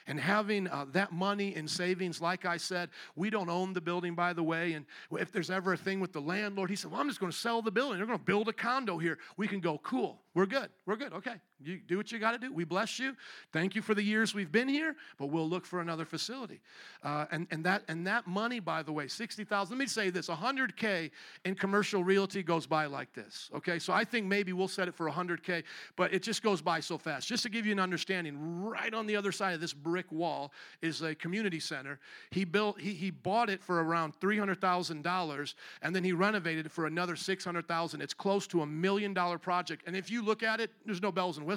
and 0.06 0.20
having 0.20 0.68
uh, 0.68 0.84
that 0.92 1.12
money 1.12 1.54
in 1.56 1.66
savings, 1.66 2.20
like 2.20 2.44
I 2.44 2.56
said, 2.56 2.90
we 3.16 3.30
don't 3.30 3.48
own 3.48 3.72
the 3.72 3.80
building, 3.80 4.14
by 4.14 4.32
the 4.32 4.42
way. 4.42 4.74
And 4.74 4.84
if 5.12 5.32
there's 5.32 5.50
ever 5.50 5.72
a 5.72 5.76
thing 5.76 6.00
with 6.00 6.12
the 6.12 6.20
landlord, 6.20 6.70
he 6.70 6.76
said, 6.76 6.90
Well, 6.90 7.00
I'm 7.00 7.08
just 7.08 7.20
going 7.20 7.32
to 7.32 7.38
sell 7.38 7.62
the 7.62 7.70
building. 7.70 7.98
They're 7.98 8.06
going 8.06 8.18
to 8.18 8.24
build 8.24 8.48
a 8.48 8.52
condo 8.52 8.98
here. 8.98 9.18
We 9.36 9.48
can 9.48 9.60
go, 9.60 9.78
Cool. 9.78 10.20
We're 10.34 10.46
good. 10.46 10.68
We're 10.84 10.96
good. 10.96 11.12
Okay. 11.14 11.36
You 11.64 11.78
do 11.78 11.96
what 11.96 12.10
you 12.12 12.18
got 12.18 12.32
to 12.32 12.38
do. 12.38 12.52
We 12.52 12.64
bless 12.64 12.98
you. 12.98 13.16
Thank 13.52 13.74
you 13.74 13.82
for 13.82 13.94
the 13.94 14.02
years 14.02 14.34
we've 14.34 14.52
been 14.52 14.68
here, 14.68 14.96
but 15.18 15.26
we'll 15.26 15.48
look 15.48 15.66
for 15.66 15.80
another 15.80 16.04
facility. 16.04 16.60
Uh, 17.02 17.26
and, 17.30 17.46
and, 17.50 17.64
that, 17.64 17.82
and 17.88 18.06
that 18.06 18.26
money, 18.26 18.60
by 18.60 18.82
the 18.82 18.92
way, 18.92 19.08
60000 19.08 19.74
let 19.74 19.78
me 19.78 19.86
say 19.86 20.10
this 20.10 20.28
100K 20.28 21.10
in 21.44 21.54
commercial 21.54 22.04
realty 22.04 22.42
goes 22.42 22.66
by 22.66 22.86
like 22.86 23.12
this. 23.12 23.50
Okay. 23.54 23.78
So 23.78 23.92
I 23.92 24.04
think 24.04 24.26
maybe 24.26 24.52
we'll 24.52 24.68
set 24.68 24.86
it 24.86 24.94
for 24.94 25.10
100K, 25.10 25.64
but 25.96 26.12
it 26.14 26.22
just 26.22 26.42
goes 26.42 26.62
by 26.62 26.80
so 26.80 26.98
fast. 26.98 27.26
Just 27.26 27.42
to 27.42 27.48
give 27.48 27.66
you 27.66 27.72
an 27.72 27.80
understanding, 27.80 28.36
right 28.62 28.94
on 28.94 29.06
the 29.06 29.16
other 29.16 29.32
side 29.32 29.54
of 29.54 29.60
this 29.60 29.72
brick 29.72 30.10
wall 30.12 30.52
is 30.82 31.02
a 31.02 31.14
community 31.14 31.58
center. 31.58 31.98
He 32.30 32.44
built, 32.44 32.80
he, 32.80 32.94
he 32.94 33.10
bought 33.10 33.50
it 33.50 33.62
for 33.62 33.82
around 33.82 34.14
$300,000 34.20 35.54
and 35.82 35.96
then 35.96 36.04
he 36.04 36.12
renovated 36.12 36.66
it 36.66 36.72
for 36.72 36.86
another 36.86 37.16
600,000. 37.16 38.00
It's 38.00 38.14
close 38.14 38.46
to 38.48 38.62
a 38.62 38.66
million 38.66 39.14
dollar 39.14 39.38
project. 39.38 39.82
And 39.86 39.96
if 39.96 40.10
you 40.10 40.22
look 40.22 40.42
at 40.42 40.60
it, 40.60 40.70
there's 40.84 41.02
no 41.02 41.10
bells 41.10 41.38
and 41.38 41.46
whistles. 41.46 41.53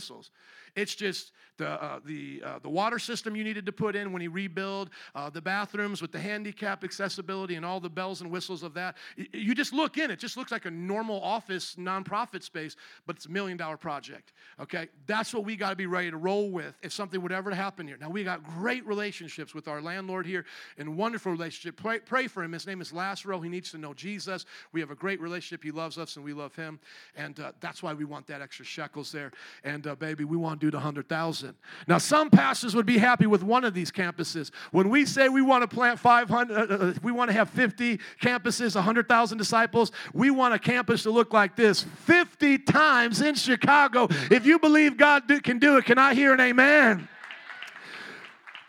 It's 0.75 0.95
just 0.95 1.31
the, 1.57 1.69
uh, 1.69 1.99
the, 2.05 2.41
uh, 2.45 2.59
the 2.59 2.69
water 2.69 2.99
system 2.99 3.35
you 3.35 3.43
needed 3.43 3.65
to 3.65 3.71
put 3.71 3.95
in 3.95 4.13
when 4.13 4.21
he 4.21 4.27
rebuild, 4.27 4.89
uh, 5.15 5.29
the 5.29 5.41
bathrooms 5.41 6.01
with 6.01 6.11
the 6.11 6.19
handicap 6.19 6.83
accessibility 6.83 7.55
and 7.55 7.65
all 7.65 7.79
the 7.79 7.89
bells 7.89 8.21
and 8.21 8.31
whistles 8.31 8.63
of 8.63 8.73
that. 8.75 8.95
You 9.33 9.55
just 9.55 9.73
look 9.73 9.97
in, 9.97 10.11
it 10.11 10.19
just 10.19 10.37
looks 10.37 10.51
like 10.51 10.65
a 10.65 10.71
normal 10.71 11.21
office 11.21 11.75
nonprofit 11.77 12.43
space, 12.43 12.75
but 13.05 13.15
it's 13.15 13.25
a 13.25 13.31
million 13.31 13.57
dollar 13.57 13.77
project. 13.77 14.33
Okay? 14.59 14.87
That's 15.07 15.33
what 15.33 15.45
we 15.45 15.55
got 15.55 15.71
to 15.71 15.75
be 15.75 15.87
ready 15.87 16.11
to 16.11 16.17
roll 16.17 16.51
with 16.51 16.77
if 16.81 16.93
something 16.93 17.21
would 17.21 17.31
ever 17.31 17.51
happen 17.51 17.87
here. 17.87 17.97
Now, 17.99 18.09
we 18.09 18.23
got 18.23 18.43
great 18.43 18.85
relationships 18.85 19.53
with 19.53 19.67
our 19.67 19.81
landlord 19.81 20.25
here 20.25 20.45
and 20.77 20.95
wonderful 20.95 21.31
relationship. 21.31 21.77
Pray, 21.77 21.99
pray 21.99 22.27
for 22.27 22.43
him. 22.43 22.51
His 22.51 22.67
name 22.67 22.81
is 22.81 22.93
Lazaro. 22.93 23.39
He 23.39 23.49
needs 23.49 23.71
to 23.71 23.77
know 23.77 23.93
Jesus. 23.93 24.45
We 24.71 24.79
have 24.79 24.91
a 24.91 24.95
great 24.95 25.19
relationship. 25.19 25.63
He 25.63 25.71
loves 25.71 25.97
us 25.97 26.15
and 26.15 26.25
we 26.25 26.33
love 26.33 26.55
him. 26.55 26.79
And 27.15 27.39
uh, 27.39 27.53
that's 27.59 27.81
why 27.81 27.93
we 27.93 28.05
want 28.05 28.27
that 28.27 28.41
extra 28.41 28.65
shekels 28.65 29.11
there. 29.11 29.31
And 29.63 29.76
baby, 29.81 30.23
we 30.23 30.37
want 30.37 30.59
to 30.59 30.67
do 30.67 30.71
the 30.71 30.77
100,000. 30.77 31.55
Now, 31.87 31.97
some 31.97 32.29
pastors 32.29 32.75
would 32.75 32.85
be 32.85 32.97
happy 32.97 33.27
with 33.27 33.43
one 33.43 33.63
of 33.63 33.73
these 33.73 33.91
campuses. 33.91 34.51
When 34.71 34.89
we 34.89 35.05
say 35.05 35.29
we 35.29 35.41
want 35.41 35.69
to 35.69 35.73
plant 35.73 35.99
500, 35.99 36.71
uh, 36.71 36.73
uh, 36.73 36.93
we 37.03 37.11
want 37.11 37.29
to 37.29 37.33
have 37.33 37.49
50 37.49 37.99
campuses, 38.21 38.75
100,000 38.75 39.37
disciples, 39.37 39.91
we 40.13 40.31
want 40.31 40.53
a 40.53 40.59
campus 40.59 41.03
to 41.03 41.11
look 41.11 41.33
like 41.33 41.55
this 41.55 41.83
50 41.83 42.59
times 42.59 43.21
in 43.21 43.35
Chicago. 43.35 44.07
If 44.31 44.45
you 44.45 44.59
believe 44.59 44.97
God 44.97 45.27
do, 45.27 45.39
can 45.39 45.59
do 45.59 45.77
it, 45.77 45.85
can 45.85 45.97
I 45.97 46.13
hear 46.13 46.33
an 46.33 46.39
amen? 46.39 47.07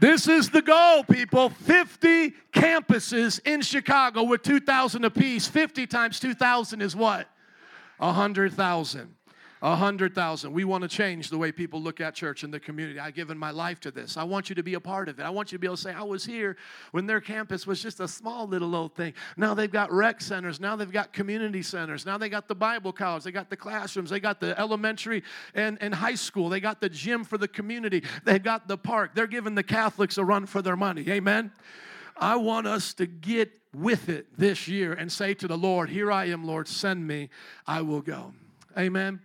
This 0.00 0.28
is 0.28 0.50
the 0.50 0.62
goal, 0.62 1.02
people. 1.02 1.50
50 1.50 2.30
campuses 2.52 3.40
in 3.44 3.62
Chicago 3.62 4.22
with 4.22 4.42
2,000 4.42 5.04
apiece. 5.04 5.48
50 5.48 5.86
times 5.88 6.20
2,000 6.20 6.80
is 6.82 6.94
what? 6.94 7.28
100,000. 7.98 9.14
A 9.60 9.74
hundred 9.74 10.14
thousand. 10.14 10.52
We 10.52 10.64
want 10.64 10.82
to 10.82 10.88
change 10.88 11.30
the 11.30 11.38
way 11.38 11.50
people 11.50 11.82
look 11.82 12.00
at 12.00 12.14
church 12.14 12.44
and 12.44 12.54
the 12.54 12.60
community. 12.60 13.00
I've 13.00 13.14
given 13.14 13.36
my 13.36 13.50
life 13.50 13.80
to 13.80 13.90
this. 13.90 14.16
I 14.16 14.22
want 14.22 14.48
you 14.48 14.54
to 14.54 14.62
be 14.62 14.74
a 14.74 14.80
part 14.80 15.08
of 15.08 15.18
it. 15.18 15.24
I 15.24 15.30
want 15.30 15.50
you 15.50 15.58
to 15.58 15.60
be 15.60 15.66
able 15.66 15.76
to 15.76 15.82
say, 15.82 15.92
I 15.92 16.04
was 16.04 16.24
here 16.24 16.56
when 16.92 17.06
their 17.06 17.20
campus 17.20 17.66
was 17.66 17.82
just 17.82 17.98
a 17.98 18.06
small 18.06 18.46
little 18.46 18.76
old 18.76 18.94
thing. 18.94 19.14
Now 19.36 19.54
they've 19.54 19.70
got 19.70 19.90
rec 19.90 20.20
centers. 20.20 20.60
Now 20.60 20.76
they've 20.76 20.90
got 20.90 21.12
community 21.12 21.62
centers. 21.62 22.06
Now 22.06 22.18
they 22.18 22.28
got 22.28 22.46
the 22.46 22.54
Bible 22.54 22.92
college. 22.92 23.24
They 23.24 23.32
got 23.32 23.50
the 23.50 23.56
classrooms. 23.56 24.10
They 24.10 24.20
got 24.20 24.38
the 24.38 24.58
elementary 24.58 25.24
and, 25.54 25.76
and 25.80 25.92
high 25.92 26.14
school. 26.14 26.48
They 26.48 26.60
got 26.60 26.80
the 26.80 26.88
gym 26.88 27.24
for 27.24 27.36
the 27.36 27.48
community. 27.48 28.04
They've 28.24 28.42
got 28.42 28.68
the 28.68 28.78
park. 28.78 29.12
They're 29.14 29.26
giving 29.26 29.56
the 29.56 29.64
Catholics 29.64 30.18
a 30.18 30.24
run 30.24 30.46
for 30.46 30.62
their 30.62 30.76
money. 30.76 31.04
Amen. 31.10 31.50
I 32.16 32.36
want 32.36 32.68
us 32.68 32.94
to 32.94 33.06
get 33.06 33.52
with 33.74 34.08
it 34.08 34.26
this 34.38 34.68
year 34.68 34.92
and 34.92 35.10
say 35.10 35.34
to 35.34 35.48
the 35.48 35.58
Lord, 35.58 35.90
Here 35.90 36.12
I 36.12 36.26
am, 36.26 36.44
Lord, 36.44 36.68
send 36.68 37.06
me. 37.06 37.30
I 37.66 37.82
will 37.82 38.02
go. 38.02 38.32
Amen. 38.78 39.18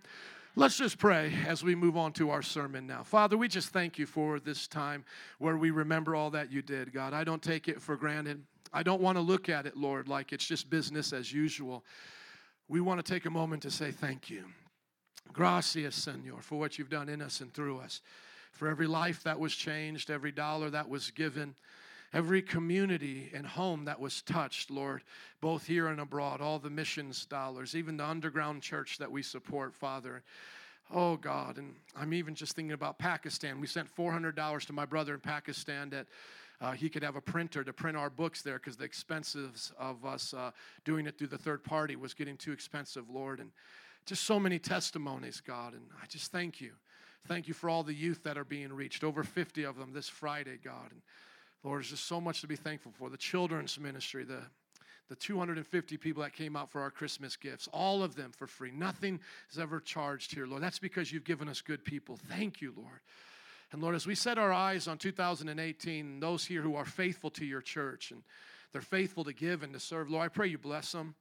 Let's 0.56 0.76
just 0.76 0.98
pray 0.98 1.32
as 1.46 1.62
we 1.62 1.76
move 1.76 1.96
on 1.96 2.12
to 2.14 2.30
our 2.30 2.42
sermon 2.42 2.88
now. 2.88 3.04
Father, 3.04 3.36
we 3.36 3.46
just 3.46 3.68
thank 3.68 4.00
you 4.00 4.06
for 4.06 4.40
this 4.40 4.66
time 4.66 5.04
where 5.38 5.56
we 5.56 5.70
remember 5.70 6.16
all 6.16 6.30
that 6.30 6.50
you 6.50 6.60
did, 6.60 6.92
God. 6.92 7.12
I 7.12 7.22
don't 7.22 7.40
take 7.40 7.68
it 7.68 7.80
for 7.80 7.96
granted. 7.96 8.42
I 8.72 8.82
don't 8.82 9.00
want 9.00 9.16
to 9.16 9.22
look 9.22 9.48
at 9.48 9.64
it, 9.64 9.76
Lord, 9.76 10.08
like 10.08 10.32
it's 10.32 10.44
just 10.44 10.70
business 10.70 11.12
as 11.12 11.32
usual. 11.32 11.84
We 12.66 12.80
want 12.80 13.04
to 13.04 13.12
take 13.12 13.26
a 13.26 13.30
moment 13.30 13.62
to 13.62 13.70
say 13.70 13.92
thank 13.92 14.28
you. 14.28 14.42
Gracias, 15.32 15.94
Senor, 15.94 16.42
for 16.42 16.58
what 16.58 16.76
you've 16.76 16.90
done 16.90 17.08
in 17.08 17.22
us 17.22 17.40
and 17.40 17.54
through 17.54 17.78
us, 17.78 18.00
for 18.50 18.66
every 18.66 18.88
life 18.88 19.22
that 19.22 19.38
was 19.38 19.54
changed, 19.54 20.10
every 20.10 20.32
dollar 20.32 20.68
that 20.70 20.88
was 20.88 21.12
given 21.12 21.54
every 22.14 22.40
community 22.40 23.28
and 23.34 23.44
home 23.44 23.84
that 23.86 23.98
was 23.98 24.22
touched, 24.22 24.70
Lord, 24.70 25.02
both 25.40 25.66
here 25.66 25.88
and 25.88 26.00
abroad, 26.00 26.40
all 26.40 26.60
the 26.60 26.70
missions 26.70 27.26
dollars, 27.26 27.74
even 27.74 27.96
the 27.96 28.06
underground 28.06 28.62
church 28.62 28.98
that 28.98 29.10
we 29.10 29.20
support, 29.20 29.74
Father. 29.74 30.22
Oh 30.92 31.16
God, 31.16 31.58
and 31.58 31.74
I'm 31.96 32.14
even 32.14 32.34
just 32.34 32.54
thinking 32.54 32.72
about 32.72 32.98
Pakistan. 32.98 33.60
We 33.60 33.66
sent 33.66 33.94
$400 33.94 34.66
to 34.66 34.72
my 34.72 34.86
brother 34.86 35.14
in 35.14 35.20
Pakistan 35.20 35.90
that 35.90 36.06
uh, 36.60 36.70
he 36.72 36.88
could 36.88 37.02
have 37.02 37.16
a 37.16 37.20
printer 37.20 37.64
to 37.64 37.72
print 37.72 37.96
our 37.96 38.10
books 38.10 38.42
there 38.42 38.58
because 38.58 38.76
the 38.76 38.84
expenses 38.84 39.72
of 39.76 40.04
us 40.04 40.32
uh, 40.34 40.52
doing 40.84 41.06
it 41.06 41.18
through 41.18 41.26
the 41.26 41.38
third 41.38 41.64
party 41.64 41.96
was 41.96 42.14
getting 42.14 42.36
too 42.36 42.52
expensive, 42.52 43.10
Lord. 43.10 43.40
And 43.40 43.50
just 44.06 44.22
so 44.22 44.38
many 44.38 44.58
testimonies, 44.60 45.42
God. 45.44 45.72
And 45.72 45.82
I 46.00 46.06
just 46.06 46.30
thank 46.30 46.60
you. 46.60 46.72
Thank 47.26 47.48
you 47.48 47.54
for 47.54 47.68
all 47.68 47.82
the 47.82 47.94
youth 47.94 48.22
that 48.22 48.38
are 48.38 48.44
being 48.44 48.72
reached, 48.72 49.02
over 49.02 49.24
50 49.24 49.64
of 49.64 49.76
them 49.76 49.92
this 49.92 50.08
Friday, 50.08 50.58
God. 50.62 50.92
And 50.92 51.00
Lord, 51.64 51.78
there's 51.78 51.90
just 51.90 52.06
so 52.06 52.20
much 52.20 52.42
to 52.42 52.46
be 52.46 52.56
thankful 52.56 52.92
for. 52.96 53.10
The 53.10 53.16
children's 53.16 53.80
ministry, 53.80 54.24
the 54.24 54.42
the 55.08 55.16
250 55.16 55.96
people 55.98 56.22
that 56.22 56.32
came 56.32 56.56
out 56.56 56.70
for 56.70 56.80
our 56.80 56.90
Christmas 56.90 57.36
gifts, 57.36 57.68
all 57.72 58.02
of 58.02 58.14
them 58.14 58.32
for 58.32 58.46
free. 58.46 58.70
Nothing 58.70 59.20
is 59.52 59.58
ever 59.58 59.78
charged 59.78 60.34
here, 60.34 60.46
Lord. 60.46 60.62
That's 60.62 60.78
because 60.78 61.12
you've 61.12 61.24
given 61.24 61.48
us 61.48 61.60
good 61.60 61.84
people. 61.84 62.18
Thank 62.28 62.62
you, 62.62 62.72
Lord. 62.74 63.00
And 63.70 63.82
Lord, 63.82 63.94
as 63.94 64.06
we 64.06 64.14
set 64.14 64.38
our 64.38 64.52
eyes 64.52 64.88
on 64.88 64.98
2018, 64.98 66.20
those 66.20 66.46
here 66.46 66.62
who 66.62 66.74
are 66.76 66.84
faithful 66.84 67.30
to 67.32 67.44
your 67.44 67.60
church 67.60 68.12
and 68.12 68.22
They're 68.72 68.80
faithful 68.80 69.24
to 69.24 69.32
give 69.32 69.62
and 69.62 69.72
to 69.72 69.80
serve. 69.80 70.10
Lord, 70.10 70.24
I 70.24 70.28
pray 70.28 70.48
you 70.48 70.58
bless 70.58 70.92
them. 70.92 71.14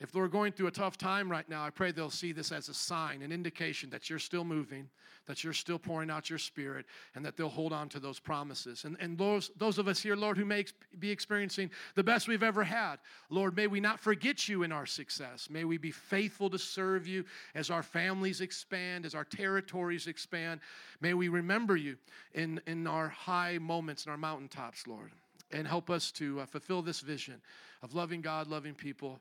If 0.00 0.10
they're 0.10 0.26
going 0.26 0.52
through 0.52 0.66
a 0.66 0.72
tough 0.72 0.98
time 0.98 1.30
right 1.30 1.48
now, 1.48 1.64
I 1.64 1.70
pray 1.70 1.92
they'll 1.92 2.10
see 2.10 2.32
this 2.32 2.50
as 2.50 2.68
a 2.68 2.74
sign, 2.74 3.22
an 3.22 3.30
indication 3.30 3.90
that 3.90 4.10
you're 4.10 4.18
still 4.18 4.44
moving, 4.44 4.88
that 5.26 5.44
you're 5.44 5.52
still 5.52 5.78
pouring 5.78 6.10
out 6.10 6.28
your 6.28 6.38
spirit, 6.38 6.84
and 7.14 7.24
that 7.24 7.36
they'll 7.36 7.48
hold 7.48 7.72
on 7.72 7.88
to 7.90 8.00
those 8.00 8.18
promises. 8.18 8.84
And, 8.84 8.96
and 8.98 9.16
those, 9.16 9.52
those 9.56 9.78
of 9.78 9.86
us 9.86 10.02
here, 10.02 10.16
Lord, 10.16 10.36
who 10.36 10.44
may 10.44 10.64
be 10.98 11.12
experiencing 11.12 11.70
the 11.94 12.02
best 12.02 12.26
we've 12.26 12.42
ever 12.42 12.64
had, 12.64 12.96
Lord, 13.30 13.56
may 13.56 13.68
we 13.68 13.78
not 13.78 14.00
forget 14.00 14.48
you 14.48 14.64
in 14.64 14.72
our 14.72 14.84
success. 14.84 15.48
May 15.48 15.64
we 15.64 15.78
be 15.78 15.92
faithful 15.92 16.50
to 16.50 16.58
serve 16.58 17.06
you 17.06 17.24
as 17.54 17.70
our 17.70 17.84
families 17.84 18.40
expand, 18.40 19.06
as 19.06 19.14
our 19.14 19.24
territories 19.24 20.08
expand. 20.08 20.60
May 21.00 21.14
we 21.14 21.28
remember 21.28 21.76
you 21.76 21.96
in, 22.34 22.60
in 22.66 22.88
our 22.88 23.08
high 23.08 23.58
moments 23.58 24.04
and 24.04 24.10
our 24.10 24.18
mountaintops, 24.18 24.88
Lord, 24.88 25.12
and 25.52 25.68
help 25.68 25.88
us 25.88 26.10
to 26.12 26.40
uh, 26.40 26.46
fulfill 26.46 26.82
this 26.82 27.00
vision 27.00 27.40
of 27.80 27.94
loving 27.94 28.22
God, 28.22 28.48
loving 28.48 28.74
people. 28.74 29.20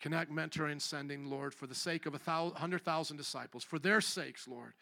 Connect, 0.00 0.32
mentoring, 0.32 0.80
sending, 0.80 1.28
Lord, 1.28 1.54
for 1.54 1.66
the 1.66 1.74
sake 1.74 2.06
of 2.06 2.14
a 2.14 2.18
thousand, 2.18 2.56
hundred 2.56 2.82
thousand 2.82 3.16
disciples, 3.16 3.62
for 3.62 3.78
their 3.78 4.00
sakes, 4.00 4.48
Lord. 4.48 4.72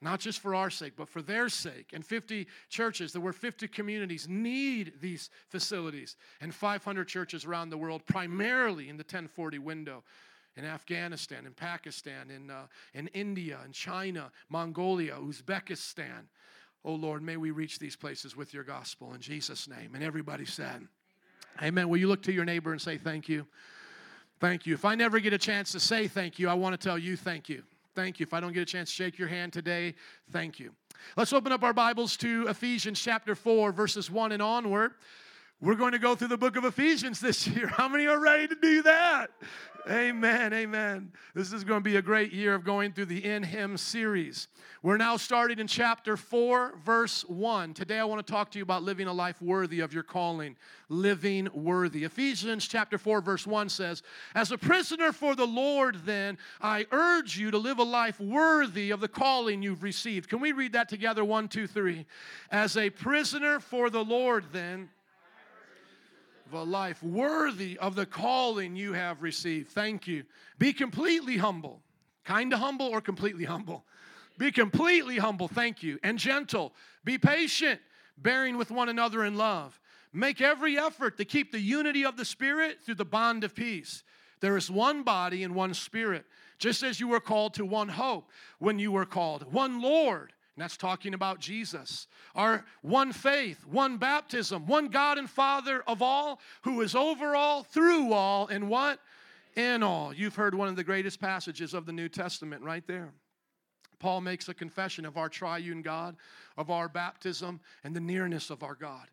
Not 0.00 0.20
just 0.20 0.38
for 0.38 0.54
our 0.54 0.70
sake, 0.70 0.92
but 0.96 1.08
for 1.08 1.22
their 1.22 1.48
sake. 1.48 1.90
And 1.92 2.06
50 2.06 2.46
churches, 2.68 3.12
there 3.12 3.20
were 3.20 3.32
50 3.32 3.66
communities, 3.66 4.28
need 4.28 4.92
these 5.00 5.28
facilities. 5.48 6.16
And 6.40 6.54
500 6.54 7.08
churches 7.08 7.44
around 7.44 7.70
the 7.70 7.78
world, 7.78 8.06
primarily 8.06 8.88
in 8.88 8.96
the 8.96 9.02
1040 9.02 9.58
window 9.58 10.04
in 10.56 10.64
Afghanistan, 10.64 11.46
in 11.46 11.52
Pakistan, 11.52 12.30
in, 12.30 12.50
uh, 12.50 12.66
in 12.94 13.08
India, 13.08 13.58
in 13.64 13.72
China, 13.72 14.30
Mongolia, 14.48 15.14
Uzbekistan. 15.14 16.26
Oh 16.84 16.94
Lord, 16.94 17.22
may 17.22 17.36
we 17.36 17.50
reach 17.50 17.78
these 17.78 17.96
places 17.96 18.36
with 18.36 18.54
your 18.54 18.64
gospel 18.64 19.14
in 19.14 19.20
Jesus' 19.20 19.68
name. 19.68 19.94
And 19.94 20.04
everybody 20.04 20.44
said, 20.44 20.66
Amen. 20.66 20.88
Amen. 21.62 21.88
Will 21.88 21.98
you 21.98 22.06
look 22.08 22.22
to 22.22 22.32
your 22.32 22.44
neighbor 22.44 22.70
and 22.70 22.80
say 22.80 22.98
thank 22.98 23.28
you? 23.28 23.46
Thank 24.40 24.66
you. 24.66 24.74
If 24.74 24.84
I 24.84 24.94
never 24.94 25.18
get 25.18 25.32
a 25.32 25.38
chance 25.38 25.72
to 25.72 25.80
say 25.80 26.06
thank 26.06 26.38
you, 26.38 26.48
I 26.48 26.54
want 26.54 26.78
to 26.78 26.88
tell 26.88 26.98
you 26.98 27.16
thank 27.16 27.48
you. 27.48 27.62
Thank 27.94 28.20
you. 28.20 28.24
If 28.24 28.32
I 28.32 28.40
don't 28.40 28.52
get 28.52 28.62
a 28.62 28.66
chance 28.66 28.90
to 28.90 28.94
shake 28.94 29.18
your 29.18 29.26
hand 29.28 29.52
today, 29.52 29.94
thank 30.30 30.60
you. 30.60 30.72
Let's 31.16 31.32
open 31.32 31.50
up 31.50 31.64
our 31.64 31.72
Bibles 31.72 32.16
to 32.18 32.46
Ephesians 32.46 33.00
chapter 33.00 33.34
4, 33.34 33.72
verses 33.72 34.10
1 34.10 34.32
and 34.32 34.42
onward. 34.42 34.92
We're 35.60 35.74
going 35.74 35.90
to 35.90 35.98
go 35.98 36.14
through 36.14 36.28
the 36.28 36.38
book 36.38 36.56
of 36.56 36.64
Ephesians 36.64 37.18
this 37.18 37.46
year. 37.48 37.66
How 37.66 37.88
many 37.88 38.06
are 38.06 38.20
ready 38.20 38.46
to 38.46 38.54
do 38.54 38.82
that? 38.82 39.30
Amen, 39.90 40.52
amen. 40.52 41.12
This 41.34 41.50
is 41.50 41.64
going 41.64 41.80
to 41.80 41.84
be 41.84 41.96
a 41.96 42.02
great 42.02 42.30
year 42.30 42.54
of 42.54 42.62
going 42.62 42.92
through 42.92 43.06
the 43.06 43.24
In 43.24 43.42
Him 43.42 43.78
series. 43.78 44.48
We're 44.82 44.98
now 44.98 45.16
starting 45.16 45.58
in 45.58 45.66
chapter 45.66 46.18
4, 46.18 46.74
verse 46.84 47.22
1. 47.22 47.72
Today 47.72 47.98
I 47.98 48.04
want 48.04 48.24
to 48.24 48.30
talk 48.30 48.50
to 48.50 48.58
you 48.58 48.64
about 48.64 48.82
living 48.82 49.06
a 49.06 49.12
life 49.14 49.40
worthy 49.40 49.80
of 49.80 49.94
your 49.94 50.02
calling. 50.02 50.56
Living 50.90 51.48
worthy. 51.54 52.04
Ephesians 52.04 52.68
chapter 52.68 52.98
4, 52.98 53.22
verse 53.22 53.46
1 53.46 53.70
says, 53.70 54.02
As 54.34 54.52
a 54.52 54.58
prisoner 54.58 55.10
for 55.10 55.34
the 55.34 55.46
Lord, 55.46 56.04
then, 56.04 56.36
I 56.60 56.84
urge 56.92 57.38
you 57.38 57.50
to 57.50 57.58
live 57.58 57.78
a 57.78 57.84
life 57.84 58.20
worthy 58.20 58.90
of 58.90 59.00
the 59.00 59.08
calling 59.08 59.62
you've 59.62 59.82
received. 59.82 60.28
Can 60.28 60.40
we 60.40 60.52
read 60.52 60.74
that 60.74 60.90
together? 60.90 61.24
One, 61.24 61.48
two, 61.48 61.66
three. 61.66 62.04
As 62.50 62.76
a 62.76 62.90
prisoner 62.90 63.58
for 63.58 63.88
the 63.88 64.04
Lord, 64.04 64.44
then, 64.52 64.90
a 66.52 66.62
life 66.62 67.02
worthy 67.02 67.78
of 67.78 67.94
the 67.94 68.06
calling 68.06 68.76
you 68.76 68.92
have 68.92 69.22
received. 69.22 69.68
Thank 69.70 70.06
you. 70.06 70.24
Be 70.58 70.72
completely 70.72 71.36
humble. 71.36 71.82
Kind 72.24 72.52
of 72.52 72.58
humble 72.58 72.86
or 72.86 73.00
completely 73.00 73.44
humble? 73.44 73.84
Be 74.36 74.52
completely 74.52 75.18
humble. 75.18 75.48
Thank 75.48 75.82
you. 75.82 75.98
And 76.02 76.18
gentle. 76.18 76.74
Be 77.04 77.18
patient, 77.18 77.80
bearing 78.16 78.56
with 78.56 78.70
one 78.70 78.88
another 78.88 79.24
in 79.24 79.36
love. 79.36 79.80
Make 80.12 80.40
every 80.40 80.78
effort 80.78 81.16
to 81.18 81.24
keep 81.24 81.52
the 81.52 81.60
unity 81.60 82.04
of 82.04 82.16
the 82.16 82.24
Spirit 82.24 82.78
through 82.84 82.96
the 82.96 83.04
bond 83.04 83.44
of 83.44 83.54
peace. 83.54 84.02
There 84.40 84.56
is 84.56 84.70
one 84.70 85.02
body 85.02 85.42
and 85.42 85.54
one 85.54 85.74
Spirit, 85.74 86.24
just 86.58 86.82
as 86.82 87.00
you 87.00 87.08
were 87.08 87.20
called 87.20 87.54
to 87.54 87.64
one 87.64 87.88
hope 87.88 88.30
when 88.58 88.78
you 88.78 88.92
were 88.92 89.06
called, 89.06 89.52
one 89.52 89.80
Lord 89.80 90.32
and 90.58 90.64
that's 90.64 90.76
talking 90.76 91.14
about 91.14 91.38
Jesus. 91.38 92.08
Our 92.34 92.64
one 92.82 93.12
faith, 93.12 93.64
one 93.64 93.96
baptism, 93.96 94.66
one 94.66 94.88
God 94.88 95.16
and 95.16 95.30
Father 95.30 95.84
of 95.86 96.02
all, 96.02 96.40
who 96.62 96.80
is 96.80 96.96
over 96.96 97.36
all, 97.36 97.62
through 97.62 98.12
all, 98.12 98.48
and 98.48 98.68
what? 98.68 98.98
In 99.54 99.84
all. 99.84 100.12
You've 100.12 100.34
heard 100.34 100.56
one 100.56 100.66
of 100.66 100.74
the 100.74 100.82
greatest 100.82 101.20
passages 101.20 101.74
of 101.74 101.86
the 101.86 101.92
New 101.92 102.08
Testament 102.08 102.64
right 102.64 102.84
there. 102.88 103.12
Paul 104.00 104.20
makes 104.20 104.48
a 104.48 104.54
confession 104.54 105.06
of 105.06 105.16
our 105.16 105.28
triune 105.28 105.80
God, 105.80 106.16
of 106.56 106.72
our 106.72 106.88
baptism, 106.88 107.60
and 107.84 107.94
the 107.94 108.00
nearness 108.00 108.50
of 108.50 108.64
our 108.64 108.74
God. 108.74 109.06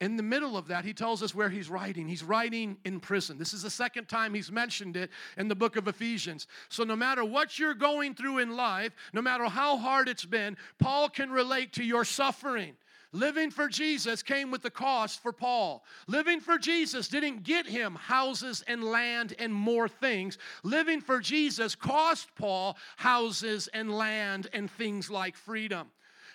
In 0.00 0.16
the 0.16 0.22
middle 0.22 0.58
of 0.58 0.68
that, 0.68 0.84
he 0.84 0.92
tells 0.92 1.22
us 1.22 1.34
where 1.34 1.48
he's 1.48 1.70
writing. 1.70 2.06
He's 2.06 2.22
writing 2.22 2.76
in 2.84 3.00
prison. 3.00 3.38
This 3.38 3.54
is 3.54 3.62
the 3.62 3.70
second 3.70 4.08
time 4.08 4.34
he's 4.34 4.52
mentioned 4.52 4.94
it 4.96 5.10
in 5.38 5.48
the 5.48 5.54
book 5.54 5.76
of 5.76 5.88
Ephesians. 5.88 6.46
So, 6.68 6.84
no 6.84 6.94
matter 6.94 7.24
what 7.24 7.58
you're 7.58 7.72
going 7.72 8.14
through 8.14 8.38
in 8.38 8.56
life, 8.56 8.92
no 9.14 9.22
matter 9.22 9.44
how 9.44 9.78
hard 9.78 10.08
it's 10.08 10.26
been, 10.26 10.58
Paul 10.78 11.08
can 11.08 11.30
relate 11.30 11.72
to 11.74 11.84
your 11.84 12.04
suffering. 12.04 12.76
Living 13.12 13.50
for 13.50 13.68
Jesus 13.68 14.22
came 14.22 14.50
with 14.50 14.60
the 14.60 14.70
cost 14.70 15.22
for 15.22 15.32
Paul. 15.32 15.82
Living 16.06 16.40
for 16.40 16.58
Jesus 16.58 17.08
didn't 17.08 17.44
get 17.44 17.66
him 17.66 17.94
houses 17.94 18.62
and 18.66 18.84
land 18.84 19.32
and 19.38 19.54
more 19.54 19.88
things. 19.88 20.36
Living 20.62 21.00
for 21.00 21.20
Jesus 21.20 21.74
cost 21.74 22.28
Paul 22.34 22.76
houses 22.96 23.68
and 23.72 23.90
land 23.90 24.48
and 24.52 24.70
things 24.70 25.10
like 25.10 25.36
freedom. 25.36 25.88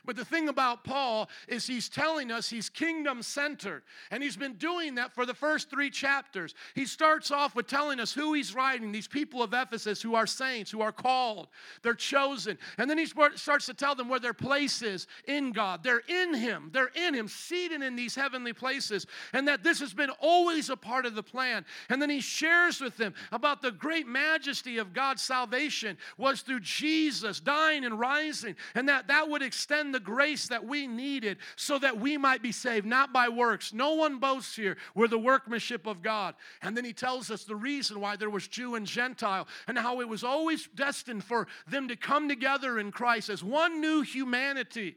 But 0.06 0.16
the 0.16 0.26
thing 0.26 0.50
about 0.50 0.84
Paul 0.84 1.30
is 1.48 1.68
he's 1.68 1.90
telling 1.90 2.32
us 2.32 2.50
he's 2.50 2.70
kingdom 2.70 3.22
centered. 3.22 3.84
And 4.10 4.24
he's 4.24 4.38
been 4.38 4.54
doing 4.54 4.96
that 4.96 5.14
for 5.14 5.26
the 5.26 5.34
first 5.34 5.70
three 5.70 5.90
chapters. 5.90 6.56
He 6.76 6.86
starts 6.86 7.32
off 7.32 7.56
with 7.56 7.68
telling 7.68 8.00
us 8.00 8.14
who 8.14 8.34
he's 8.34 8.56
writing, 8.56 8.92
these 8.92 9.08
people 9.08 9.44
of 9.44 9.54
Ephesus 9.54 10.02
who 10.02 10.16
are 10.16 10.28
saints, 10.28 10.72
who 10.72 10.82
are 10.82 10.92
called, 10.92 11.50
they're 11.84 11.94
chosen. 11.94 12.58
And 12.78 12.90
then 12.90 12.98
he 12.98 13.06
starts 13.06 13.66
to 13.68 13.74
tell 13.74 13.96
them 13.96 14.10
where 14.10 14.20
their 14.20 14.34
place 14.34 14.82
is 14.82 15.08
in 15.28 15.52
God. 15.52 15.84
They're 15.84 16.04
in 16.08 16.34
him, 16.34 16.70
they're 16.74 16.92
in 16.96 17.14
him, 17.14 17.28
seated 17.28 17.82
in 17.82 17.96
these 17.96 18.16
heavenly 18.16 18.54
places. 18.54 19.06
And 19.34 19.48
that 19.48 19.64
this 19.64 19.80
has 19.80 19.94
been 19.94 20.12
always 20.20 20.70
a 20.70 20.78
part 20.78 21.06
of 21.06 21.16
the 21.16 21.24
plan. 21.24 21.66
And 21.90 22.02
then 22.02 22.10
he 22.10 22.22
shares 22.22 22.82
with 22.82 22.98
them 22.98 23.14
about 23.32 23.62
the 23.62 23.72
great 23.72 24.08
majesty 24.08 24.78
of 24.78 24.94
God's 24.94 25.22
salvation 25.22 25.98
was 26.18 26.42
through 26.42 26.62
Jesus 26.62 27.40
dying 27.40 27.86
and 27.86 28.00
rising. 28.00 28.56
And 28.76 28.90
that 28.90 29.08
that 29.08 29.30
would 29.30 29.42
extend 29.42 29.91
the 29.92 30.00
grace 30.00 30.48
that 30.48 30.66
we 30.66 30.88
needed 30.88 31.38
so 31.56 31.80
that 31.80 32.00
we 32.00 32.18
might 32.18 32.42
be 32.42 32.52
saved, 32.52 32.86
not 32.86 33.14
by 33.14 33.30
works. 33.30 33.74
No 33.74 33.94
one 33.94 34.20
boasts 34.20 34.56
here. 34.56 34.78
We're 34.96 35.08
the 35.08 35.18
workmanship 35.18 35.88
of 35.88 36.02
God. 36.02 36.36
And 36.62 36.76
then 36.76 36.86
he 36.86 36.94
tells 36.94 37.32
us 37.32 37.44
the 37.44 37.56
reason 37.56 38.00
why 38.00 38.16
there 38.16 38.30
was 38.30 38.48
Jew 38.48 38.76
and 38.76 38.86
Gentile 38.86 39.48
and 39.68 39.78
how 39.78 40.02
it 40.02 40.08
was 40.08 40.24
always 40.24 40.68
destined 40.76 41.24
for 41.24 41.48
them 41.68 41.88
to 41.88 41.96
come 41.96 42.28
together 42.30 42.80
in 42.80 42.92
Christ 42.92 43.30
as 43.30 43.44
one 43.44 43.82
new 43.82 44.02
humanity. 44.02 44.96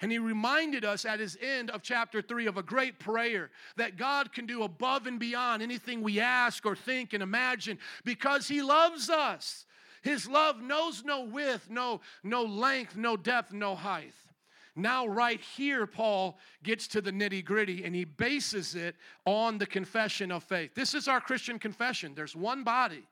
And 0.00 0.10
he 0.10 0.18
reminded 0.18 0.84
us 0.84 1.04
at 1.04 1.20
his 1.20 1.38
end 1.40 1.70
of 1.70 1.82
chapter 1.82 2.20
3 2.20 2.46
of 2.46 2.56
a 2.56 2.62
great 2.62 2.98
prayer 2.98 3.50
that 3.76 3.96
God 3.96 4.32
can 4.32 4.44
do 4.44 4.62
above 4.62 5.06
and 5.06 5.18
beyond 5.18 5.62
anything 5.62 6.02
we 6.02 6.20
ask 6.20 6.66
or 6.66 6.76
think 6.76 7.12
and 7.12 7.22
imagine 7.22 7.78
because 8.04 8.48
he 8.48 8.60
loves 8.60 9.08
us. 9.08 9.64
His 10.02 10.28
love 10.28 10.60
knows 10.60 11.02
no 11.04 11.22
width, 11.22 11.70
no, 11.70 12.02
no 12.22 12.42
length, 12.42 12.96
no 12.96 13.16
depth, 13.16 13.52
no 13.52 13.74
height. 13.74 14.12
Now, 14.76 15.06
right 15.06 15.40
here, 15.40 15.86
Paul 15.86 16.38
gets 16.62 16.88
to 16.88 17.00
the 17.00 17.12
nitty 17.12 17.44
gritty 17.44 17.84
and 17.84 17.94
he 17.94 18.04
bases 18.04 18.74
it 18.74 18.96
on 19.24 19.58
the 19.58 19.66
confession 19.66 20.32
of 20.32 20.42
faith. 20.42 20.74
This 20.74 20.94
is 20.94 21.06
our 21.06 21.20
Christian 21.20 21.58
confession. 21.58 22.14
There's 22.14 22.34
one 22.34 22.64
body, 22.64 23.04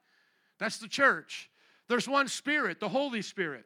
that's 0.58 0.78
the 0.78 0.88
church. 0.88 1.50
There's 1.88 2.08
one 2.08 2.28
Spirit, 2.28 2.80
the 2.80 2.88
Holy 2.88 3.22
Spirit. 3.22 3.64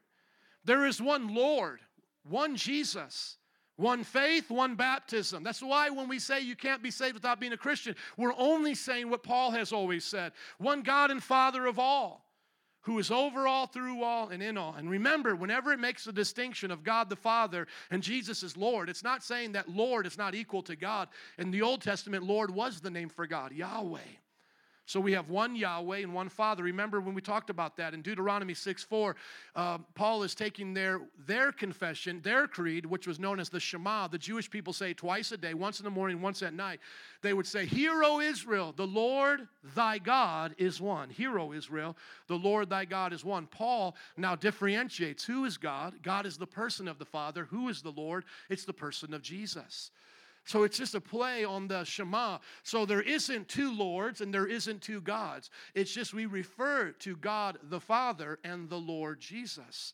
There 0.65 0.85
is 0.87 1.01
one 1.01 1.35
Lord, 1.35 1.81
one 2.29 2.57
Jesus. 2.57 3.39
One 3.77 4.05
faith, 4.05 4.51
one 4.51 4.75
baptism. 4.75 5.43
That's 5.43 5.63
why 5.63 5.91
when 5.91 6.09
we 6.09 6.19
say 6.19 6.41
you 6.41 6.57
can't 6.57 6.83
be 6.83 6.91
saved 6.91 7.13
without 7.13 7.39
being 7.39 7.53
a 7.53 7.59
Christian, 7.59 7.95
we're 8.17 8.33
only 8.39 8.75
saying 8.75 9.11
what 9.11 9.23
Paul 9.23 9.51
has 9.51 9.71
always 9.71 10.03
said 10.03 10.33
one 10.57 10.81
God 10.81 11.11
and 11.11 11.23
Father 11.23 11.67
of 11.67 11.79
all 11.79 12.26
who 12.87 13.01
is 13.01 13.11
over 13.11 13.49
all, 13.49 13.67
through 13.67 14.05
all, 14.05 14.29
and 14.29 14.41
in 14.41 14.57
all. 14.57 14.73
And 14.79 14.89
remember, 14.89 15.35
whenever 15.35 15.73
it 15.73 15.81
makes 15.81 16.07
a 16.07 16.13
distinction 16.13 16.71
of 16.71 16.85
God 16.85 17.11
the 17.11 17.17
Father 17.17 17.67
and 17.91 18.01
Jesus 18.01 18.45
is 18.45 18.57
Lord, 18.57 18.89
it's 18.89 19.03
not 19.03 19.25
saying 19.25 19.53
that 19.53 19.69
Lord 19.69 20.07
is 20.07 20.17
not 20.17 20.37
equal 20.37 20.63
to 20.63 20.77
God. 20.77 21.09
In 21.37 21.51
the 21.51 21.63
Old 21.63 21.83
Testament, 21.83 22.23
Lord 22.23 22.49
was 22.49 22.81
the 22.81 22.91
name 22.91 23.09
for 23.09 23.27
God, 23.27 23.51
Yahweh. 23.51 23.99
So 24.87 25.01
we 25.01 25.13
have 25.13 25.29
one 25.29 25.57
Yahweh 25.57 25.99
and 25.99 26.15
one 26.15 26.29
Father. 26.29 26.63
Remember 26.63 27.01
when 27.01 27.13
we 27.13 27.21
talked 27.21 27.51
about 27.51 27.77
that 27.77 27.93
in 27.93 28.03
Deuteronomy 28.03 28.55
6 28.55 28.85
4, 28.85 29.17
uh, 29.57 29.79
Paul 29.97 30.23
is 30.23 30.33
taking 30.33 30.75
their, 30.75 31.01
their 31.27 31.51
confession, 31.51 32.21
their 32.23 32.47
creed, 32.47 32.87
which 32.87 33.09
was 33.09 33.19
known 33.19 33.41
as 33.41 33.49
the 33.49 33.59
Shema. 33.59 34.07
The 34.07 34.17
Jewish 34.17 34.49
people 34.49 34.73
say 34.73 34.95
twice 34.95 35.33
a 35.33 35.37
day, 35.37 35.55
once 35.55 35.81
in 35.81 35.85
the 35.85 35.91
morning, 35.91 36.23
once 36.23 36.41
at 36.41 36.55
night. 36.55 36.79
They 37.21 37.35
would 37.35 37.49
say, 37.49 37.67
Hear, 37.67 38.05
O 38.05 38.21
Israel, 38.21 38.73
the 38.77 38.87
Lord 38.87 39.49
thy 39.75 39.99
God 39.99 40.55
is 40.57 40.81
one. 40.81 41.11
Hear, 41.11 41.37
O 41.41 41.53
Israel, 41.53 41.97
the 42.29 42.39
Lord 42.39 42.71
thy 42.71 42.85
God 42.85 43.13
is 43.13 43.25
one. 43.25 43.49
Paul 43.49 43.97
now 44.17 44.37
differentiates 44.37 45.25
who 45.25 45.47
is 45.47 45.57
God? 45.57 45.95
God 46.01 46.27
is 46.27 46.37
the 46.37 46.47
person 46.47 46.87
of 46.87 47.01
the 47.01 47.05
Father. 47.05 47.47
Who 47.47 47.69
is 47.69 47.83
the 47.83 47.91
Lord? 47.91 48.25
It's 48.49 48.65
the 48.65 48.73
person 48.73 49.13
of 49.15 49.23
Jesus. 49.23 49.91
So 50.47 50.63
it's 50.63 50.79
just 50.79 50.95
a 50.95 51.01
play 51.01 51.45
on 51.45 51.67
the 51.67 51.85
Shema. 51.85 52.39
So 52.63 52.87
there 52.87 53.03
isn't 53.03 53.49
two 53.49 53.77
Lords 53.77 54.21
and 54.21 54.33
there 54.33 54.47
isn't 54.47 54.81
two 54.81 55.01
gods. 55.01 55.51
It's 55.75 55.93
just 55.93 56.15
we 56.15 56.27
refer 56.27 56.93
to 57.01 57.17
God 57.17 57.59
the 57.65 57.81
Father 57.81 58.39
and 58.45 58.71
the 58.71 58.79
Lord 58.79 59.21
Jesus. 59.21 59.93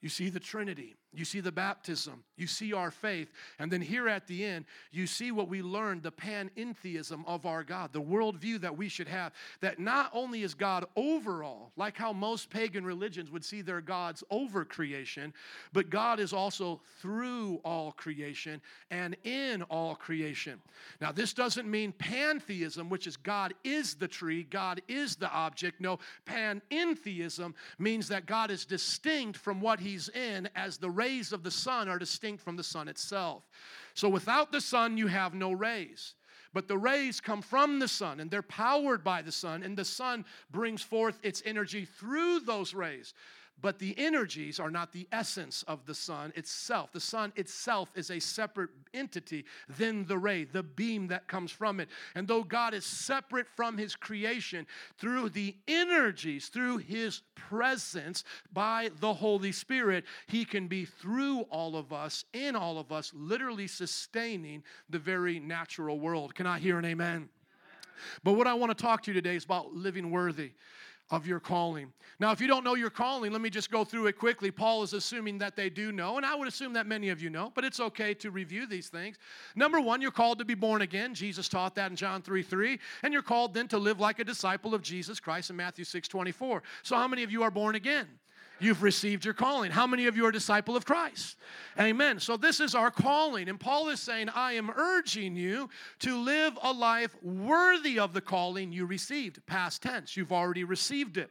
You 0.00 0.08
see 0.08 0.30
the 0.30 0.40
Trinity. 0.40 0.94
You 1.14 1.24
see 1.24 1.40
the 1.40 1.50
baptism. 1.50 2.22
You 2.36 2.46
see 2.46 2.74
our 2.74 2.90
faith. 2.90 3.32
And 3.58 3.72
then 3.72 3.80
here 3.80 4.08
at 4.08 4.26
the 4.26 4.44
end, 4.44 4.66
you 4.92 5.06
see 5.06 5.32
what 5.32 5.48
we 5.48 5.62
learned 5.62 6.02
the 6.02 6.12
panentheism 6.12 7.24
of 7.26 7.46
our 7.46 7.64
God, 7.64 7.94
the 7.94 8.02
worldview 8.02 8.60
that 8.60 8.76
we 8.76 8.90
should 8.90 9.08
have. 9.08 9.32
That 9.60 9.78
not 9.78 10.10
only 10.12 10.42
is 10.42 10.52
God 10.52 10.84
over 10.96 11.42
all, 11.42 11.72
like 11.76 11.96
how 11.96 12.12
most 12.12 12.50
pagan 12.50 12.84
religions 12.84 13.30
would 13.30 13.44
see 13.44 13.62
their 13.62 13.80
gods 13.80 14.22
over 14.30 14.66
creation, 14.66 15.32
but 15.72 15.88
God 15.88 16.20
is 16.20 16.34
also 16.34 16.82
through 17.00 17.60
all 17.64 17.92
creation 17.92 18.60
and 18.90 19.16
in 19.24 19.62
all 19.62 19.94
creation. 19.94 20.60
Now, 21.00 21.10
this 21.10 21.32
doesn't 21.32 21.68
mean 21.68 21.92
pantheism, 21.92 22.90
which 22.90 23.06
is 23.06 23.16
God 23.16 23.54
is 23.64 23.94
the 23.94 24.08
tree, 24.08 24.42
God 24.42 24.82
is 24.88 25.16
the 25.16 25.30
object. 25.30 25.80
No, 25.80 26.00
panentheism 26.26 27.54
means 27.78 28.08
that 28.08 28.26
God 28.26 28.50
is 28.50 28.66
distinct 28.66 29.38
from 29.38 29.62
what 29.62 29.80
he's 29.80 30.10
in 30.10 30.50
as 30.54 30.76
the 30.76 30.97
rays 30.98 31.32
of 31.32 31.42
the 31.42 31.50
sun 31.50 31.88
are 31.88 31.98
distinct 31.98 32.42
from 32.42 32.56
the 32.56 32.62
sun 32.62 32.88
itself. 32.88 33.44
So 33.94 34.08
without 34.08 34.50
the 34.50 34.60
sun, 34.60 34.98
you 34.98 35.06
have 35.06 35.32
no 35.32 35.52
rays. 35.52 36.14
But 36.52 36.66
the 36.66 36.78
rays 36.78 37.20
come 37.20 37.42
from 37.42 37.78
the 37.78 37.88
sun 37.88 38.20
and 38.20 38.30
they're 38.30 38.42
powered 38.42 39.04
by 39.04 39.22
the 39.22 39.32
sun, 39.32 39.62
and 39.62 39.76
the 39.76 39.84
sun 39.84 40.24
brings 40.50 40.82
forth 40.82 41.18
its 41.22 41.42
energy 41.44 41.84
through 41.84 42.40
those 42.40 42.74
rays 42.74 43.14
but 43.60 43.78
the 43.78 43.94
energies 43.98 44.60
are 44.60 44.70
not 44.70 44.92
the 44.92 45.06
essence 45.10 45.64
of 45.66 45.84
the 45.86 45.94
sun 45.94 46.32
itself. 46.36 46.92
The 46.92 47.00
sun 47.00 47.32
itself 47.36 47.90
is 47.94 48.10
a 48.10 48.20
separate 48.20 48.70
entity 48.94 49.44
than 49.78 50.06
the 50.06 50.18
ray, 50.18 50.44
the 50.44 50.62
beam 50.62 51.08
that 51.08 51.26
comes 51.26 51.50
from 51.50 51.80
it. 51.80 51.88
And 52.14 52.28
though 52.28 52.44
God 52.44 52.74
is 52.74 52.84
separate 52.84 53.46
from 53.56 53.76
his 53.76 53.96
creation, 53.96 54.66
through 54.98 55.30
the 55.30 55.56
energies, 55.66 56.48
through 56.48 56.78
his 56.78 57.22
presence 57.34 58.24
by 58.52 58.90
the 59.00 59.12
Holy 59.12 59.52
Spirit, 59.52 60.04
he 60.26 60.44
can 60.44 60.68
be 60.68 60.84
through 60.84 61.40
all 61.50 61.76
of 61.76 61.92
us, 61.92 62.24
in 62.32 62.54
all 62.54 62.78
of 62.78 62.92
us, 62.92 63.12
literally 63.14 63.66
sustaining 63.66 64.62
the 64.88 64.98
very 64.98 65.40
natural 65.40 65.98
world. 65.98 66.34
Can 66.34 66.46
I 66.46 66.58
hear 66.58 66.78
an 66.78 66.84
amen? 66.84 67.28
But 68.22 68.34
what 68.34 68.46
I 68.46 68.54
want 68.54 68.76
to 68.76 68.80
talk 68.80 69.02
to 69.02 69.10
you 69.10 69.14
today 69.14 69.34
is 69.34 69.44
about 69.44 69.74
living 69.74 70.10
worthy 70.10 70.52
of 71.10 71.26
your 71.26 71.40
calling. 71.40 71.92
Now, 72.20 72.32
if 72.32 72.40
you 72.40 72.46
don't 72.46 72.64
know 72.64 72.74
your 72.74 72.90
calling, 72.90 73.32
let 73.32 73.40
me 73.40 73.48
just 73.48 73.70
go 73.70 73.84
through 73.84 74.06
it 74.08 74.18
quickly. 74.18 74.50
Paul 74.50 74.82
is 74.82 74.92
assuming 74.92 75.38
that 75.38 75.56
they 75.56 75.70
do 75.70 75.90
know, 75.92 76.16
and 76.16 76.26
I 76.26 76.34
would 76.34 76.48
assume 76.48 76.72
that 76.74 76.86
many 76.86 77.08
of 77.08 77.22
you 77.22 77.30
know, 77.30 77.50
but 77.54 77.64
it's 77.64 77.80
okay 77.80 78.12
to 78.14 78.30
review 78.30 78.66
these 78.66 78.88
things. 78.88 79.16
Number 79.56 79.80
one, 79.80 80.02
you're 80.02 80.10
called 80.10 80.38
to 80.40 80.44
be 80.44 80.54
born 80.54 80.82
again. 80.82 81.14
Jesus 81.14 81.48
taught 81.48 81.74
that 81.76 81.90
in 81.90 81.96
John 81.96 82.20
3 82.20 82.42
3. 82.42 82.78
And 83.02 83.12
you're 83.12 83.22
called 83.22 83.54
then 83.54 83.68
to 83.68 83.78
live 83.78 84.00
like 84.00 84.18
a 84.18 84.24
disciple 84.24 84.74
of 84.74 84.82
Jesus 84.82 85.20
Christ 85.20 85.50
in 85.50 85.56
Matthew 85.56 85.84
6 85.84 86.08
24. 86.08 86.62
So, 86.82 86.96
how 86.96 87.08
many 87.08 87.22
of 87.22 87.30
you 87.30 87.42
are 87.42 87.50
born 87.50 87.74
again? 87.74 88.06
You've 88.60 88.82
received 88.82 89.24
your 89.24 89.34
calling. 89.34 89.70
How 89.70 89.86
many 89.86 90.06
of 90.06 90.16
you 90.16 90.26
are 90.26 90.30
a 90.30 90.32
disciple 90.32 90.76
of 90.76 90.84
Christ? 90.84 91.36
Amen. 91.78 92.18
So, 92.18 92.36
this 92.36 92.60
is 92.60 92.74
our 92.74 92.90
calling. 92.90 93.48
And 93.48 93.58
Paul 93.58 93.88
is 93.88 94.00
saying, 94.00 94.28
I 94.30 94.54
am 94.54 94.70
urging 94.70 95.36
you 95.36 95.70
to 96.00 96.18
live 96.18 96.58
a 96.62 96.72
life 96.72 97.14
worthy 97.22 97.98
of 97.98 98.12
the 98.12 98.20
calling 98.20 98.72
you 98.72 98.86
received. 98.86 99.44
Past 99.46 99.82
tense, 99.82 100.16
you've 100.16 100.32
already 100.32 100.64
received 100.64 101.18
it. 101.18 101.30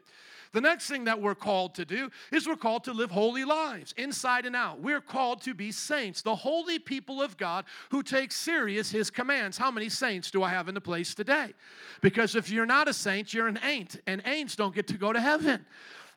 The 0.54 0.62
next 0.62 0.88
thing 0.88 1.04
that 1.06 1.22
we're 1.22 1.36
called 1.36 1.76
to 1.76 1.86
do 1.86 2.10
is 2.32 2.48
we're 2.48 2.56
called 2.56 2.86
to 2.86 2.94
live 2.94 3.12
holy 3.12 3.44
lives, 3.44 3.94
inside 3.98 4.46
and 4.46 4.56
out. 4.56 4.80
We're 4.80 5.02
called 5.02 5.42
to 5.42 5.54
be 5.54 5.72
saints, 5.72 6.22
the 6.22 6.36
holy 6.36 6.80
people 6.80 7.22
of 7.22 7.38
God 7.38 7.66
who 7.90 8.02
take 8.02 8.32
serious 8.32 8.90
his 8.90 9.10
commands. 9.10 9.58
How 9.58 9.72
many 9.72 9.90
saints 9.90 10.32
do 10.32 10.44
I 10.44 10.50
have 10.50 10.68
in 10.70 10.76
the 10.76 10.82
place 10.82 11.14
today? 11.14 11.54
Because 12.02 12.36
if 12.36 12.50
you're 12.50 12.66
not 12.66 12.88
a 12.88 12.94
saint, 12.94 13.34
you're 13.34 13.48
an 13.48 13.60
ain't, 13.64 14.00
and 14.08 14.24
ain'ts 14.26 14.56
don't 14.56 14.74
get 14.74 14.88
to 14.88 14.98
go 14.98 15.12
to 15.12 15.20
heaven. 15.20 15.66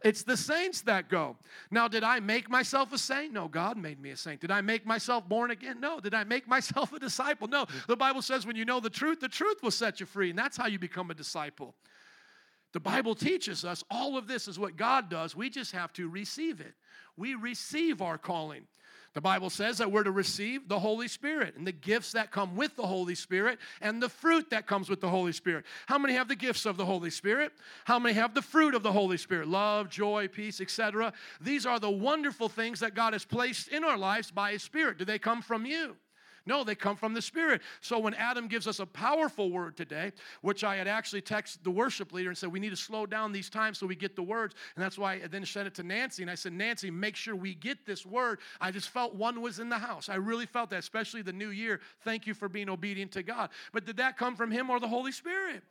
It's 0.02 0.22
the 0.22 0.36
saints 0.36 0.80
that 0.82 1.08
go. 1.08 1.36
Now, 1.70 1.86
did 1.86 2.02
I 2.04 2.20
make 2.20 2.48
myself 2.48 2.92
a 2.92 2.98
saint? 2.98 3.32
No, 3.32 3.48
God 3.48 3.76
made 3.76 4.00
me 4.00 4.10
a 4.10 4.16
saint. 4.16 4.40
Did 4.40 4.50
I 4.50 4.62
make 4.62 4.86
myself 4.86 5.28
born 5.28 5.50
again? 5.50 5.78
No. 5.78 6.00
Did 6.00 6.14
I 6.14 6.24
make 6.24 6.48
myself 6.48 6.92
a 6.92 6.98
disciple? 6.98 7.48
No. 7.48 7.66
The 7.86 7.96
Bible 7.96 8.22
says 8.22 8.46
when 8.46 8.56
you 8.56 8.64
know 8.64 8.80
the 8.80 8.90
truth, 8.90 9.20
the 9.20 9.28
truth 9.28 9.62
will 9.62 9.70
set 9.70 10.00
you 10.00 10.06
free, 10.06 10.30
and 10.30 10.38
that's 10.38 10.56
how 10.56 10.66
you 10.66 10.78
become 10.78 11.10
a 11.10 11.14
disciple. 11.14 11.74
The 12.72 12.80
Bible 12.80 13.14
teaches 13.14 13.64
us 13.64 13.82
all 13.90 14.16
of 14.16 14.28
this 14.28 14.46
is 14.46 14.58
what 14.58 14.76
God 14.76 15.10
does. 15.10 15.34
We 15.34 15.50
just 15.50 15.72
have 15.72 15.92
to 15.94 16.08
receive 16.08 16.60
it. 16.60 16.74
We 17.16 17.34
receive 17.34 18.00
our 18.00 18.16
calling. 18.16 18.66
The 19.12 19.20
Bible 19.20 19.50
says 19.50 19.78
that 19.78 19.90
we're 19.90 20.04
to 20.04 20.12
receive 20.12 20.68
the 20.68 20.78
Holy 20.78 21.08
Spirit 21.08 21.56
and 21.56 21.66
the 21.66 21.72
gifts 21.72 22.12
that 22.12 22.30
come 22.30 22.54
with 22.54 22.76
the 22.76 22.86
Holy 22.86 23.16
Spirit 23.16 23.58
and 23.80 24.00
the 24.00 24.08
fruit 24.08 24.50
that 24.50 24.68
comes 24.68 24.88
with 24.88 25.00
the 25.00 25.08
Holy 25.08 25.32
Spirit. 25.32 25.64
How 25.86 25.98
many 25.98 26.14
have 26.14 26.28
the 26.28 26.36
gifts 26.36 26.64
of 26.64 26.76
the 26.76 26.86
Holy 26.86 27.10
Spirit? 27.10 27.52
How 27.84 27.98
many 27.98 28.14
have 28.14 28.34
the 28.34 28.42
fruit 28.42 28.74
of 28.74 28.84
the 28.84 28.92
Holy 28.92 29.16
Spirit? 29.16 29.48
Love, 29.48 29.90
joy, 29.90 30.28
peace, 30.28 30.60
etc. 30.60 31.12
These 31.40 31.66
are 31.66 31.80
the 31.80 31.90
wonderful 31.90 32.48
things 32.48 32.78
that 32.80 32.94
God 32.94 33.12
has 33.12 33.24
placed 33.24 33.68
in 33.68 33.82
our 33.82 33.98
lives 33.98 34.30
by 34.30 34.52
His 34.52 34.62
Spirit. 34.62 34.98
Do 34.98 35.04
they 35.04 35.18
come 35.18 35.42
from 35.42 35.66
you? 35.66 35.96
No, 36.46 36.64
they 36.64 36.74
come 36.74 36.96
from 36.96 37.14
the 37.14 37.22
Spirit. 37.22 37.62
So 37.80 37.98
when 37.98 38.14
Adam 38.14 38.48
gives 38.48 38.66
us 38.66 38.80
a 38.80 38.86
powerful 38.86 39.50
word 39.50 39.76
today, 39.76 40.12
which 40.42 40.64
I 40.64 40.76
had 40.76 40.88
actually 40.88 41.22
texted 41.22 41.62
the 41.62 41.70
worship 41.70 42.12
leader 42.12 42.28
and 42.28 42.38
said, 42.38 42.50
we 42.50 42.60
need 42.60 42.70
to 42.70 42.76
slow 42.76 43.06
down 43.06 43.32
these 43.32 43.50
times 43.50 43.78
so 43.78 43.86
we 43.86 43.96
get 43.96 44.16
the 44.16 44.22
words. 44.22 44.54
And 44.76 44.84
that's 44.84 44.98
why 44.98 45.14
I 45.14 45.26
then 45.26 45.44
sent 45.44 45.66
it 45.66 45.74
to 45.74 45.82
Nancy. 45.82 46.22
And 46.22 46.30
I 46.30 46.34
said, 46.34 46.52
Nancy, 46.52 46.90
make 46.90 47.16
sure 47.16 47.36
we 47.36 47.54
get 47.54 47.86
this 47.86 48.04
word. 48.06 48.40
I 48.60 48.70
just 48.70 48.88
felt 48.88 49.14
one 49.14 49.40
was 49.40 49.58
in 49.58 49.68
the 49.68 49.78
house. 49.78 50.08
I 50.08 50.16
really 50.16 50.46
felt 50.46 50.70
that, 50.70 50.78
especially 50.78 51.22
the 51.22 51.32
new 51.32 51.50
year. 51.50 51.80
Thank 52.02 52.26
you 52.26 52.34
for 52.34 52.48
being 52.48 52.68
obedient 52.68 53.12
to 53.12 53.22
God. 53.22 53.50
But 53.72 53.84
did 53.84 53.96
that 53.98 54.16
come 54.16 54.36
from 54.36 54.50
Him 54.50 54.70
or 54.70 54.80
the 54.80 54.88
Holy 54.88 55.12
Spirit? 55.12 55.62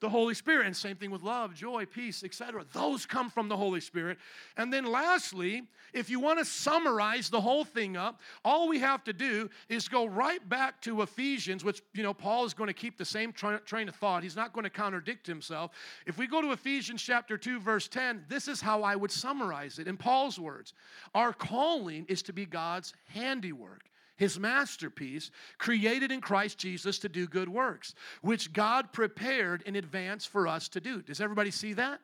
The 0.00 0.08
Holy 0.08 0.34
Spirit. 0.34 0.66
And 0.66 0.76
same 0.76 0.96
thing 0.96 1.10
with 1.10 1.22
love, 1.22 1.54
joy, 1.54 1.86
peace, 1.86 2.24
etc. 2.24 2.64
Those 2.72 3.06
come 3.06 3.30
from 3.30 3.48
the 3.48 3.56
Holy 3.56 3.80
Spirit. 3.80 4.18
And 4.56 4.72
then 4.72 4.84
lastly, 4.84 5.62
if 5.92 6.10
you 6.10 6.20
want 6.20 6.38
to 6.38 6.44
summarize 6.44 7.30
the 7.30 7.40
whole 7.40 7.64
thing 7.64 7.96
up, 7.96 8.20
all 8.44 8.68
we 8.68 8.78
have 8.80 9.04
to 9.04 9.12
do 9.12 9.48
is 9.68 9.88
go 9.88 10.06
right 10.06 10.46
back 10.48 10.80
to 10.82 11.02
Ephesians, 11.02 11.64
which, 11.64 11.82
you 11.94 12.02
know, 12.02 12.14
Paul 12.14 12.44
is 12.44 12.54
going 12.54 12.68
to 12.68 12.74
keep 12.74 12.98
the 12.98 13.04
same 13.04 13.32
tra- 13.32 13.60
train 13.60 13.88
of 13.88 13.94
thought. 13.94 14.22
He's 14.22 14.36
not 14.36 14.52
going 14.52 14.64
to 14.64 14.70
contradict 14.70 15.26
himself. 15.26 15.72
If 16.06 16.18
we 16.18 16.26
go 16.26 16.40
to 16.42 16.52
Ephesians 16.52 17.02
chapter 17.02 17.38
2, 17.38 17.60
verse 17.60 17.88
10, 17.88 18.24
this 18.28 18.48
is 18.48 18.60
how 18.60 18.82
I 18.82 18.96
would 18.96 19.10
summarize 19.10 19.78
it 19.78 19.88
in 19.88 19.96
Paul's 19.96 20.38
words 20.38 20.74
Our 21.14 21.32
calling 21.32 22.04
is 22.08 22.22
to 22.22 22.32
be 22.32 22.46
God's 22.46 22.94
handiwork 23.06 23.84
his 24.18 24.38
masterpiece, 24.38 25.30
created 25.56 26.12
in 26.12 26.20
Christ 26.20 26.58
Jesus 26.58 26.98
to 26.98 27.08
do 27.08 27.26
good 27.26 27.48
works, 27.48 27.94
which 28.20 28.52
God 28.52 28.92
prepared 28.92 29.62
in 29.62 29.76
advance 29.76 30.26
for 30.26 30.46
us 30.46 30.68
to 30.70 30.80
do. 30.80 31.00
Does 31.00 31.20
everybody 31.20 31.50
see 31.50 31.72
that? 31.74 32.00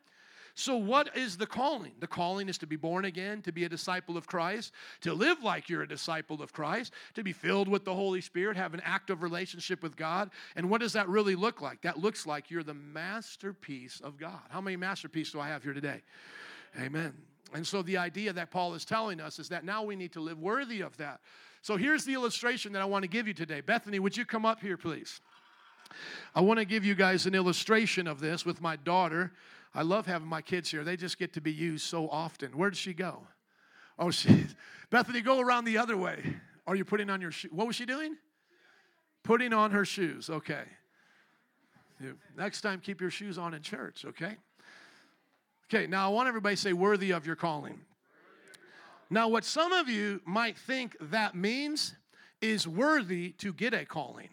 So, 0.56 0.76
what 0.76 1.16
is 1.16 1.36
the 1.36 1.48
calling? 1.48 1.90
The 1.98 2.06
calling 2.06 2.48
is 2.48 2.58
to 2.58 2.66
be 2.66 2.76
born 2.76 3.06
again, 3.06 3.42
to 3.42 3.50
be 3.50 3.64
a 3.64 3.68
disciple 3.68 4.16
of 4.16 4.28
Christ, 4.28 4.72
to 5.00 5.12
live 5.12 5.42
like 5.42 5.68
you're 5.68 5.82
a 5.82 5.88
disciple 5.88 6.40
of 6.40 6.52
Christ, 6.52 6.92
to 7.14 7.24
be 7.24 7.32
filled 7.32 7.66
with 7.66 7.84
the 7.84 7.92
Holy 7.92 8.20
Spirit, 8.20 8.56
have 8.56 8.72
an 8.72 8.82
active 8.84 9.24
relationship 9.24 9.82
with 9.82 9.96
God. 9.96 10.30
And 10.54 10.70
what 10.70 10.80
does 10.80 10.92
that 10.92 11.08
really 11.08 11.34
look 11.34 11.60
like? 11.60 11.82
That 11.82 11.98
looks 11.98 12.24
like 12.24 12.52
you're 12.52 12.62
the 12.62 12.72
masterpiece 12.72 14.00
of 14.00 14.16
God. 14.16 14.38
How 14.50 14.60
many 14.60 14.76
masterpieces 14.76 15.32
do 15.32 15.40
I 15.40 15.48
have 15.48 15.64
here 15.64 15.74
today? 15.74 16.02
Amen. 16.80 17.14
And 17.52 17.66
so, 17.66 17.82
the 17.82 17.96
idea 17.96 18.32
that 18.32 18.52
Paul 18.52 18.74
is 18.74 18.84
telling 18.84 19.20
us 19.20 19.40
is 19.40 19.48
that 19.48 19.64
now 19.64 19.82
we 19.82 19.96
need 19.96 20.12
to 20.12 20.20
live 20.20 20.38
worthy 20.38 20.82
of 20.82 20.96
that. 20.98 21.20
So 21.64 21.78
here's 21.78 22.04
the 22.04 22.12
illustration 22.12 22.74
that 22.74 22.82
I 22.82 22.84
want 22.84 23.04
to 23.04 23.08
give 23.08 23.26
you 23.26 23.32
today. 23.32 23.62
Bethany, 23.62 23.98
would 23.98 24.14
you 24.18 24.26
come 24.26 24.44
up 24.44 24.60
here, 24.60 24.76
please? 24.76 25.22
I 26.34 26.42
want 26.42 26.58
to 26.58 26.66
give 26.66 26.84
you 26.84 26.94
guys 26.94 27.24
an 27.24 27.34
illustration 27.34 28.06
of 28.06 28.20
this 28.20 28.44
with 28.44 28.60
my 28.60 28.76
daughter. 28.76 29.32
I 29.74 29.80
love 29.80 30.04
having 30.04 30.28
my 30.28 30.42
kids 30.42 30.70
here. 30.70 30.84
They 30.84 30.98
just 30.98 31.18
get 31.18 31.32
to 31.32 31.40
be 31.40 31.50
used 31.50 31.86
so 31.86 32.06
often. 32.10 32.58
Where 32.58 32.68
did 32.68 32.76
she 32.76 32.92
go? 32.92 33.26
Oh, 33.98 34.10
she, 34.10 34.44
Bethany, 34.90 35.22
go 35.22 35.40
around 35.40 35.64
the 35.64 35.78
other 35.78 35.96
way. 35.96 36.36
Are 36.66 36.76
you 36.76 36.84
putting 36.84 37.08
on 37.08 37.22
your 37.22 37.30
shoes? 37.30 37.50
What 37.50 37.66
was 37.66 37.76
she 37.76 37.86
doing? 37.86 38.18
Putting 39.22 39.54
on 39.54 39.70
her 39.70 39.86
shoes. 39.86 40.28
Okay. 40.28 40.64
Next 42.36 42.60
time, 42.60 42.78
keep 42.78 43.00
your 43.00 43.08
shoes 43.08 43.38
on 43.38 43.54
in 43.54 43.62
church, 43.62 44.04
okay? 44.04 44.36
Okay, 45.72 45.86
now 45.86 46.10
I 46.10 46.12
want 46.12 46.28
everybody 46.28 46.56
to 46.56 46.60
say, 46.60 46.74
worthy 46.74 47.12
of 47.12 47.26
your 47.26 47.36
calling. 47.36 47.80
Now, 49.10 49.28
what 49.28 49.44
some 49.44 49.72
of 49.72 49.88
you 49.88 50.20
might 50.24 50.58
think 50.58 50.96
that 51.00 51.34
means 51.34 51.94
is 52.40 52.66
worthy 52.68 53.30
to 53.38 53.52
get 53.52 53.74
a 53.74 53.84
calling. 53.84 54.28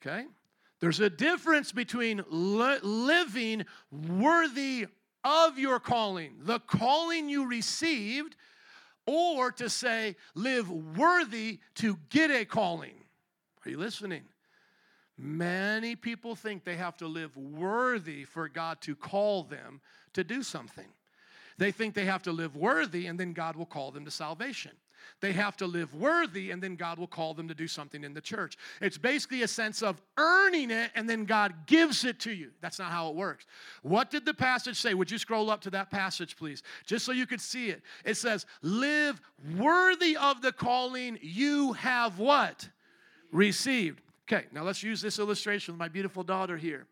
Okay? 0.00 0.26
There's 0.80 1.00
a 1.00 1.10
difference 1.10 1.72
between 1.72 2.22
li- 2.28 2.78
living 2.82 3.66
worthy 3.90 4.86
of 5.24 5.58
your 5.58 5.78
calling, 5.78 6.36
the 6.40 6.58
calling 6.60 7.28
you 7.28 7.46
received, 7.46 8.36
or 9.06 9.50
to 9.52 9.68
say, 9.68 10.16
live 10.34 10.70
worthy 10.70 11.58
to 11.74 11.98
get 12.08 12.30
a 12.30 12.44
calling. 12.44 12.94
Are 13.64 13.70
you 13.70 13.76
listening? 13.76 14.22
Many 15.18 15.96
people 15.96 16.34
think 16.34 16.64
they 16.64 16.76
have 16.76 16.96
to 16.98 17.06
live 17.06 17.36
worthy 17.36 18.24
for 18.24 18.48
God 18.48 18.80
to 18.82 18.96
call 18.96 19.42
them 19.42 19.82
to 20.14 20.24
do 20.24 20.42
something. 20.42 20.86
They 21.60 21.72
think 21.72 21.94
they 21.94 22.06
have 22.06 22.22
to 22.22 22.32
live 22.32 22.56
worthy 22.56 23.06
and 23.06 23.20
then 23.20 23.34
God 23.34 23.54
will 23.54 23.66
call 23.66 23.90
them 23.90 24.06
to 24.06 24.10
salvation. 24.10 24.72
They 25.20 25.32
have 25.32 25.56
to 25.58 25.66
live 25.66 25.94
worthy, 25.94 26.50
and 26.50 26.62
then 26.62 26.76
God 26.76 26.98
will 26.98 27.06
call 27.06 27.34
them 27.34 27.48
to 27.48 27.54
do 27.54 27.66
something 27.66 28.04
in 28.04 28.14
the 28.14 28.20
church. 28.20 28.56
It's 28.80 28.96
basically 28.98 29.42
a 29.42 29.48
sense 29.48 29.82
of 29.82 30.00
earning 30.16 30.70
it, 30.70 30.90
and 30.94 31.08
then 31.08 31.24
God 31.24 31.66
gives 31.66 32.04
it 32.04 32.20
to 32.20 32.32
you. 32.32 32.50
That's 32.60 32.78
not 32.78 32.90
how 32.90 33.08
it 33.08 33.14
works. 33.14 33.46
What 33.82 34.10
did 34.10 34.24
the 34.24 34.34
passage 34.34 34.78
say? 34.78 34.92
Would 34.94 35.10
you 35.10 35.18
scroll 35.18 35.50
up 35.50 35.62
to 35.62 35.70
that 35.70 35.90
passage, 35.90 36.36
please? 36.36 36.62
Just 36.86 37.04
so 37.04 37.12
you 37.12 37.26
could 37.26 37.40
see 37.40 37.70
it. 37.70 37.82
It 38.04 38.16
says, 38.18 38.46
Live 38.62 39.20
worthy 39.58 40.16
of 40.16 40.42
the 40.42 40.52
calling 40.52 41.18
you 41.22 41.72
have 41.74 42.18
what? 42.18 42.68
Received. 43.32 44.00
Okay, 44.30 44.46
now 44.52 44.64
let's 44.64 44.82
use 44.82 45.00
this 45.00 45.18
illustration 45.18 45.74
with 45.74 45.78
my 45.78 45.88
beautiful 45.88 46.22
daughter 46.22 46.56
here. 46.56 46.86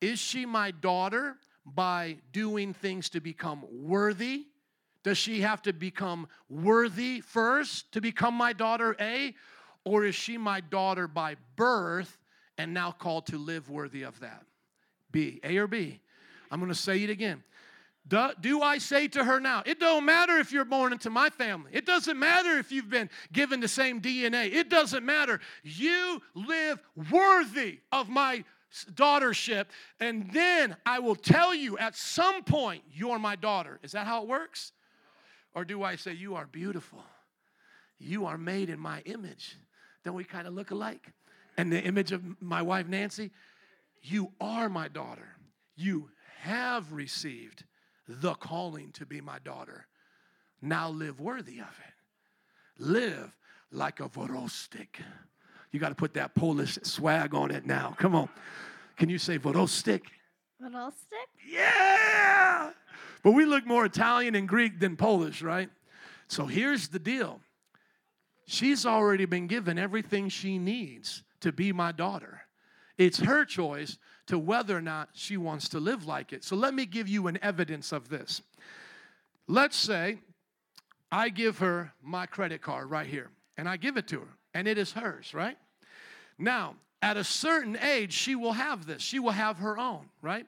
Is 0.00 0.18
she 0.18 0.46
my 0.46 0.70
daughter 0.70 1.36
by 1.74 2.18
doing 2.32 2.74
things 2.74 3.10
to 3.10 3.20
become 3.20 3.64
worthy? 3.70 4.46
Does 5.04 5.18
she 5.18 5.40
have 5.40 5.62
to 5.62 5.72
become 5.72 6.28
worthy 6.48 7.20
first 7.20 7.92
to 7.92 8.00
become 8.00 8.34
my 8.34 8.52
daughter, 8.52 8.96
A? 9.00 9.34
Or 9.84 10.04
is 10.04 10.14
she 10.14 10.36
my 10.36 10.60
daughter 10.60 11.08
by 11.08 11.36
birth 11.56 12.18
and 12.58 12.74
now 12.74 12.90
called 12.90 13.26
to 13.28 13.38
live 13.38 13.70
worthy 13.70 14.02
of 14.02 14.18
that? 14.20 14.42
B. 15.10 15.40
A 15.44 15.56
or 15.56 15.66
B? 15.66 16.00
I'm 16.50 16.60
going 16.60 16.70
to 16.72 16.78
say 16.78 17.02
it 17.02 17.10
again. 17.10 17.42
Do, 18.06 18.30
do, 18.40 18.62
I 18.62 18.78
say 18.78 19.06
to 19.08 19.24
her 19.24 19.38
now, 19.38 19.62
it 19.66 19.78
don't 19.78 20.06
matter 20.06 20.38
if 20.38 20.50
you're 20.50 20.64
born 20.64 20.92
into 20.92 21.10
my 21.10 21.28
family. 21.28 21.70
It 21.74 21.84
doesn't 21.84 22.18
matter 22.18 22.56
if 22.58 22.72
you've 22.72 22.88
been 22.88 23.10
given 23.32 23.60
the 23.60 23.68
same 23.68 24.00
DNA. 24.00 24.52
It 24.52 24.70
doesn't 24.70 25.04
matter. 25.04 25.40
You 25.62 26.22
live 26.34 26.80
worthy 27.10 27.80
of 27.92 28.08
my 28.08 28.44
daughtership, 28.92 29.66
and 30.00 30.30
then 30.32 30.76
I 30.84 30.98
will 30.98 31.16
tell 31.16 31.54
you 31.54 31.78
at 31.78 31.96
some 31.96 32.42
point, 32.42 32.82
you're 32.92 33.18
my 33.18 33.36
daughter. 33.36 33.78
Is 33.82 33.92
that 33.92 34.06
how 34.06 34.22
it 34.22 34.28
works? 34.28 34.72
Or 35.54 35.64
do 35.64 35.82
I 35.82 35.96
say, 35.96 36.12
You 36.12 36.34
are 36.36 36.46
beautiful? 36.46 37.02
You 37.98 38.26
are 38.26 38.38
made 38.38 38.70
in 38.70 38.78
my 38.78 39.00
image. 39.00 39.56
Don't 40.04 40.14
we 40.14 40.24
kind 40.24 40.46
of 40.46 40.54
look 40.54 40.70
alike? 40.70 41.12
And 41.56 41.72
the 41.72 41.82
image 41.82 42.12
of 42.12 42.22
my 42.40 42.62
wife, 42.62 42.86
Nancy, 42.86 43.32
you 44.02 44.32
are 44.40 44.68
my 44.68 44.86
daughter. 44.86 45.36
You 45.76 46.10
have 46.42 46.92
received 46.92 47.64
the 48.06 48.34
calling 48.34 48.92
to 48.92 49.04
be 49.04 49.20
my 49.20 49.38
daughter. 49.40 49.86
Now 50.62 50.88
live 50.90 51.20
worthy 51.20 51.58
of 51.58 51.66
it. 51.86 52.82
Live 52.82 53.36
like 53.70 54.00
a 54.00 54.08
vorostik. 54.08 55.00
You 55.72 55.80
got 55.80 55.90
to 55.90 55.94
put 55.94 56.14
that 56.14 56.34
Polish 56.34 56.78
swag 56.82 57.34
on 57.34 57.50
it 57.50 57.66
now. 57.66 57.94
Come 57.98 58.14
on. 58.14 58.28
Can 58.96 59.08
you 59.08 59.18
say 59.18 59.38
vorostik? 59.38 60.02
Vorostik? 60.62 61.28
Yeah. 61.46 62.70
But 63.22 63.32
we 63.32 63.44
look 63.44 63.66
more 63.66 63.84
Italian 63.84 64.34
and 64.34 64.48
Greek 64.48 64.80
than 64.80 64.96
Polish, 64.96 65.42
right? 65.42 65.68
So 66.28 66.46
here's 66.46 66.88
the 66.88 66.98
deal 66.98 67.40
she's 68.46 68.86
already 68.86 69.24
been 69.24 69.46
given 69.46 69.78
everything 69.78 70.28
she 70.28 70.58
needs 70.58 71.22
to 71.40 71.52
be 71.52 71.72
my 71.72 71.92
daughter. 71.92 72.42
It's 72.96 73.20
her 73.20 73.44
choice 73.44 73.98
to 74.26 74.38
whether 74.38 74.76
or 74.76 74.82
not 74.82 75.10
she 75.12 75.36
wants 75.36 75.68
to 75.70 75.80
live 75.80 76.06
like 76.06 76.32
it. 76.32 76.44
So 76.44 76.56
let 76.56 76.74
me 76.74 76.84
give 76.84 77.08
you 77.08 77.28
an 77.28 77.38
evidence 77.42 77.92
of 77.92 78.08
this. 78.08 78.42
Let's 79.46 79.76
say 79.76 80.18
I 81.10 81.28
give 81.28 81.58
her 81.58 81.92
my 82.02 82.26
credit 82.26 82.60
card 82.60 82.90
right 82.90 83.06
here, 83.06 83.30
and 83.56 83.68
I 83.68 83.76
give 83.76 83.96
it 83.96 84.08
to 84.08 84.20
her, 84.20 84.37
and 84.58 84.66
it 84.66 84.76
is 84.76 84.90
hers, 84.90 85.32
right? 85.34 85.56
Now, 86.36 86.74
at 87.00 87.16
a 87.16 87.22
certain 87.22 87.78
age, 87.78 88.12
she 88.12 88.34
will 88.34 88.54
have 88.54 88.86
this. 88.86 89.00
She 89.02 89.20
will 89.20 89.30
have 89.30 89.58
her 89.58 89.78
own, 89.78 90.06
right? 90.20 90.46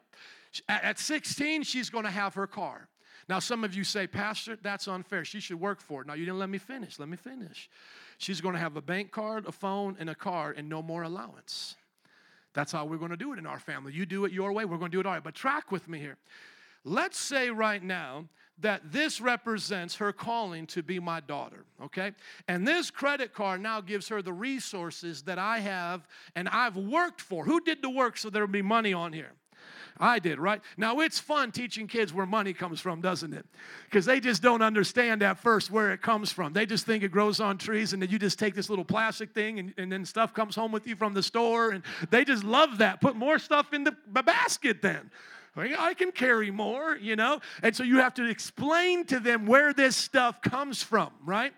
At 0.68 0.98
16, 0.98 1.62
she's 1.62 1.90
going 1.90 2.04
to 2.04 2.10
have 2.10 2.34
her 2.34 2.48
car. 2.48 2.88
Now, 3.28 3.38
some 3.38 3.62
of 3.62 3.72
you 3.72 3.84
say, 3.84 4.08
Pastor, 4.08 4.58
that's 4.60 4.88
unfair. 4.88 5.24
She 5.24 5.38
should 5.38 5.60
work 5.60 5.80
for 5.80 6.00
it. 6.02 6.08
Now, 6.08 6.14
you 6.14 6.24
didn't 6.24 6.40
let 6.40 6.50
me 6.50 6.58
finish. 6.58 6.98
Let 6.98 7.08
me 7.08 7.16
finish. 7.16 7.70
She's 8.18 8.40
going 8.40 8.54
to 8.54 8.60
have 8.60 8.76
a 8.76 8.82
bank 8.82 9.12
card, 9.12 9.46
a 9.46 9.52
phone, 9.52 9.96
and 10.00 10.10
a 10.10 10.14
car, 10.16 10.52
and 10.56 10.68
no 10.68 10.82
more 10.82 11.04
allowance. 11.04 11.76
That's 12.52 12.72
how 12.72 12.86
we're 12.86 12.98
going 12.98 13.12
to 13.12 13.16
do 13.16 13.32
it 13.32 13.38
in 13.38 13.46
our 13.46 13.60
family. 13.60 13.92
You 13.92 14.06
do 14.06 14.24
it 14.24 14.32
your 14.32 14.52
way, 14.52 14.64
we're 14.64 14.78
going 14.78 14.90
to 14.90 14.96
do 14.96 15.00
it 15.00 15.06
our 15.06 15.14
way. 15.14 15.20
But 15.22 15.36
track 15.36 15.70
with 15.70 15.88
me 15.88 16.00
here. 16.00 16.16
Let's 16.82 17.16
say 17.16 17.50
right 17.50 17.82
now 17.82 18.24
that 18.60 18.92
this 18.92 19.20
represents 19.20 19.96
her 19.96 20.12
calling 20.12 20.66
to 20.66 20.82
be 20.82 20.98
my 20.98 21.20
daughter, 21.20 21.64
okay? 21.82 22.12
And 22.48 22.66
this 22.66 22.90
credit 22.90 23.32
card 23.32 23.60
now 23.60 23.80
gives 23.80 24.08
her 24.08 24.22
the 24.22 24.32
resources 24.32 25.22
that 25.22 25.38
I 25.38 25.58
have 25.58 26.06
and 26.34 26.48
I've 26.48 26.76
worked 26.76 27.20
for. 27.20 27.44
Who 27.44 27.60
did 27.60 27.82
the 27.82 27.90
work 27.90 28.16
so 28.16 28.30
there'll 28.30 28.48
be 28.48 28.62
money 28.62 28.92
on 28.92 29.12
here? 29.12 29.32
I 29.98 30.18
did, 30.18 30.38
right? 30.38 30.62
Now, 30.78 31.00
it's 31.00 31.18
fun 31.18 31.52
teaching 31.52 31.86
kids 31.86 32.12
where 32.12 32.24
money 32.24 32.54
comes 32.54 32.80
from, 32.80 33.02
doesn't 33.02 33.34
it? 33.34 33.44
Because 33.84 34.06
they 34.06 34.18
just 34.18 34.42
don't 34.42 34.62
understand 34.62 35.22
at 35.22 35.38
first 35.38 35.70
where 35.70 35.92
it 35.92 36.00
comes 36.00 36.32
from. 36.32 36.54
They 36.54 36.64
just 36.64 36.86
think 36.86 37.04
it 37.04 37.10
grows 37.10 37.38
on 37.38 37.58
trees, 37.58 37.92
and 37.92 38.00
then 38.00 38.08
you 38.08 38.18
just 38.18 38.38
take 38.38 38.54
this 38.54 38.70
little 38.70 38.84
plastic 38.84 39.32
thing, 39.32 39.58
and, 39.58 39.74
and 39.76 39.92
then 39.92 40.06
stuff 40.06 40.32
comes 40.32 40.56
home 40.56 40.72
with 40.72 40.86
you 40.86 40.96
from 40.96 41.12
the 41.12 41.22
store, 41.22 41.70
and 41.70 41.82
they 42.08 42.24
just 42.24 42.44
love 42.44 42.78
that. 42.78 43.02
Put 43.02 43.14
more 43.14 43.38
stuff 43.38 43.74
in 43.74 43.84
the 43.84 43.94
basket 44.22 44.80
then. 44.80 45.10
I 45.56 45.94
can 45.94 46.12
carry 46.12 46.50
more, 46.50 46.96
you 46.96 47.16
know? 47.16 47.40
And 47.62 47.74
so 47.74 47.82
you 47.82 47.98
have 47.98 48.14
to 48.14 48.24
explain 48.28 49.04
to 49.06 49.20
them 49.20 49.46
where 49.46 49.72
this 49.72 49.96
stuff 49.96 50.40
comes 50.40 50.82
from, 50.82 51.10
right? 51.24 51.52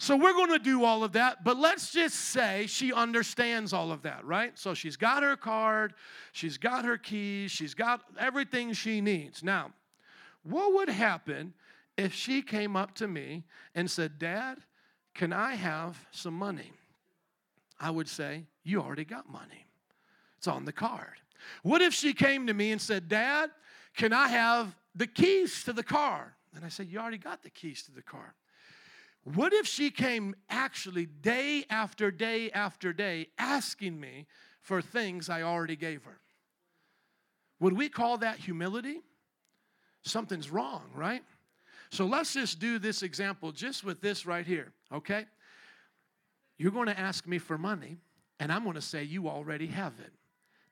So 0.00 0.16
we're 0.16 0.34
going 0.34 0.52
to 0.52 0.60
do 0.60 0.84
all 0.84 1.02
of 1.02 1.12
that, 1.12 1.42
but 1.42 1.56
let's 1.56 1.90
just 1.90 2.14
say 2.14 2.66
she 2.68 2.92
understands 2.92 3.72
all 3.72 3.90
of 3.90 4.02
that, 4.02 4.24
right? 4.24 4.56
So 4.56 4.72
she's 4.72 4.96
got 4.96 5.24
her 5.24 5.36
card, 5.36 5.94
she's 6.30 6.56
got 6.56 6.84
her 6.84 6.96
keys, 6.96 7.50
she's 7.50 7.74
got 7.74 8.02
everything 8.16 8.72
she 8.74 9.00
needs. 9.00 9.42
Now, 9.42 9.72
what 10.44 10.72
would 10.74 10.88
happen 10.88 11.52
if 11.96 12.14
she 12.14 12.42
came 12.42 12.76
up 12.76 12.94
to 12.96 13.08
me 13.08 13.44
and 13.74 13.90
said, 13.90 14.20
Dad, 14.20 14.58
can 15.14 15.32
I 15.32 15.56
have 15.56 15.98
some 16.12 16.34
money? 16.34 16.70
I 17.80 17.90
would 17.90 18.08
say, 18.08 18.44
You 18.62 18.80
already 18.80 19.04
got 19.04 19.28
money. 19.28 19.66
It's 20.36 20.46
on 20.46 20.64
the 20.64 20.72
card. 20.72 21.16
What 21.62 21.82
if 21.82 21.94
she 21.94 22.12
came 22.12 22.46
to 22.46 22.54
me 22.54 22.72
and 22.72 22.80
said, 22.80 23.08
Dad, 23.08 23.50
can 23.96 24.12
I 24.12 24.28
have 24.28 24.76
the 24.94 25.06
keys 25.06 25.64
to 25.64 25.72
the 25.72 25.82
car? 25.82 26.36
And 26.54 26.64
I 26.64 26.68
said, 26.68 26.88
You 26.88 26.98
already 26.98 27.18
got 27.18 27.42
the 27.42 27.50
keys 27.50 27.82
to 27.84 27.92
the 27.92 28.02
car. 28.02 28.34
What 29.24 29.52
if 29.52 29.66
she 29.66 29.90
came 29.90 30.34
actually 30.48 31.06
day 31.06 31.64
after 31.68 32.10
day 32.10 32.50
after 32.50 32.92
day 32.92 33.28
asking 33.38 34.00
me 34.00 34.26
for 34.60 34.80
things 34.80 35.28
I 35.28 35.42
already 35.42 35.76
gave 35.76 36.04
her? 36.04 36.20
Would 37.60 37.74
we 37.74 37.88
call 37.88 38.18
that 38.18 38.38
humility? 38.38 39.00
Something's 40.02 40.50
wrong, 40.50 40.82
right? 40.94 41.22
So 41.90 42.06
let's 42.06 42.32
just 42.32 42.58
do 42.58 42.78
this 42.78 43.02
example 43.02 43.52
just 43.52 43.84
with 43.84 44.00
this 44.00 44.26
right 44.26 44.46
here, 44.46 44.72
okay? 44.92 45.26
You're 46.56 46.72
going 46.72 46.88
to 46.88 46.98
ask 46.98 47.26
me 47.26 47.38
for 47.38 47.58
money, 47.58 47.98
and 48.40 48.52
I'm 48.52 48.62
going 48.62 48.74
to 48.74 48.82
say, 48.82 49.02
You 49.02 49.28
already 49.28 49.66
have 49.68 49.94
it. 50.00 50.12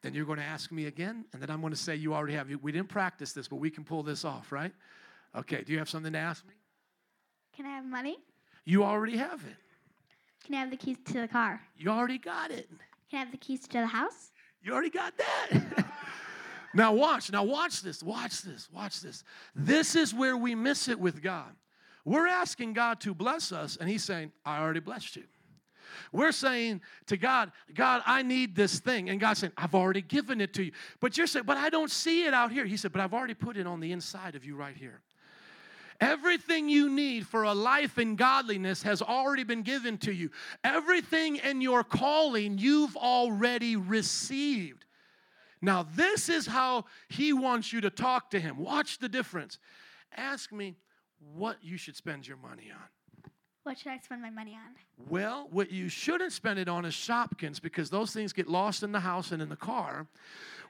Then 0.02 0.14
you're 0.14 0.26
going 0.26 0.38
to 0.38 0.44
ask 0.44 0.70
me 0.70 0.86
again, 0.86 1.24
and 1.32 1.42
then 1.42 1.50
I'm 1.50 1.60
going 1.60 1.72
to 1.72 1.78
say, 1.78 1.96
You 1.96 2.14
already 2.14 2.34
have. 2.34 2.48
We 2.62 2.72
didn't 2.72 2.88
practice 2.88 3.32
this, 3.32 3.48
but 3.48 3.56
we 3.56 3.70
can 3.70 3.84
pull 3.84 4.02
this 4.02 4.24
off, 4.24 4.52
right? 4.52 4.72
Okay, 5.34 5.62
do 5.62 5.72
you 5.72 5.78
have 5.78 5.88
something 5.88 6.12
to 6.12 6.18
ask 6.18 6.46
me? 6.46 6.54
Can 7.56 7.66
I 7.66 7.70
have 7.70 7.84
money? 7.84 8.18
You 8.64 8.84
already 8.84 9.16
have 9.16 9.44
it. 9.44 9.56
Can 10.44 10.54
I 10.54 10.58
have 10.58 10.70
the 10.70 10.76
keys 10.76 10.98
to 11.06 11.20
the 11.20 11.28
car? 11.28 11.60
You 11.76 11.90
already 11.90 12.18
got 12.18 12.50
it. 12.50 12.68
Can 13.10 13.18
I 13.18 13.20
have 13.20 13.30
the 13.30 13.38
keys 13.38 13.62
to 13.68 13.78
the 13.78 13.86
house? 13.86 14.30
You 14.62 14.72
already 14.72 14.90
got 14.90 15.14
that. 15.16 15.86
now, 16.74 16.92
watch. 16.92 17.30
Now, 17.30 17.44
watch 17.44 17.82
this. 17.82 18.02
Watch 18.02 18.42
this. 18.42 18.68
Watch 18.72 19.00
this. 19.00 19.24
This 19.54 19.94
is 19.94 20.12
where 20.12 20.36
we 20.36 20.54
miss 20.54 20.88
it 20.88 20.98
with 20.98 21.22
God. 21.22 21.54
We're 22.04 22.28
asking 22.28 22.74
God 22.74 23.00
to 23.00 23.14
bless 23.14 23.50
us, 23.52 23.76
and 23.80 23.88
He's 23.88 24.04
saying, 24.04 24.32
I 24.44 24.60
already 24.60 24.80
blessed 24.80 25.16
you. 25.16 25.24
We're 26.12 26.32
saying 26.32 26.80
to 27.06 27.16
God, 27.16 27.52
God, 27.74 28.02
I 28.06 28.22
need 28.22 28.54
this 28.54 28.78
thing. 28.80 29.08
And 29.08 29.20
God's 29.20 29.40
saying, 29.40 29.52
I've 29.56 29.74
already 29.74 30.02
given 30.02 30.40
it 30.40 30.54
to 30.54 30.64
you. 30.64 30.72
But 31.00 31.16
you're 31.16 31.26
saying, 31.26 31.46
but 31.46 31.56
I 31.56 31.70
don't 31.70 31.90
see 31.90 32.24
it 32.24 32.34
out 32.34 32.52
here. 32.52 32.64
He 32.64 32.76
said, 32.76 32.92
but 32.92 33.00
I've 33.00 33.14
already 33.14 33.34
put 33.34 33.56
it 33.56 33.66
on 33.66 33.80
the 33.80 33.92
inside 33.92 34.34
of 34.34 34.44
you 34.44 34.56
right 34.56 34.76
here. 34.76 35.00
Everything 36.00 36.68
you 36.68 36.90
need 36.90 37.26
for 37.26 37.44
a 37.44 37.54
life 37.54 37.98
in 37.98 38.16
godliness 38.16 38.82
has 38.82 39.00
already 39.00 39.44
been 39.44 39.62
given 39.62 39.96
to 39.98 40.12
you. 40.12 40.30
Everything 40.62 41.36
in 41.36 41.60
your 41.60 41.82
calling 41.82 42.58
you've 42.58 42.96
already 42.96 43.76
received. 43.76 44.84
Now, 45.62 45.86
this 45.94 46.28
is 46.28 46.46
how 46.46 46.84
he 47.08 47.32
wants 47.32 47.72
you 47.72 47.80
to 47.80 47.90
talk 47.90 48.30
to 48.32 48.40
him. 48.40 48.58
Watch 48.58 48.98
the 48.98 49.08
difference. 49.08 49.58
Ask 50.14 50.52
me 50.52 50.76
what 51.34 51.56
you 51.62 51.78
should 51.78 51.96
spend 51.96 52.28
your 52.28 52.36
money 52.36 52.70
on. 52.70 52.88
What 53.66 53.76
should 53.76 53.90
I 53.90 53.98
spend 53.98 54.22
my 54.22 54.30
money 54.30 54.52
on? 54.52 54.76
Well, 55.10 55.48
what 55.50 55.72
you 55.72 55.88
shouldn't 55.88 56.32
spend 56.32 56.60
it 56.60 56.68
on 56.68 56.84
is 56.84 56.94
Shopkins 56.94 57.60
because 57.60 57.90
those 57.90 58.12
things 58.12 58.32
get 58.32 58.46
lost 58.46 58.84
in 58.84 58.92
the 58.92 59.00
house 59.00 59.32
and 59.32 59.42
in 59.42 59.48
the 59.48 59.56
car. 59.56 60.06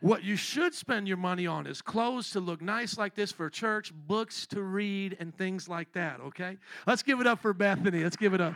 What 0.01 0.25
you 0.25 0.35
should 0.35 0.73
spend 0.73 1.07
your 1.07 1.19
money 1.19 1.47
on 1.47 1.67
is 1.67 1.83
clothes 1.83 2.31
to 2.31 2.41
look 2.41 2.63
nice 2.63 2.97
like 2.97 3.15
this 3.15 3.31
for 3.31 3.51
church, 3.51 3.93
books 3.93 4.47
to 4.47 4.63
read, 4.63 5.15
and 5.21 5.37
things 5.37 5.69
like 5.69 5.93
that, 5.93 6.21
okay? 6.21 6.57
Let's 6.87 7.03
give 7.03 7.21
it 7.21 7.27
up 7.27 7.43
for 7.43 7.53
Bethany. 7.53 8.03
Let's 8.03 8.17
give 8.17 8.33
it 8.33 8.41
up. 8.41 8.55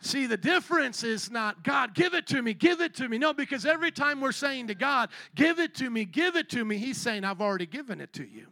See, 0.00 0.26
the 0.26 0.36
difference 0.36 1.02
is 1.02 1.28
not, 1.28 1.64
God, 1.64 1.92
give 1.92 2.14
it 2.14 2.28
to 2.28 2.40
me, 2.40 2.54
give 2.54 2.80
it 2.80 2.94
to 2.94 3.08
me. 3.08 3.18
No, 3.18 3.32
because 3.32 3.66
every 3.66 3.90
time 3.90 4.20
we're 4.20 4.30
saying 4.30 4.68
to 4.68 4.76
God, 4.76 5.10
give 5.34 5.58
it 5.58 5.74
to 5.74 5.90
me, 5.90 6.04
give 6.04 6.36
it 6.36 6.48
to 6.50 6.64
me, 6.64 6.78
He's 6.78 6.98
saying, 6.98 7.24
I've 7.24 7.40
already 7.40 7.66
given 7.66 8.00
it 8.00 8.12
to 8.12 8.24
you. 8.24 8.46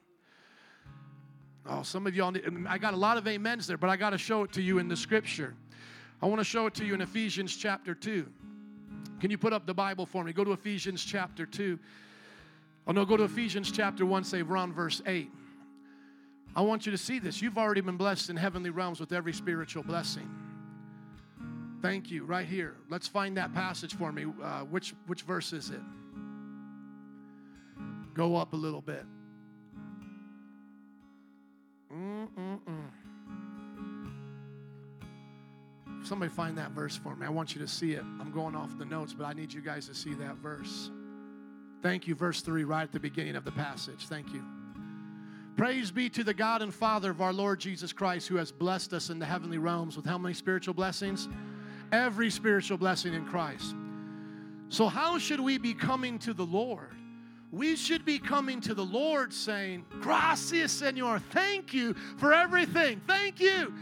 Oh, 1.68 1.82
some 1.82 2.06
of 2.06 2.14
y'all, 2.14 2.30
need, 2.30 2.42
I 2.66 2.78
got 2.78 2.94
a 2.94 2.96
lot 2.96 3.18
of 3.18 3.26
amens 3.26 3.66
there, 3.66 3.76
but 3.76 3.90
I 3.90 3.96
got 3.96 4.10
to 4.10 4.18
show 4.18 4.42
it 4.42 4.52
to 4.52 4.62
you 4.62 4.78
in 4.78 4.88
the 4.88 4.96
scripture. 4.96 5.54
I 6.22 6.26
want 6.26 6.40
to 6.40 6.44
show 6.44 6.66
it 6.66 6.74
to 6.74 6.84
you 6.84 6.94
in 6.94 7.02
Ephesians 7.02 7.54
chapter 7.54 7.94
2. 7.94 8.26
Can 9.20 9.30
you 9.30 9.36
put 9.36 9.52
up 9.52 9.66
the 9.66 9.74
Bible 9.74 10.06
for 10.06 10.24
me? 10.24 10.32
Go 10.32 10.44
to 10.44 10.52
Ephesians 10.52 11.04
chapter 11.04 11.44
2. 11.44 11.78
Oh, 12.86 12.92
no, 12.92 13.04
go 13.04 13.18
to 13.18 13.24
Ephesians 13.24 13.70
chapter 13.70 14.06
1, 14.06 14.24
say 14.24 14.40
around 14.40 14.72
verse 14.72 15.02
8. 15.06 15.30
I 16.56 16.62
want 16.62 16.86
you 16.86 16.92
to 16.92 16.98
see 16.98 17.18
this. 17.18 17.42
You've 17.42 17.58
already 17.58 17.82
been 17.82 17.98
blessed 17.98 18.30
in 18.30 18.36
heavenly 18.36 18.70
realms 18.70 18.98
with 18.98 19.12
every 19.12 19.34
spiritual 19.34 19.82
blessing. 19.82 20.28
Thank 21.82 22.10
you. 22.10 22.24
Right 22.24 22.46
here. 22.46 22.74
Let's 22.88 23.06
find 23.06 23.36
that 23.36 23.54
passage 23.54 23.94
for 23.94 24.10
me. 24.10 24.26
Uh, 24.42 24.60
which 24.62 24.94
which 25.06 25.22
verse 25.22 25.52
is 25.52 25.70
it? 25.70 25.80
Go 28.14 28.34
up 28.34 28.54
a 28.54 28.56
little 28.56 28.80
bit. 28.80 29.04
Mm-mm-mm. 31.92 32.90
Somebody 36.04 36.30
find 36.30 36.56
that 36.58 36.70
verse 36.70 36.96
for 36.96 37.14
me. 37.16 37.26
I 37.26 37.30
want 37.30 37.54
you 37.54 37.60
to 37.60 37.68
see 37.68 37.92
it. 37.92 38.02
I'm 38.20 38.30
going 38.32 38.54
off 38.54 38.78
the 38.78 38.84
notes, 38.84 39.12
but 39.12 39.24
I 39.24 39.32
need 39.32 39.52
you 39.52 39.60
guys 39.60 39.86
to 39.88 39.94
see 39.94 40.14
that 40.14 40.36
verse. 40.36 40.90
Thank 41.82 42.06
you. 42.06 42.14
Verse 42.14 42.40
3, 42.40 42.64
right 42.64 42.82
at 42.82 42.92
the 42.92 43.00
beginning 43.00 43.36
of 43.36 43.44
the 43.44 43.52
passage. 43.52 44.06
Thank 44.06 44.32
you. 44.32 44.42
Praise 45.56 45.90
be 45.90 46.08
to 46.10 46.22
the 46.22 46.34
God 46.34 46.62
and 46.62 46.72
Father 46.72 47.10
of 47.10 47.20
our 47.20 47.32
Lord 47.32 47.58
Jesus 47.58 47.92
Christ, 47.92 48.28
who 48.28 48.36
has 48.36 48.52
blessed 48.52 48.92
us 48.92 49.10
in 49.10 49.18
the 49.18 49.26
heavenly 49.26 49.58
realms 49.58 49.96
with 49.96 50.06
how 50.06 50.16
many 50.16 50.34
spiritual 50.34 50.72
blessings? 50.72 51.28
Every 51.90 52.30
spiritual 52.30 52.78
blessing 52.78 53.12
in 53.12 53.24
Christ. 53.26 53.74
So, 54.68 54.86
how 54.86 55.18
should 55.18 55.40
we 55.40 55.58
be 55.58 55.74
coming 55.74 56.18
to 56.20 56.32
the 56.32 56.44
Lord? 56.44 56.94
We 57.50 57.76
should 57.76 58.04
be 58.04 58.18
coming 58.18 58.60
to 58.62 58.74
the 58.74 58.84
Lord 58.84 59.32
saying, 59.32 59.84
Gracias, 60.00 60.72
Senor. 60.72 61.18
Thank 61.30 61.72
you 61.72 61.94
for 62.18 62.32
everything. 62.32 63.00
Thank 63.06 63.40
you. 63.40 63.72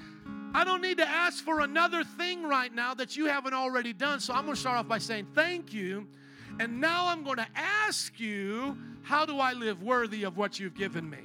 I 0.54 0.64
don't 0.64 0.80
need 0.80 0.98
to 0.98 1.08
ask 1.08 1.44
for 1.44 1.60
another 1.60 2.04
thing 2.04 2.44
right 2.44 2.72
now 2.72 2.94
that 2.94 3.16
you 3.16 3.26
haven't 3.26 3.54
already 3.54 3.92
done. 3.92 4.20
So 4.20 4.32
I'm 4.32 4.44
going 4.44 4.54
to 4.54 4.60
start 4.60 4.78
off 4.78 4.88
by 4.88 4.98
saying 4.98 5.26
thank 5.34 5.72
you. 5.72 6.06
And 6.58 6.80
now 6.80 7.08
I'm 7.08 7.24
going 7.24 7.36
to 7.36 7.46
ask 7.54 8.18
you, 8.18 8.78
how 9.02 9.26
do 9.26 9.38
I 9.38 9.52
live 9.52 9.82
worthy 9.82 10.22
of 10.22 10.36
what 10.36 10.58
you've 10.58 10.74
given 10.74 11.08
me? 11.10 11.18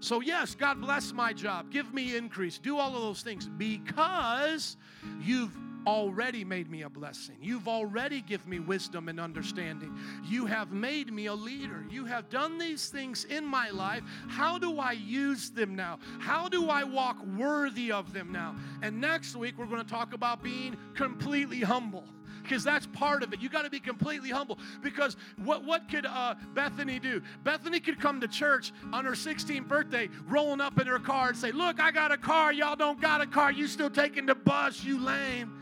So, 0.00 0.20
yes, 0.20 0.54
God 0.54 0.80
bless 0.80 1.12
my 1.12 1.32
job. 1.32 1.70
Give 1.70 1.92
me 1.92 2.16
increase. 2.16 2.58
Do 2.58 2.78
all 2.78 2.96
of 2.96 3.02
those 3.02 3.22
things 3.22 3.48
because 3.48 4.76
you've 5.20 5.56
already 5.86 6.44
made 6.44 6.70
me 6.70 6.82
a 6.82 6.88
blessing. 6.88 7.36
You've 7.40 7.68
already 7.68 8.20
given 8.20 8.48
me 8.48 8.60
wisdom 8.60 9.08
and 9.08 9.18
understanding. 9.18 9.96
You 10.24 10.46
have 10.46 10.72
made 10.72 11.12
me 11.12 11.26
a 11.26 11.34
leader. 11.34 11.84
You 11.90 12.04
have 12.06 12.28
done 12.30 12.58
these 12.58 12.88
things 12.88 13.24
in 13.24 13.44
my 13.44 13.70
life. 13.70 14.02
How 14.28 14.58
do 14.58 14.78
I 14.78 14.92
use 14.92 15.50
them 15.50 15.74
now? 15.74 15.98
How 16.18 16.48
do 16.48 16.68
I 16.68 16.84
walk 16.84 17.24
worthy 17.38 17.92
of 17.92 18.12
them 18.12 18.32
now? 18.32 18.56
And 18.82 19.00
next 19.00 19.36
week, 19.36 19.54
we're 19.58 19.66
going 19.66 19.84
to 19.84 19.90
talk 19.90 20.12
about 20.12 20.42
being 20.42 20.76
completely 20.94 21.60
humble 21.60 22.04
because 22.42 22.64
that's 22.64 22.86
part 22.86 23.22
of 23.22 23.32
it. 23.32 23.40
You 23.40 23.48
got 23.48 23.62
to 23.62 23.70
be 23.70 23.80
completely 23.80 24.30
humble 24.30 24.58
because 24.82 25.16
what 25.44 25.64
what 25.64 25.88
could 25.88 26.06
uh, 26.06 26.34
Bethany 26.54 26.98
do? 26.98 27.22
Bethany 27.44 27.80
could 27.80 28.00
come 28.00 28.20
to 28.20 28.28
church 28.28 28.72
on 28.92 29.04
her 29.04 29.12
16th 29.12 29.68
birthday, 29.68 30.08
rolling 30.26 30.60
up 30.60 30.80
in 30.80 30.86
her 30.86 30.98
car 30.98 31.28
and 31.28 31.36
say, 31.36 31.52
"Look, 31.52 31.80
I 31.80 31.90
got 31.90 32.12
a 32.12 32.18
car. 32.18 32.52
Y'all 32.52 32.76
don't 32.76 33.00
got 33.00 33.20
a 33.20 33.26
car. 33.26 33.52
You 33.52 33.66
still 33.66 33.90
taking 33.90 34.26
the 34.26 34.34
bus? 34.34 34.84
You 34.84 35.02
lame." 35.02 35.61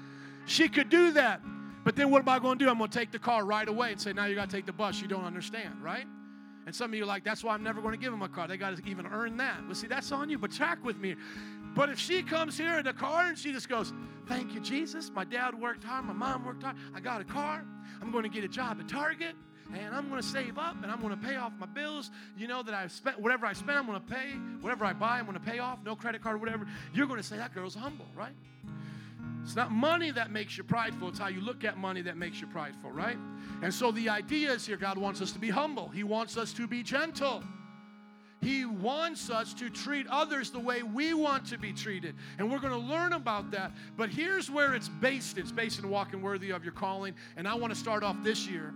She 0.51 0.69
could 0.69 0.89
do 0.89 1.13
that. 1.13 1.41
But 1.85 1.95
then 1.95 2.11
what 2.11 2.23
am 2.23 2.29
I 2.29 2.41
going 2.41 2.59
to 2.59 2.65
do? 2.65 2.69
I'm 2.69 2.79
going 2.79 2.91
to 2.91 2.99
take 2.99 3.13
the 3.13 3.21
car 3.21 3.45
right 3.45 3.69
away 3.69 3.93
and 3.93 4.01
say, 4.01 4.13
now 4.13 4.25
you 4.25 4.35
got 4.35 4.51
to 4.51 4.57
take 4.57 4.67
the 4.67 4.73
bus. 4.73 5.01
You 5.01 5.07
don't 5.07 5.25
understand, 5.25 5.81
right? 5.81 6.07
And 6.67 6.75
some 6.75 6.91
of 6.91 6.97
you 6.97 7.05
are 7.05 7.07
like, 7.07 7.23
that's 7.23 7.45
why 7.45 7.55
I'm 7.55 7.63
never 7.63 7.81
going 7.81 7.95
to 7.95 8.01
give 8.01 8.11
them 8.11 8.23
a 8.23 8.29
car. 8.29 8.49
They 8.49 8.57
got 8.57 8.77
to 8.77 8.91
even 8.91 9.07
earn 9.07 9.37
that. 9.37 9.65
Well, 9.65 9.77
see, 9.77 9.87
that's 9.87 10.11
on 10.11 10.29
you, 10.29 10.39
but 10.39 10.51
track 10.51 10.85
with 10.85 10.99
me. 10.99 11.15
But 11.77 11.89
if 11.89 12.01
she 12.01 12.25
comes 12.25 12.59
here 12.59 12.79
in 12.79 12.85
the 12.85 12.93
car 12.93 13.27
and 13.27 13.39
she 13.39 13.53
just 13.53 13.69
goes, 13.69 13.93
Thank 14.27 14.53
you, 14.53 14.61
Jesus. 14.61 15.13
My 15.15 15.23
dad 15.23 15.55
worked 15.55 15.85
hard. 15.85 16.05
My 16.05 16.13
mom 16.13 16.45
worked 16.45 16.65
hard. 16.65 16.77
I 16.95 17.01
got 17.01 17.21
a 17.21 17.25
car. 17.25 17.65
I'm 18.03 18.11
going 18.11 18.25
to 18.25 18.29
get 18.29 18.43
a 18.43 18.49
job 18.49 18.79
at 18.81 18.89
Target. 18.89 19.37
And 19.73 19.95
I'm 19.95 20.09
going 20.09 20.21
to 20.21 20.27
save 20.27 20.59
up 20.59 20.83
and 20.83 20.91
I'm 20.91 21.01
going 21.01 21.17
to 21.17 21.25
pay 21.25 21.37
off 21.37 21.53
my 21.61 21.67
bills. 21.67 22.11
You 22.37 22.49
know 22.49 22.65
that 22.65 22.75
I've 22.75 22.91
spent, 22.91 23.21
whatever 23.21 23.47
I 23.47 23.53
spend, 23.53 23.79
I'm 23.79 23.87
going 23.87 24.01
to 24.01 24.07
pay. 24.07 24.33
Whatever 24.61 24.85
I 24.85 24.93
buy, 24.93 25.21
I'm 25.21 25.27
going 25.27 25.39
to 25.39 25.45
pay 25.45 25.61
off. 25.61 25.79
No 25.85 25.95
credit 25.95 26.23
card, 26.23 26.41
whatever. 26.41 26.67
You're 26.93 27.07
going 27.07 27.21
to 27.21 27.27
say, 27.27 27.37
That 27.37 27.55
girl's 27.55 27.77
humble, 27.77 28.07
right? 28.17 28.35
It's 29.43 29.57
not 29.57 29.73
money 29.73 30.11
that 30.11 30.31
makes 30.31 30.57
you 30.59 30.65
prideful, 30.65 31.09
it's 31.09 31.19
how 31.19 31.29
you 31.29 31.41
look 31.41 31.65
at 31.65 31.79
money 31.79 32.03
that 32.03 32.17
makes 32.17 32.41
you 32.41 32.47
prideful, 32.47 32.91
right? 32.91 33.17
And 33.63 33.73
so 33.73 33.91
the 33.91 34.09
idea 34.09 34.53
is 34.53 34.67
here 34.67 34.77
God 34.77 34.99
wants 34.99 35.21
us 35.21 35.33
to 35.33 35.39
be 35.39 35.51
humble, 35.51 35.89
He 35.89 36.05
wants 36.05 36.37
us 36.37 36.53
to 36.55 36.67
be 36.67 36.83
gentle. 36.83 37.43
He 38.43 38.65
wants 38.65 39.29
us 39.29 39.53
to 39.55 39.69
treat 39.69 40.07
others 40.07 40.51
the 40.51 40.59
way 40.59 40.83
we 40.83 41.13
want 41.13 41.45
to 41.49 41.59
be 41.59 41.75
treated. 41.75 42.15
And 42.39 42.51
we're 42.51 42.59
going 42.59 42.73
to 42.73 42.89
learn 42.89 43.13
about 43.13 43.51
that. 43.51 43.73
But 43.99 44.09
here's 44.09 44.51
where 44.51 44.73
it's 44.73 44.89
based 44.89 45.37
it's 45.37 45.53
based 45.53 45.79
in 45.79 45.91
walking 45.91 46.23
worthy 46.23 46.51
of 46.51 46.65
your 46.65 46.73
calling. 46.73 47.15
And 47.37 47.47
I 47.47 47.55
want 47.55 47.71
to 47.73 47.79
start 47.79 48.03
off 48.03 48.17
this 48.23 48.47
year 48.47 48.73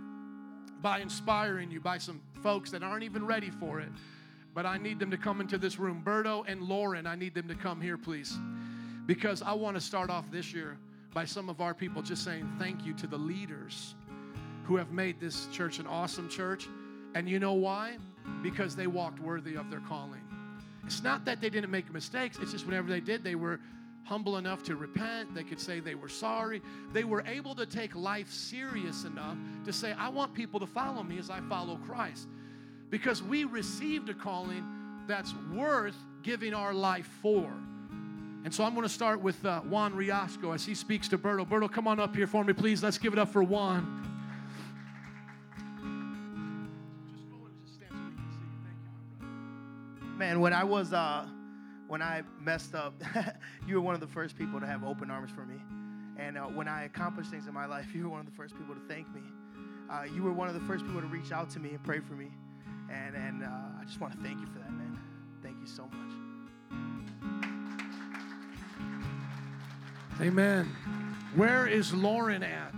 by 0.81 0.99
inspiring 0.99 1.71
you 1.71 1.79
by 1.79 1.97
some 1.97 2.21
folks 2.43 2.69
that 2.71 2.83
aren't 2.83 3.03
even 3.03 3.25
ready 3.25 3.49
for 3.49 3.79
it. 3.79 3.89
But 4.53 4.67
I 4.67 4.77
need 4.77 4.99
them 4.99 5.09
to 5.09 5.17
come 5.17 5.41
into 5.41 5.57
this 5.57 5.79
room. 5.79 6.03
Berto 6.05 6.45
and 6.47 6.61
Lauren, 6.61 7.07
I 7.07 7.15
need 7.15 7.33
them 7.33 7.47
to 7.47 7.55
come 7.55 7.81
here, 7.81 7.97
please. 7.97 8.37
Because 9.05 9.41
I 9.41 9.53
want 9.53 9.75
to 9.75 9.81
start 9.81 10.09
off 10.09 10.29
this 10.31 10.53
year 10.53 10.77
by 11.13 11.25
some 11.25 11.49
of 11.49 11.61
our 11.61 11.73
people 11.73 12.01
just 12.01 12.23
saying 12.23 12.51
thank 12.59 12.85
you 12.85 12.93
to 12.93 13.07
the 13.07 13.17
leaders 13.17 13.95
who 14.65 14.75
have 14.75 14.91
made 14.91 15.19
this 15.19 15.47
church 15.47 15.79
an 15.79 15.87
awesome 15.87 16.27
church. 16.27 16.67
And 17.13 17.29
you 17.29 17.39
know 17.39 17.53
why? 17.53 17.97
Because 18.41 18.75
they 18.75 18.87
walked 18.87 19.19
worthy 19.19 19.55
of 19.55 19.69
their 19.69 19.79
calling. 19.81 20.21
It's 20.85 21.03
not 21.03 21.23
that 21.25 21.39
they 21.39 21.49
didn't 21.49 21.71
make 21.71 21.91
mistakes, 21.91 22.37
it's 22.41 22.51
just 22.51 22.65
whenever 22.65 22.89
they 22.89 22.99
did, 22.99 23.23
they 23.23 23.35
were 23.35 23.59
humble 24.03 24.37
enough 24.37 24.61
to 24.63 24.75
repent. 24.75 25.33
They 25.33 25.43
could 25.43 25.59
say 25.59 25.79
they 25.79 25.95
were 25.95 26.09
sorry. 26.09 26.61
They 26.93 27.03
were 27.03 27.23
able 27.25 27.55
to 27.55 27.65
take 27.65 27.95
life 27.95 28.31
serious 28.31 29.03
enough 29.03 29.35
to 29.65 29.73
say, 29.73 29.93
I 29.93 30.09
want 30.09 30.33
people 30.33 30.59
to 30.59 30.67
follow 30.67 31.03
me 31.03 31.17
as 31.17 31.29
I 31.29 31.41
follow 31.41 31.77
Christ. 31.87 32.27
Because 32.91 33.23
we 33.23 33.45
received 33.45 34.09
a 34.09 34.13
calling 34.13 34.63
that's 35.07 35.33
worth 35.53 35.95
giving 36.21 36.53
our 36.53 36.73
life 36.73 37.09
for. 37.21 37.51
And 38.45 38.53
so 38.53 38.63
I'm 38.63 38.75
going 38.75 38.83
to 38.83 38.93
start 38.93 39.21
with 39.21 39.43
uh, 39.43 39.61
Juan 39.61 39.93
Riasco 39.93 40.53
as 40.53 40.63
he 40.63 40.75
speaks 40.75 41.07
to 41.07 41.17
Berto. 41.17 41.49
Berto, 41.49 41.69
come 41.69 41.87
on 41.87 41.99
up 41.99 42.15
here 42.15 42.27
for 42.27 42.43
me, 42.43 42.53
please. 42.53 42.83
Let's 42.83 42.99
give 42.99 43.11
it 43.11 43.17
up 43.17 43.29
for 43.29 43.41
Juan. 43.43 44.03
Man, 50.15 50.39
when 50.41 50.53
I 50.53 50.63
was 50.63 50.93
uh, 50.93 51.25
when 51.87 52.03
I 52.03 52.21
messed 52.39 52.75
up, 52.75 52.93
you 53.67 53.75
were 53.75 53.81
one 53.81 53.95
of 53.95 53.99
the 53.99 54.07
first 54.07 54.37
people 54.37 54.59
to 54.59 54.67
have 54.67 54.83
open 54.83 55.09
arms 55.09 55.31
for 55.31 55.43
me. 55.43 55.55
And 56.17 56.37
uh, 56.37 56.43
when 56.43 56.67
I 56.67 56.83
accomplished 56.83 57.31
things 57.31 57.47
in 57.47 57.53
my 57.53 57.65
life, 57.65 57.87
you 57.95 58.03
were 58.03 58.09
one 58.09 58.19
of 58.19 58.27
the 58.27 58.31
first 58.31 58.55
people 58.55 58.75
to 58.75 58.81
thank 58.87 59.11
me. 59.13 59.21
Uh, 59.91 60.03
you 60.03 60.21
were 60.21 60.31
one 60.31 60.49
of 60.49 60.53
the 60.53 60.61
first 60.61 60.85
people 60.85 61.01
to 61.01 61.07
reach 61.07 61.31
out 61.31 61.49
to 61.49 61.59
me 61.59 61.69
and 61.69 61.83
pray 61.83 61.99
for 61.99 62.13
me. 62.13 62.29
And 62.91 63.15
and 63.15 63.43
uh, 63.43 63.47
I 63.81 63.85
just 63.85 63.99
want 63.99 64.13
to 64.13 64.19
thank 64.19 64.39
you 64.39 64.45
for 64.45 64.59
that, 64.59 64.71
man. 64.71 64.99
Thank 65.41 65.57
you 65.59 65.67
so 65.67 65.85
much. 65.85 66.34
Amen. 70.21 70.65
Where 71.35 71.67
is 71.67 71.93
Lauren 71.93 72.41
at? 72.41 72.73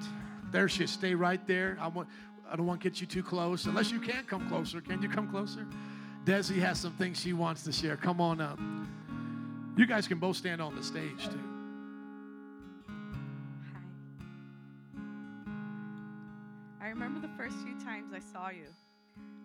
There 0.52 0.68
she 0.68 0.86
is. 0.86 0.92
Stay 0.92 1.14
right 1.14 1.46
there. 1.46 1.78
I 1.80 1.88
want. 1.88 2.10
I 2.50 2.56
don't 2.56 2.66
want 2.66 2.82
to 2.82 2.90
get 2.90 3.02
you 3.02 3.08
too 3.08 3.24
close. 3.24 3.66
Unless 3.66 3.92
you 3.92 4.00
can't 4.00 4.26
come 4.26 4.48
closer. 4.48 4.82
Can 4.82 5.02
you 5.02 5.10
come 5.10 5.30
closer? 5.30 5.68
Desi 6.26 6.58
has 6.60 6.80
some 6.80 6.94
things 6.94 7.20
she 7.20 7.34
wants 7.34 7.64
to 7.64 7.72
share. 7.72 7.98
Come 7.98 8.22
on 8.22 8.42
up. 8.42 8.60
You 9.78 9.86
guys 9.86 10.08
can 10.08 10.18
both 10.18 10.38
stand 10.38 10.62
on 10.62 10.76
the 10.76 10.82
stage 10.82 11.26
too. 11.26 11.40
Hi. 16.82 16.88
I 16.88 16.90
remember 16.90 17.20
the 17.20 17.34
first 17.38 17.56
few 17.58 17.78
times 17.86 18.14
I 18.14 18.20
saw 18.20 18.50
you. 18.50 18.68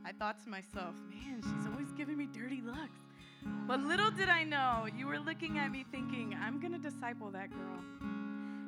I 0.05 0.12
thought 0.12 0.43
to 0.45 0.49
myself, 0.49 0.95
man, 1.11 1.43
she's 1.43 1.70
always 1.70 1.93
giving 1.93 2.16
me 2.16 2.26
dirty 2.26 2.62
looks. 2.64 2.99
But 3.45 3.80
little 3.80 4.11
did 4.11 4.28
I 4.28 4.45
know, 4.45 4.86
you 4.97 5.07
were 5.07 5.18
looking 5.18 5.59
at 5.59 5.70
me 5.70 5.84
thinking, 5.90 6.36
I'm 6.40 6.61
going 6.61 6.72
to 6.72 6.78
disciple 6.78 7.30
that 7.30 7.51
girl. 7.51 7.78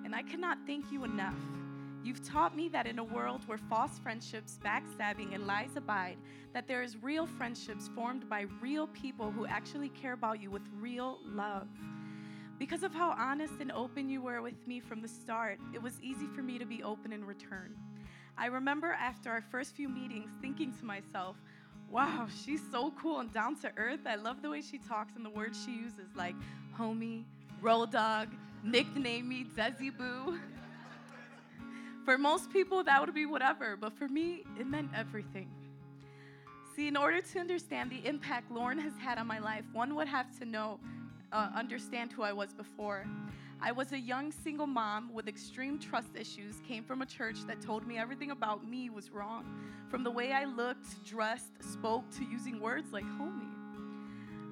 And 0.04 0.14
I 0.14 0.22
cannot 0.22 0.58
thank 0.66 0.90
you 0.92 1.04
enough. 1.04 1.38
You've 2.04 2.22
taught 2.22 2.54
me 2.54 2.68
that 2.68 2.86
in 2.86 2.98
a 2.98 3.04
world 3.04 3.42
where 3.46 3.56
false 3.56 3.98
friendships, 3.98 4.58
backstabbing, 4.62 5.34
and 5.34 5.46
lies 5.46 5.76
abide, 5.76 6.18
that 6.52 6.68
there 6.68 6.82
is 6.82 7.02
real 7.02 7.26
friendships 7.26 7.88
formed 7.94 8.28
by 8.28 8.46
real 8.60 8.86
people 8.88 9.30
who 9.30 9.46
actually 9.46 9.88
care 9.88 10.12
about 10.12 10.40
you 10.40 10.50
with 10.50 10.62
real 10.78 11.18
love. 11.24 11.68
Because 12.58 12.82
of 12.82 12.94
how 12.94 13.14
honest 13.18 13.54
and 13.60 13.72
open 13.72 14.08
you 14.08 14.20
were 14.20 14.42
with 14.42 14.66
me 14.66 14.80
from 14.80 15.00
the 15.00 15.08
start, 15.08 15.58
it 15.72 15.82
was 15.82 16.00
easy 16.02 16.26
for 16.34 16.42
me 16.42 16.58
to 16.58 16.66
be 16.66 16.82
open 16.82 17.12
in 17.12 17.24
return. 17.24 17.74
I 18.36 18.46
remember 18.46 18.92
after 18.92 19.30
our 19.30 19.40
first 19.40 19.74
few 19.74 19.88
meetings 19.88 20.30
thinking 20.40 20.72
to 20.74 20.84
myself, 20.84 21.36
wow, 21.94 22.26
she's 22.44 22.60
so 22.72 22.92
cool 23.00 23.20
and 23.20 23.32
down 23.32 23.54
to 23.54 23.70
earth. 23.76 24.00
I 24.04 24.16
love 24.16 24.42
the 24.42 24.50
way 24.50 24.60
she 24.60 24.78
talks 24.78 25.12
and 25.14 25.24
the 25.24 25.30
words 25.30 25.56
she 25.64 25.70
uses, 25.70 26.08
like 26.16 26.34
homie, 26.76 27.22
roll 27.62 27.86
dog, 27.86 28.30
nickname 28.64 29.28
me, 29.28 29.46
Desi 29.56 29.96
Boo. 29.96 30.40
For 32.04 32.18
most 32.18 32.52
people, 32.52 32.82
that 32.82 33.00
would 33.00 33.14
be 33.14 33.26
whatever, 33.26 33.76
but 33.76 33.96
for 33.96 34.08
me, 34.08 34.42
it 34.58 34.66
meant 34.66 34.90
everything. 34.94 35.48
See, 36.74 36.88
in 36.88 36.96
order 36.96 37.20
to 37.20 37.38
understand 37.38 37.90
the 37.90 38.04
impact 38.04 38.50
Lauren 38.50 38.78
has 38.80 38.94
had 38.98 39.16
on 39.16 39.28
my 39.28 39.38
life, 39.38 39.64
one 39.72 39.94
would 39.94 40.08
have 40.08 40.36
to 40.40 40.44
know, 40.44 40.80
uh, 41.32 41.50
understand 41.54 42.10
who 42.10 42.24
I 42.24 42.32
was 42.32 42.52
before. 42.52 43.06
I 43.66 43.72
was 43.72 43.92
a 43.92 43.98
young 43.98 44.30
single 44.30 44.66
mom 44.66 45.10
with 45.14 45.26
extreme 45.26 45.78
trust 45.78 46.14
issues, 46.14 46.56
came 46.68 46.84
from 46.84 47.00
a 47.00 47.06
church 47.06 47.46
that 47.46 47.62
told 47.62 47.86
me 47.86 47.96
everything 47.96 48.30
about 48.30 48.68
me 48.68 48.90
was 48.90 49.10
wrong. 49.10 49.46
From 49.88 50.04
the 50.04 50.10
way 50.10 50.32
I 50.32 50.44
looked, 50.44 51.02
dressed, 51.02 51.62
spoke, 51.72 52.04
to 52.18 52.26
using 52.26 52.60
words 52.60 52.92
like 52.92 53.06
homie. 53.06 53.48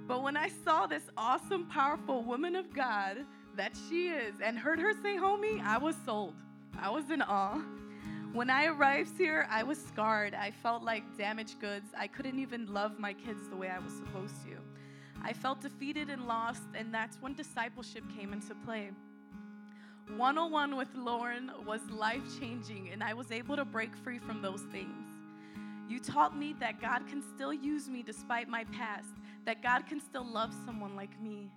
But 0.08 0.22
when 0.22 0.34
I 0.34 0.48
saw 0.48 0.86
this 0.86 1.02
awesome, 1.14 1.66
powerful 1.66 2.22
woman 2.22 2.56
of 2.56 2.72
God 2.74 3.26
that 3.54 3.76
she 3.86 4.08
is 4.08 4.36
and 4.42 4.58
heard 4.58 4.80
her 4.80 4.94
say 5.02 5.18
homie, 5.18 5.62
I 5.62 5.76
was 5.76 5.94
sold. 6.06 6.32
I 6.80 6.88
was 6.88 7.10
in 7.10 7.20
awe. 7.20 7.60
When 8.32 8.48
I 8.48 8.64
arrived 8.64 9.18
here, 9.18 9.46
I 9.50 9.62
was 9.62 9.76
scarred. 9.76 10.32
I 10.32 10.52
felt 10.52 10.84
like 10.84 11.18
damaged 11.18 11.60
goods. 11.60 11.90
I 11.94 12.06
couldn't 12.06 12.38
even 12.38 12.72
love 12.72 12.98
my 12.98 13.12
kids 13.12 13.46
the 13.50 13.56
way 13.56 13.68
I 13.68 13.78
was 13.78 13.92
supposed 13.92 14.42
to. 14.44 14.56
I 15.24 15.32
felt 15.32 15.60
defeated 15.60 16.10
and 16.10 16.26
lost, 16.26 16.62
and 16.74 16.92
that's 16.92 17.16
when 17.20 17.34
discipleship 17.34 18.04
came 18.16 18.32
into 18.32 18.54
play. 18.66 18.90
101 20.16 20.76
with 20.76 20.88
Lauren 20.94 21.50
was 21.66 21.80
life 21.90 22.22
changing, 22.40 22.90
and 22.92 23.02
I 23.02 23.14
was 23.14 23.30
able 23.30 23.56
to 23.56 23.64
break 23.64 23.96
free 23.96 24.18
from 24.18 24.42
those 24.42 24.62
things. 24.72 25.06
You 25.88 26.00
taught 26.00 26.36
me 26.36 26.54
that 26.60 26.80
God 26.80 27.06
can 27.06 27.22
still 27.34 27.52
use 27.52 27.88
me 27.88 28.02
despite 28.02 28.48
my 28.48 28.64
past, 28.64 29.14
that 29.44 29.62
God 29.62 29.86
can 29.86 30.00
still 30.00 30.24
love 30.24 30.52
someone 30.66 30.96
like 30.96 31.20
me. 31.20 31.50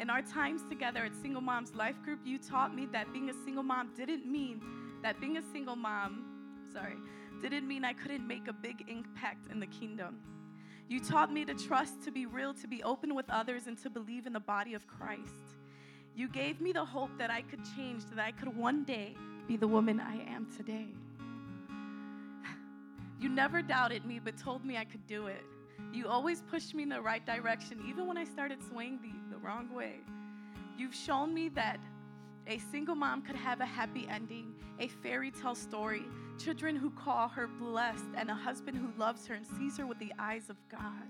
In 0.00 0.08
our 0.08 0.22
times 0.22 0.62
together 0.68 1.04
at 1.04 1.14
Single 1.14 1.42
Moms 1.42 1.74
Life 1.74 2.02
Group, 2.02 2.20
you 2.24 2.38
taught 2.38 2.74
me 2.74 2.86
that 2.92 3.12
being 3.12 3.30
a 3.30 3.34
single 3.44 3.62
mom 3.62 3.90
didn't 3.94 4.26
mean 4.26 4.60
that 5.02 5.20
being 5.20 5.36
a 5.36 5.42
single 5.52 5.76
mom, 5.76 6.24
sorry, 6.72 6.96
didn't 7.42 7.66
mean 7.66 7.84
I 7.84 7.92
couldn't 7.92 8.26
make 8.26 8.48
a 8.48 8.52
big 8.52 8.84
impact 8.88 9.50
in 9.50 9.58
the 9.60 9.66
kingdom. 9.66 10.18
You 10.88 11.00
taught 11.00 11.32
me 11.32 11.44
to 11.44 11.54
trust, 11.54 12.02
to 12.04 12.10
be 12.10 12.26
real, 12.26 12.52
to 12.54 12.66
be 12.66 12.82
open 12.82 13.14
with 13.14 13.28
others, 13.30 13.66
and 13.66 13.78
to 13.82 13.90
believe 13.90 14.26
in 14.26 14.32
the 14.32 14.40
body 14.40 14.74
of 14.74 14.86
Christ. 14.86 15.56
You 16.14 16.28
gave 16.28 16.60
me 16.60 16.72
the 16.72 16.84
hope 16.84 17.10
that 17.18 17.30
I 17.30 17.42
could 17.42 17.60
change, 17.76 18.04
that 18.14 18.18
I 18.18 18.32
could 18.32 18.54
one 18.56 18.84
day 18.84 19.16
be 19.48 19.56
the 19.56 19.68
woman 19.68 20.00
I 20.00 20.16
am 20.30 20.46
today. 20.56 20.88
You 23.20 23.28
never 23.28 23.62
doubted 23.62 24.04
me, 24.04 24.18
but 24.18 24.36
told 24.36 24.64
me 24.64 24.76
I 24.76 24.84
could 24.84 25.06
do 25.06 25.28
it. 25.28 25.44
You 25.92 26.08
always 26.08 26.42
pushed 26.42 26.74
me 26.74 26.82
in 26.82 26.88
the 26.88 27.00
right 27.00 27.24
direction, 27.24 27.80
even 27.88 28.06
when 28.08 28.16
I 28.16 28.24
started 28.24 28.58
swaying 28.62 28.98
the, 29.00 29.36
the 29.36 29.38
wrong 29.38 29.72
way. 29.72 30.00
You've 30.76 30.94
shown 30.94 31.32
me 31.32 31.48
that 31.50 31.78
a 32.46 32.58
single 32.58 32.94
mom 32.94 33.22
could 33.22 33.36
have 33.36 33.60
a 33.60 33.66
happy 33.66 34.06
ending, 34.08 34.54
a 34.80 34.88
fairy 34.88 35.30
tale 35.30 35.54
story, 35.54 36.02
children 36.42 36.74
who 36.74 36.90
call 36.90 37.28
her 37.28 37.46
blessed, 37.46 38.04
and 38.16 38.30
a 38.30 38.34
husband 38.34 38.76
who 38.76 38.88
loves 38.98 39.26
her 39.26 39.34
and 39.34 39.46
sees 39.46 39.76
her 39.76 39.86
with 39.86 39.98
the 39.98 40.12
eyes 40.18 40.50
of 40.50 40.56
God. 40.68 41.08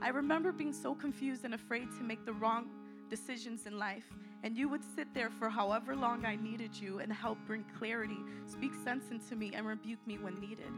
I 0.00 0.08
remember 0.08 0.52
being 0.52 0.72
so 0.72 0.94
confused 0.94 1.44
and 1.44 1.54
afraid 1.54 1.88
to 1.98 2.04
make 2.04 2.24
the 2.24 2.32
wrong 2.32 2.68
decisions 3.10 3.66
in 3.66 3.78
life, 3.78 4.06
and 4.42 4.56
you 4.56 4.68
would 4.68 4.82
sit 4.94 5.12
there 5.12 5.30
for 5.30 5.50
however 5.50 5.94
long 5.94 6.24
I 6.24 6.36
needed 6.36 6.74
you 6.74 7.00
and 7.00 7.12
help 7.12 7.38
bring 7.46 7.64
clarity, 7.78 8.18
speak 8.46 8.72
sense 8.82 9.10
into 9.10 9.36
me, 9.36 9.52
and 9.54 9.66
rebuke 9.66 10.04
me 10.06 10.18
when 10.18 10.40
needed. 10.40 10.72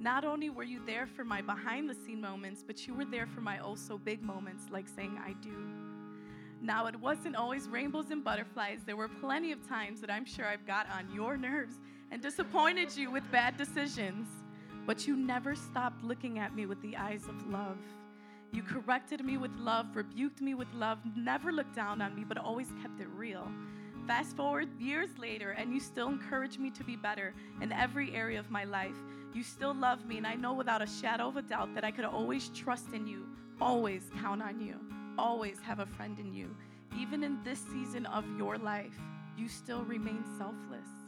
Not 0.00 0.24
only 0.24 0.50
were 0.50 0.64
you 0.64 0.80
there 0.84 1.06
for 1.06 1.24
my 1.24 1.40
behind 1.40 1.88
the 1.88 1.94
scene 1.94 2.20
moments, 2.20 2.64
but 2.66 2.86
you 2.86 2.94
were 2.94 3.04
there 3.04 3.26
for 3.26 3.40
my 3.40 3.58
oh 3.60 3.76
so 3.76 3.98
big 3.98 4.22
moments, 4.22 4.64
like 4.70 4.88
saying, 4.88 5.18
I 5.24 5.32
do. 5.34 5.56
Now, 6.60 6.86
it 6.86 6.96
wasn't 6.96 7.36
always 7.36 7.68
rainbows 7.68 8.10
and 8.10 8.24
butterflies. 8.24 8.80
There 8.84 8.96
were 8.96 9.08
plenty 9.08 9.52
of 9.52 9.66
times 9.68 10.00
that 10.00 10.10
I'm 10.10 10.24
sure 10.24 10.46
I've 10.46 10.66
got 10.66 10.86
on 10.90 11.14
your 11.14 11.36
nerves 11.36 11.76
and 12.10 12.22
disappointed 12.22 12.96
you 12.96 13.10
with 13.10 13.30
bad 13.30 13.56
decisions. 13.56 14.28
But 14.86 15.06
you 15.06 15.16
never 15.16 15.54
stopped 15.54 16.04
looking 16.04 16.38
at 16.38 16.54
me 16.54 16.66
with 16.66 16.80
the 16.80 16.96
eyes 16.96 17.24
of 17.28 17.46
love. 17.48 17.78
You 18.52 18.62
corrected 18.62 19.24
me 19.24 19.36
with 19.36 19.54
love, 19.58 19.94
rebuked 19.94 20.40
me 20.40 20.54
with 20.54 20.72
love, 20.72 20.98
never 21.16 21.52
looked 21.52 21.74
down 21.74 22.00
on 22.00 22.14
me, 22.14 22.24
but 22.24 22.38
always 22.38 22.68
kept 22.80 23.00
it 23.00 23.08
real. 23.08 23.48
Fast 24.06 24.36
forward 24.36 24.68
years 24.80 25.10
later, 25.18 25.50
and 25.50 25.74
you 25.74 25.80
still 25.80 26.08
encourage 26.08 26.58
me 26.58 26.70
to 26.70 26.84
be 26.84 26.94
better 26.94 27.34
in 27.60 27.72
every 27.72 28.14
area 28.14 28.38
of 28.38 28.50
my 28.50 28.62
life. 28.62 28.94
You 29.34 29.42
still 29.42 29.74
love 29.74 30.06
me, 30.06 30.18
and 30.18 30.26
I 30.26 30.36
know 30.36 30.54
without 30.54 30.80
a 30.80 30.86
shadow 30.86 31.26
of 31.26 31.36
a 31.36 31.42
doubt 31.42 31.74
that 31.74 31.84
I 31.84 31.90
could 31.90 32.04
always 32.04 32.48
trust 32.50 32.92
in 32.94 33.06
you, 33.06 33.26
always 33.60 34.08
count 34.22 34.42
on 34.42 34.60
you, 34.60 34.76
always 35.18 35.58
have 35.60 35.80
a 35.80 35.86
friend 35.86 36.18
in 36.20 36.32
you. 36.32 36.54
Even 36.96 37.24
in 37.24 37.42
this 37.42 37.58
season 37.58 38.06
of 38.06 38.24
your 38.38 38.56
life, 38.56 38.96
you 39.36 39.48
still 39.48 39.82
remain 39.82 40.24
selfless. 40.38 41.05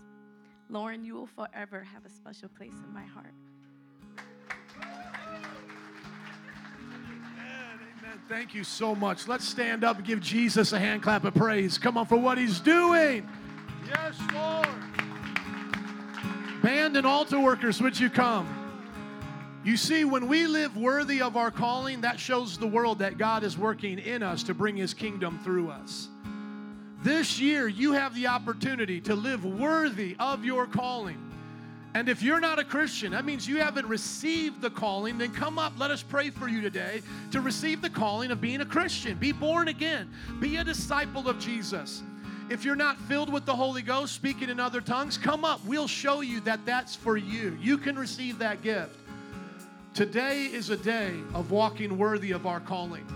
Lauren, 0.70 1.04
you 1.04 1.14
will 1.14 1.26
forever 1.26 1.82
have 1.94 2.04
a 2.04 2.10
special 2.10 2.48
place 2.50 2.74
in 2.86 2.92
my 2.92 3.04
heart. 3.04 3.32
Amen. 8.08 8.20
Thank 8.28 8.54
you 8.54 8.64
so 8.64 8.94
much. 8.94 9.26
Let's 9.26 9.46
stand 9.46 9.82
up 9.82 9.96
and 9.96 10.06
give 10.06 10.20
Jesus 10.20 10.72
a 10.72 10.78
hand 10.78 11.02
clap 11.02 11.24
of 11.24 11.34
praise. 11.34 11.78
Come 11.78 11.96
on 11.96 12.06
for 12.06 12.18
what 12.18 12.36
he's 12.36 12.60
doing. 12.60 13.26
Yes, 13.86 14.18
Lord. 14.34 14.68
Band 16.62 16.96
and 16.96 17.06
altar 17.06 17.40
workers, 17.40 17.80
would 17.80 17.98
you 17.98 18.10
come? 18.10 18.46
You 19.64 19.76
see, 19.76 20.04
when 20.04 20.28
we 20.28 20.46
live 20.46 20.76
worthy 20.76 21.22
of 21.22 21.36
our 21.36 21.50
calling, 21.50 22.02
that 22.02 22.20
shows 22.20 22.58
the 22.58 22.66
world 22.66 22.98
that 23.00 23.18
God 23.18 23.42
is 23.42 23.56
working 23.56 23.98
in 23.98 24.22
us 24.22 24.42
to 24.44 24.54
bring 24.54 24.76
his 24.76 24.92
kingdom 24.94 25.38
through 25.42 25.70
us. 25.70 26.08
This 27.02 27.38
year, 27.38 27.68
you 27.68 27.92
have 27.92 28.14
the 28.14 28.26
opportunity 28.26 29.00
to 29.02 29.14
live 29.14 29.44
worthy 29.44 30.16
of 30.18 30.44
your 30.44 30.66
calling. 30.66 31.16
And 31.94 32.08
if 32.08 32.22
you're 32.22 32.40
not 32.40 32.58
a 32.58 32.64
Christian, 32.64 33.12
that 33.12 33.24
means 33.24 33.48
you 33.48 33.58
haven't 33.58 33.86
received 33.86 34.60
the 34.60 34.70
calling, 34.70 35.16
then 35.16 35.32
come 35.32 35.58
up. 35.58 35.72
Let 35.78 35.90
us 35.90 36.02
pray 36.02 36.30
for 36.30 36.48
you 36.48 36.60
today 36.60 37.02
to 37.30 37.40
receive 37.40 37.80
the 37.80 37.90
calling 37.90 38.30
of 38.30 38.40
being 38.40 38.60
a 38.60 38.66
Christian. 38.66 39.16
Be 39.16 39.32
born 39.32 39.68
again, 39.68 40.10
be 40.40 40.56
a 40.56 40.64
disciple 40.64 41.28
of 41.28 41.38
Jesus. 41.38 42.02
If 42.50 42.64
you're 42.64 42.76
not 42.76 42.98
filled 43.02 43.32
with 43.32 43.44
the 43.46 43.54
Holy 43.54 43.82
Ghost, 43.82 44.14
speaking 44.14 44.48
in 44.48 44.58
other 44.58 44.80
tongues, 44.80 45.18
come 45.18 45.44
up. 45.44 45.64
We'll 45.66 45.88
show 45.88 46.20
you 46.20 46.40
that 46.40 46.64
that's 46.64 46.94
for 46.94 47.16
you. 47.16 47.56
You 47.60 47.78
can 47.78 47.98
receive 47.98 48.38
that 48.38 48.62
gift. 48.62 48.94
Today 49.92 50.46
is 50.46 50.70
a 50.70 50.76
day 50.76 51.14
of 51.34 51.50
walking 51.50 51.98
worthy 51.98 52.32
of 52.32 52.46
our 52.46 52.60
calling. 52.60 53.06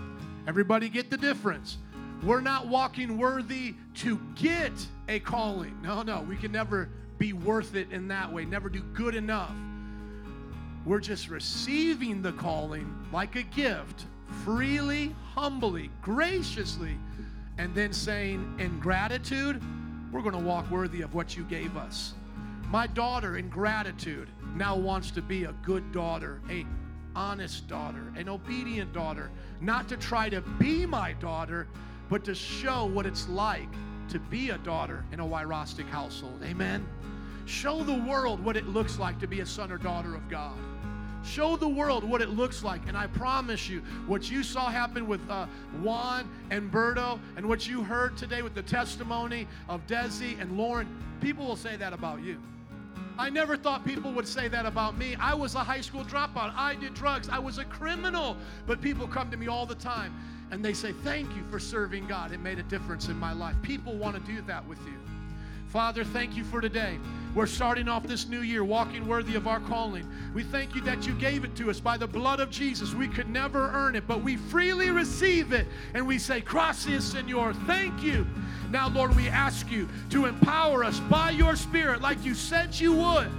Everybody 0.47 0.89
get 0.89 1.09
the 1.09 1.17
difference. 1.17 1.77
We're 2.25 2.41
not 2.41 2.67
walking 2.67 3.17
worthy 3.17 3.75
to 3.95 4.19
get 4.35 4.71
a 5.09 5.19
calling. 5.19 5.77
No, 5.81 6.03
no, 6.03 6.21
we 6.21 6.37
can 6.37 6.53
never 6.53 6.89
be 7.17 7.33
worth 7.33 7.75
it 7.75 7.91
in 7.91 8.07
that 8.07 8.31
way, 8.31 8.45
never 8.45 8.69
do 8.69 8.81
good 8.93 9.13
enough. 9.13 9.51
We're 10.85 11.01
just 11.01 11.29
receiving 11.29 12.21
the 12.21 12.31
calling 12.31 12.93
like 13.11 13.35
a 13.35 13.43
gift, 13.43 14.05
freely, 14.45 15.13
humbly, 15.33 15.89
graciously, 16.01 16.97
and 17.57 17.75
then 17.75 17.91
saying, 17.91 18.55
in 18.57 18.79
gratitude, 18.79 19.61
we're 20.11 20.21
going 20.21 20.33
to 20.33 20.39
walk 20.39 20.69
worthy 20.71 21.01
of 21.01 21.13
what 21.13 21.35
you 21.35 21.43
gave 21.43 21.75
us. 21.75 22.13
My 22.69 22.87
daughter, 22.87 23.37
in 23.37 23.49
gratitude, 23.49 24.29
now 24.55 24.77
wants 24.77 25.11
to 25.11 25.21
be 25.21 25.43
a 25.43 25.53
good 25.63 25.91
daughter, 25.91 26.41
a 26.49 26.65
honest 27.15 27.67
daughter, 27.67 28.11
an 28.15 28.29
obedient 28.29 28.93
daughter, 28.93 29.29
not 29.59 29.89
to 29.89 29.97
try 29.97 30.29
to 30.29 30.41
be 30.41 30.85
my 30.85 31.13
daughter, 31.13 31.67
but 32.13 32.23
to 32.23 32.35
show 32.35 32.85
what 32.85 33.07
it's 33.07 33.27
like 33.27 33.67
to 34.07 34.19
be 34.19 34.51
a 34.51 34.57
daughter 34.59 35.03
in 35.11 35.19
a 35.19 35.25
Wyrostic 35.25 35.89
household. 35.89 36.39
Amen. 36.43 36.85
Show 37.47 37.81
the 37.81 38.03
world 38.07 38.39
what 38.45 38.55
it 38.55 38.67
looks 38.67 38.99
like 38.99 39.19
to 39.19 39.25
be 39.25 39.39
a 39.39 39.45
son 39.47 39.71
or 39.71 39.79
daughter 39.79 40.13
of 40.13 40.29
God. 40.29 40.55
Show 41.25 41.55
the 41.55 41.67
world 41.67 42.03
what 42.03 42.21
it 42.21 42.29
looks 42.29 42.63
like. 42.63 42.81
And 42.87 42.95
I 42.95 43.07
promise 43.07 43.67
you, 43.67 43.81
what 44.05 44.29
you 44.29 44.43
saw 44.43 44.69
happen 44.69 45.07
with 45.07 45.27
uh, 45.27 45.47
Juan 45.81 46.29
and 46.51 46.71
Berto, 46.71 47.19
and 47.35 47.49
what 47.49 47.67
you 47.67 47.81
heard 47.81 48.15
today 48.15 48.43
with 48.43 48.53
the 48.53 48.61
testimony 48.61 49.47
of 49.67 49.83
Desi 49.87 50.39
and 50.39 50.55
Lauren, 50.55 50.87
people 51.19 51.47
will 51.47 51.55
say 51.55 51.77
that 51.77 51.93
about 51.93 52.21
you. 52.21 52.37
I 53.17 53.31
never 53.31 53.57
thought 53.57 53.85
people 53.85 54.11
would 54.11 54.27
say 54.27 54.47
that 54.49 54.67
about 54.67 54.99
me. 54.99 55.15
I 55.15 55.33
was 55.33 55.55
a 55.55 55.63
high 55.63 55.81
school 55.81 56.03
dropout. 56.03 56.53
I 56.55 56.75
did 56.75 56.93
drugs. 56.93 57.27
I 57.27 57.39
was 57.39 57.57
a 57.57 57.65
criminal. 57.65 58.37
But 58.67 58.81
people 58.81 59.07
come 59.07 59.31
to 59.31 59.37
me 59.37 59.47
all 59.47 59.65
the 59.65 59.73
time 59.73 60.13
and 60.53 60.63
they 60.63 60.73
say, 60.73 60.91
Thank 60.91 61.35
you 61.35 61.41
for 61.49 61.59
serving 61.59 62.07
God. 62.07 62.31
It 62.31 62.39
made 62.39 62.59
a 62.59 62.63
difference 62.63 63.07
in 63.07 63.17
my 63.17 63.33
life. 63.33 63.55
People 63.63 63.95
want 63.95 64.15
to 64.15 64.31
do 64.31 64.39
that 64.43 64.65
with 64.67 64.77
you. 64.85 64.93
Father, 65.69 66.03
thank 66.03 66.35
you 66.37 66.43
for 66.43 66.61
today. 66.61 66.99
We're 67.33 67.47
starting 67.47 67.87
off 67.87 68.03
this 68.03 68.27
new 68.27 68.41
year 68.41 68.63
walking 68.63 69.07
worthy 69.07 69.33
of 69.33 69.47
our 69.47 69.59
calling. 69.59 70.07
We 70.35 70.43
thank 70.43 70.75
you 70.75 70.81
that 70.81 71.07
you 71.07 71.15
gave 71.15 71.43
it 71.43 71.55
to 71.55 71.71
us 71.71 71.79
by 71.79 71.97
the 71.97 72.05
blood 72.05 72.39
of 72.39 72.51
Jesus. 72.51 72.93
We 72.93 73.07
could 73.07 73.27
never 73.27 73.71
earn 73.71 73.95
it, 73.95 74.07
but 74.07 74.21
we 74.21 74.35
freely 74.35 74.91
receive 74.91 75.53
it. 75.53 75.65
And 75.95 76.05
we 76.05 76.19
say, 76.19 76.41
Gracias, 76.41 77.05
Senor. 77.05 77.55
Thank 77.65 78.03
you. 78.03 78.27
Now, 78.69 78.89
Lord, 78.89 79.15
we 79.15 79.29
ask 79.29 79.71
you 79.71 79.89
to 80.11 80.27
empower 80.27 80.83
us 80.83 80.99
by 80.99 81.31
your 81.31 81.55
Spirit, 81.55 82.03
like 82.03 82.23
you 82.23 82.35
said 82.35 82.79
you 82.79 82.93
would, 82.93 83.31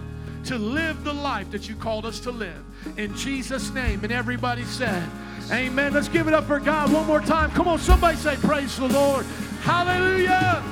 to 0.47 0.59
live 0.59 1.05
the 1.05 1.13
life 1.13 1.53
that 1.53 1.69
you 1.69 1.77
called 1.77 2.07
us 2.07 2.19
to 2.21 2.33
live. 2.33 2.65
In 2.97 3.15
Jesus' 3.15 3.71
name. 3.71 4.03
And 4.03 4.13
everybody 4.13 4.65
said, 4.65 5.09
Amen. 5.51 5.93
Let's 5.93 6.09
give 6.09 6.27
it 6.27 6.35
up 6.35 6.45
for 6.45 6.59
God 6.59 6.93
one 6.93 7.07
more 7.07 7.21
time. 7.21 7.51
Come 7.51 7.69
on, 7.69 7.79
somebody 7.79 8.17
say, 8.17 8.37
Praise 8.37 8.77
the 8.77 8.89
Lord. 8.89 9.27
Hallelujah. 9.61 10.63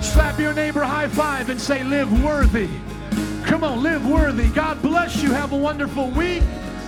Slap 0.00 0.38
your 0.38 0.52
neighbor 0.52 0.82
high 0.82 1.08
five 1.08 1.50
and 1.50 1.60
say, 1.60 1.84
Live 1.84 2.24
worthy. 2.24 2.68
Come 3.44 3.64
on, 3.64 3.82
live 3.82 4.06
worthy. 4.06 4.48
God 4.48 4.80
bless 4.82 5.22
you. 5.22 5.32
Have 5.32 5.52
a 5.52 5.56
wonderful 5.56 6.10
week. 6.10 6.42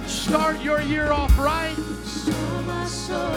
Start 0.06 0.60
your 0.60 0.80
year 0.80 1.12
off 1.12 1.36
right. 1.38 1.74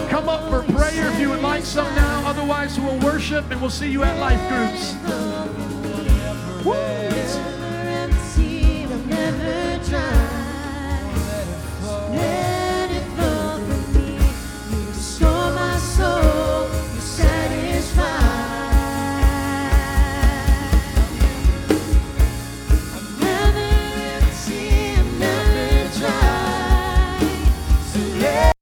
Come 0.09 0.29
up 0.29 0.49
for 0.49 0.63
prayer 0.73 1.11
if 1.11 1.19
you 1.19 1.29
would 1.29 1.41
like 1.41 1.63
some 1.63 1.93
now. 1.95 2.23
Otherwise, 2.25 2.79
we'll 2.79 2.99
worship 2.99 3.49
and 3.51 3.61
we'll 3.61 3.69
see 3.69 3.91
you 3.91 4.03
at 4.03 4.19
life 4.19 4.41
groups. 4.49 4.95
Woo! 6.65 7.05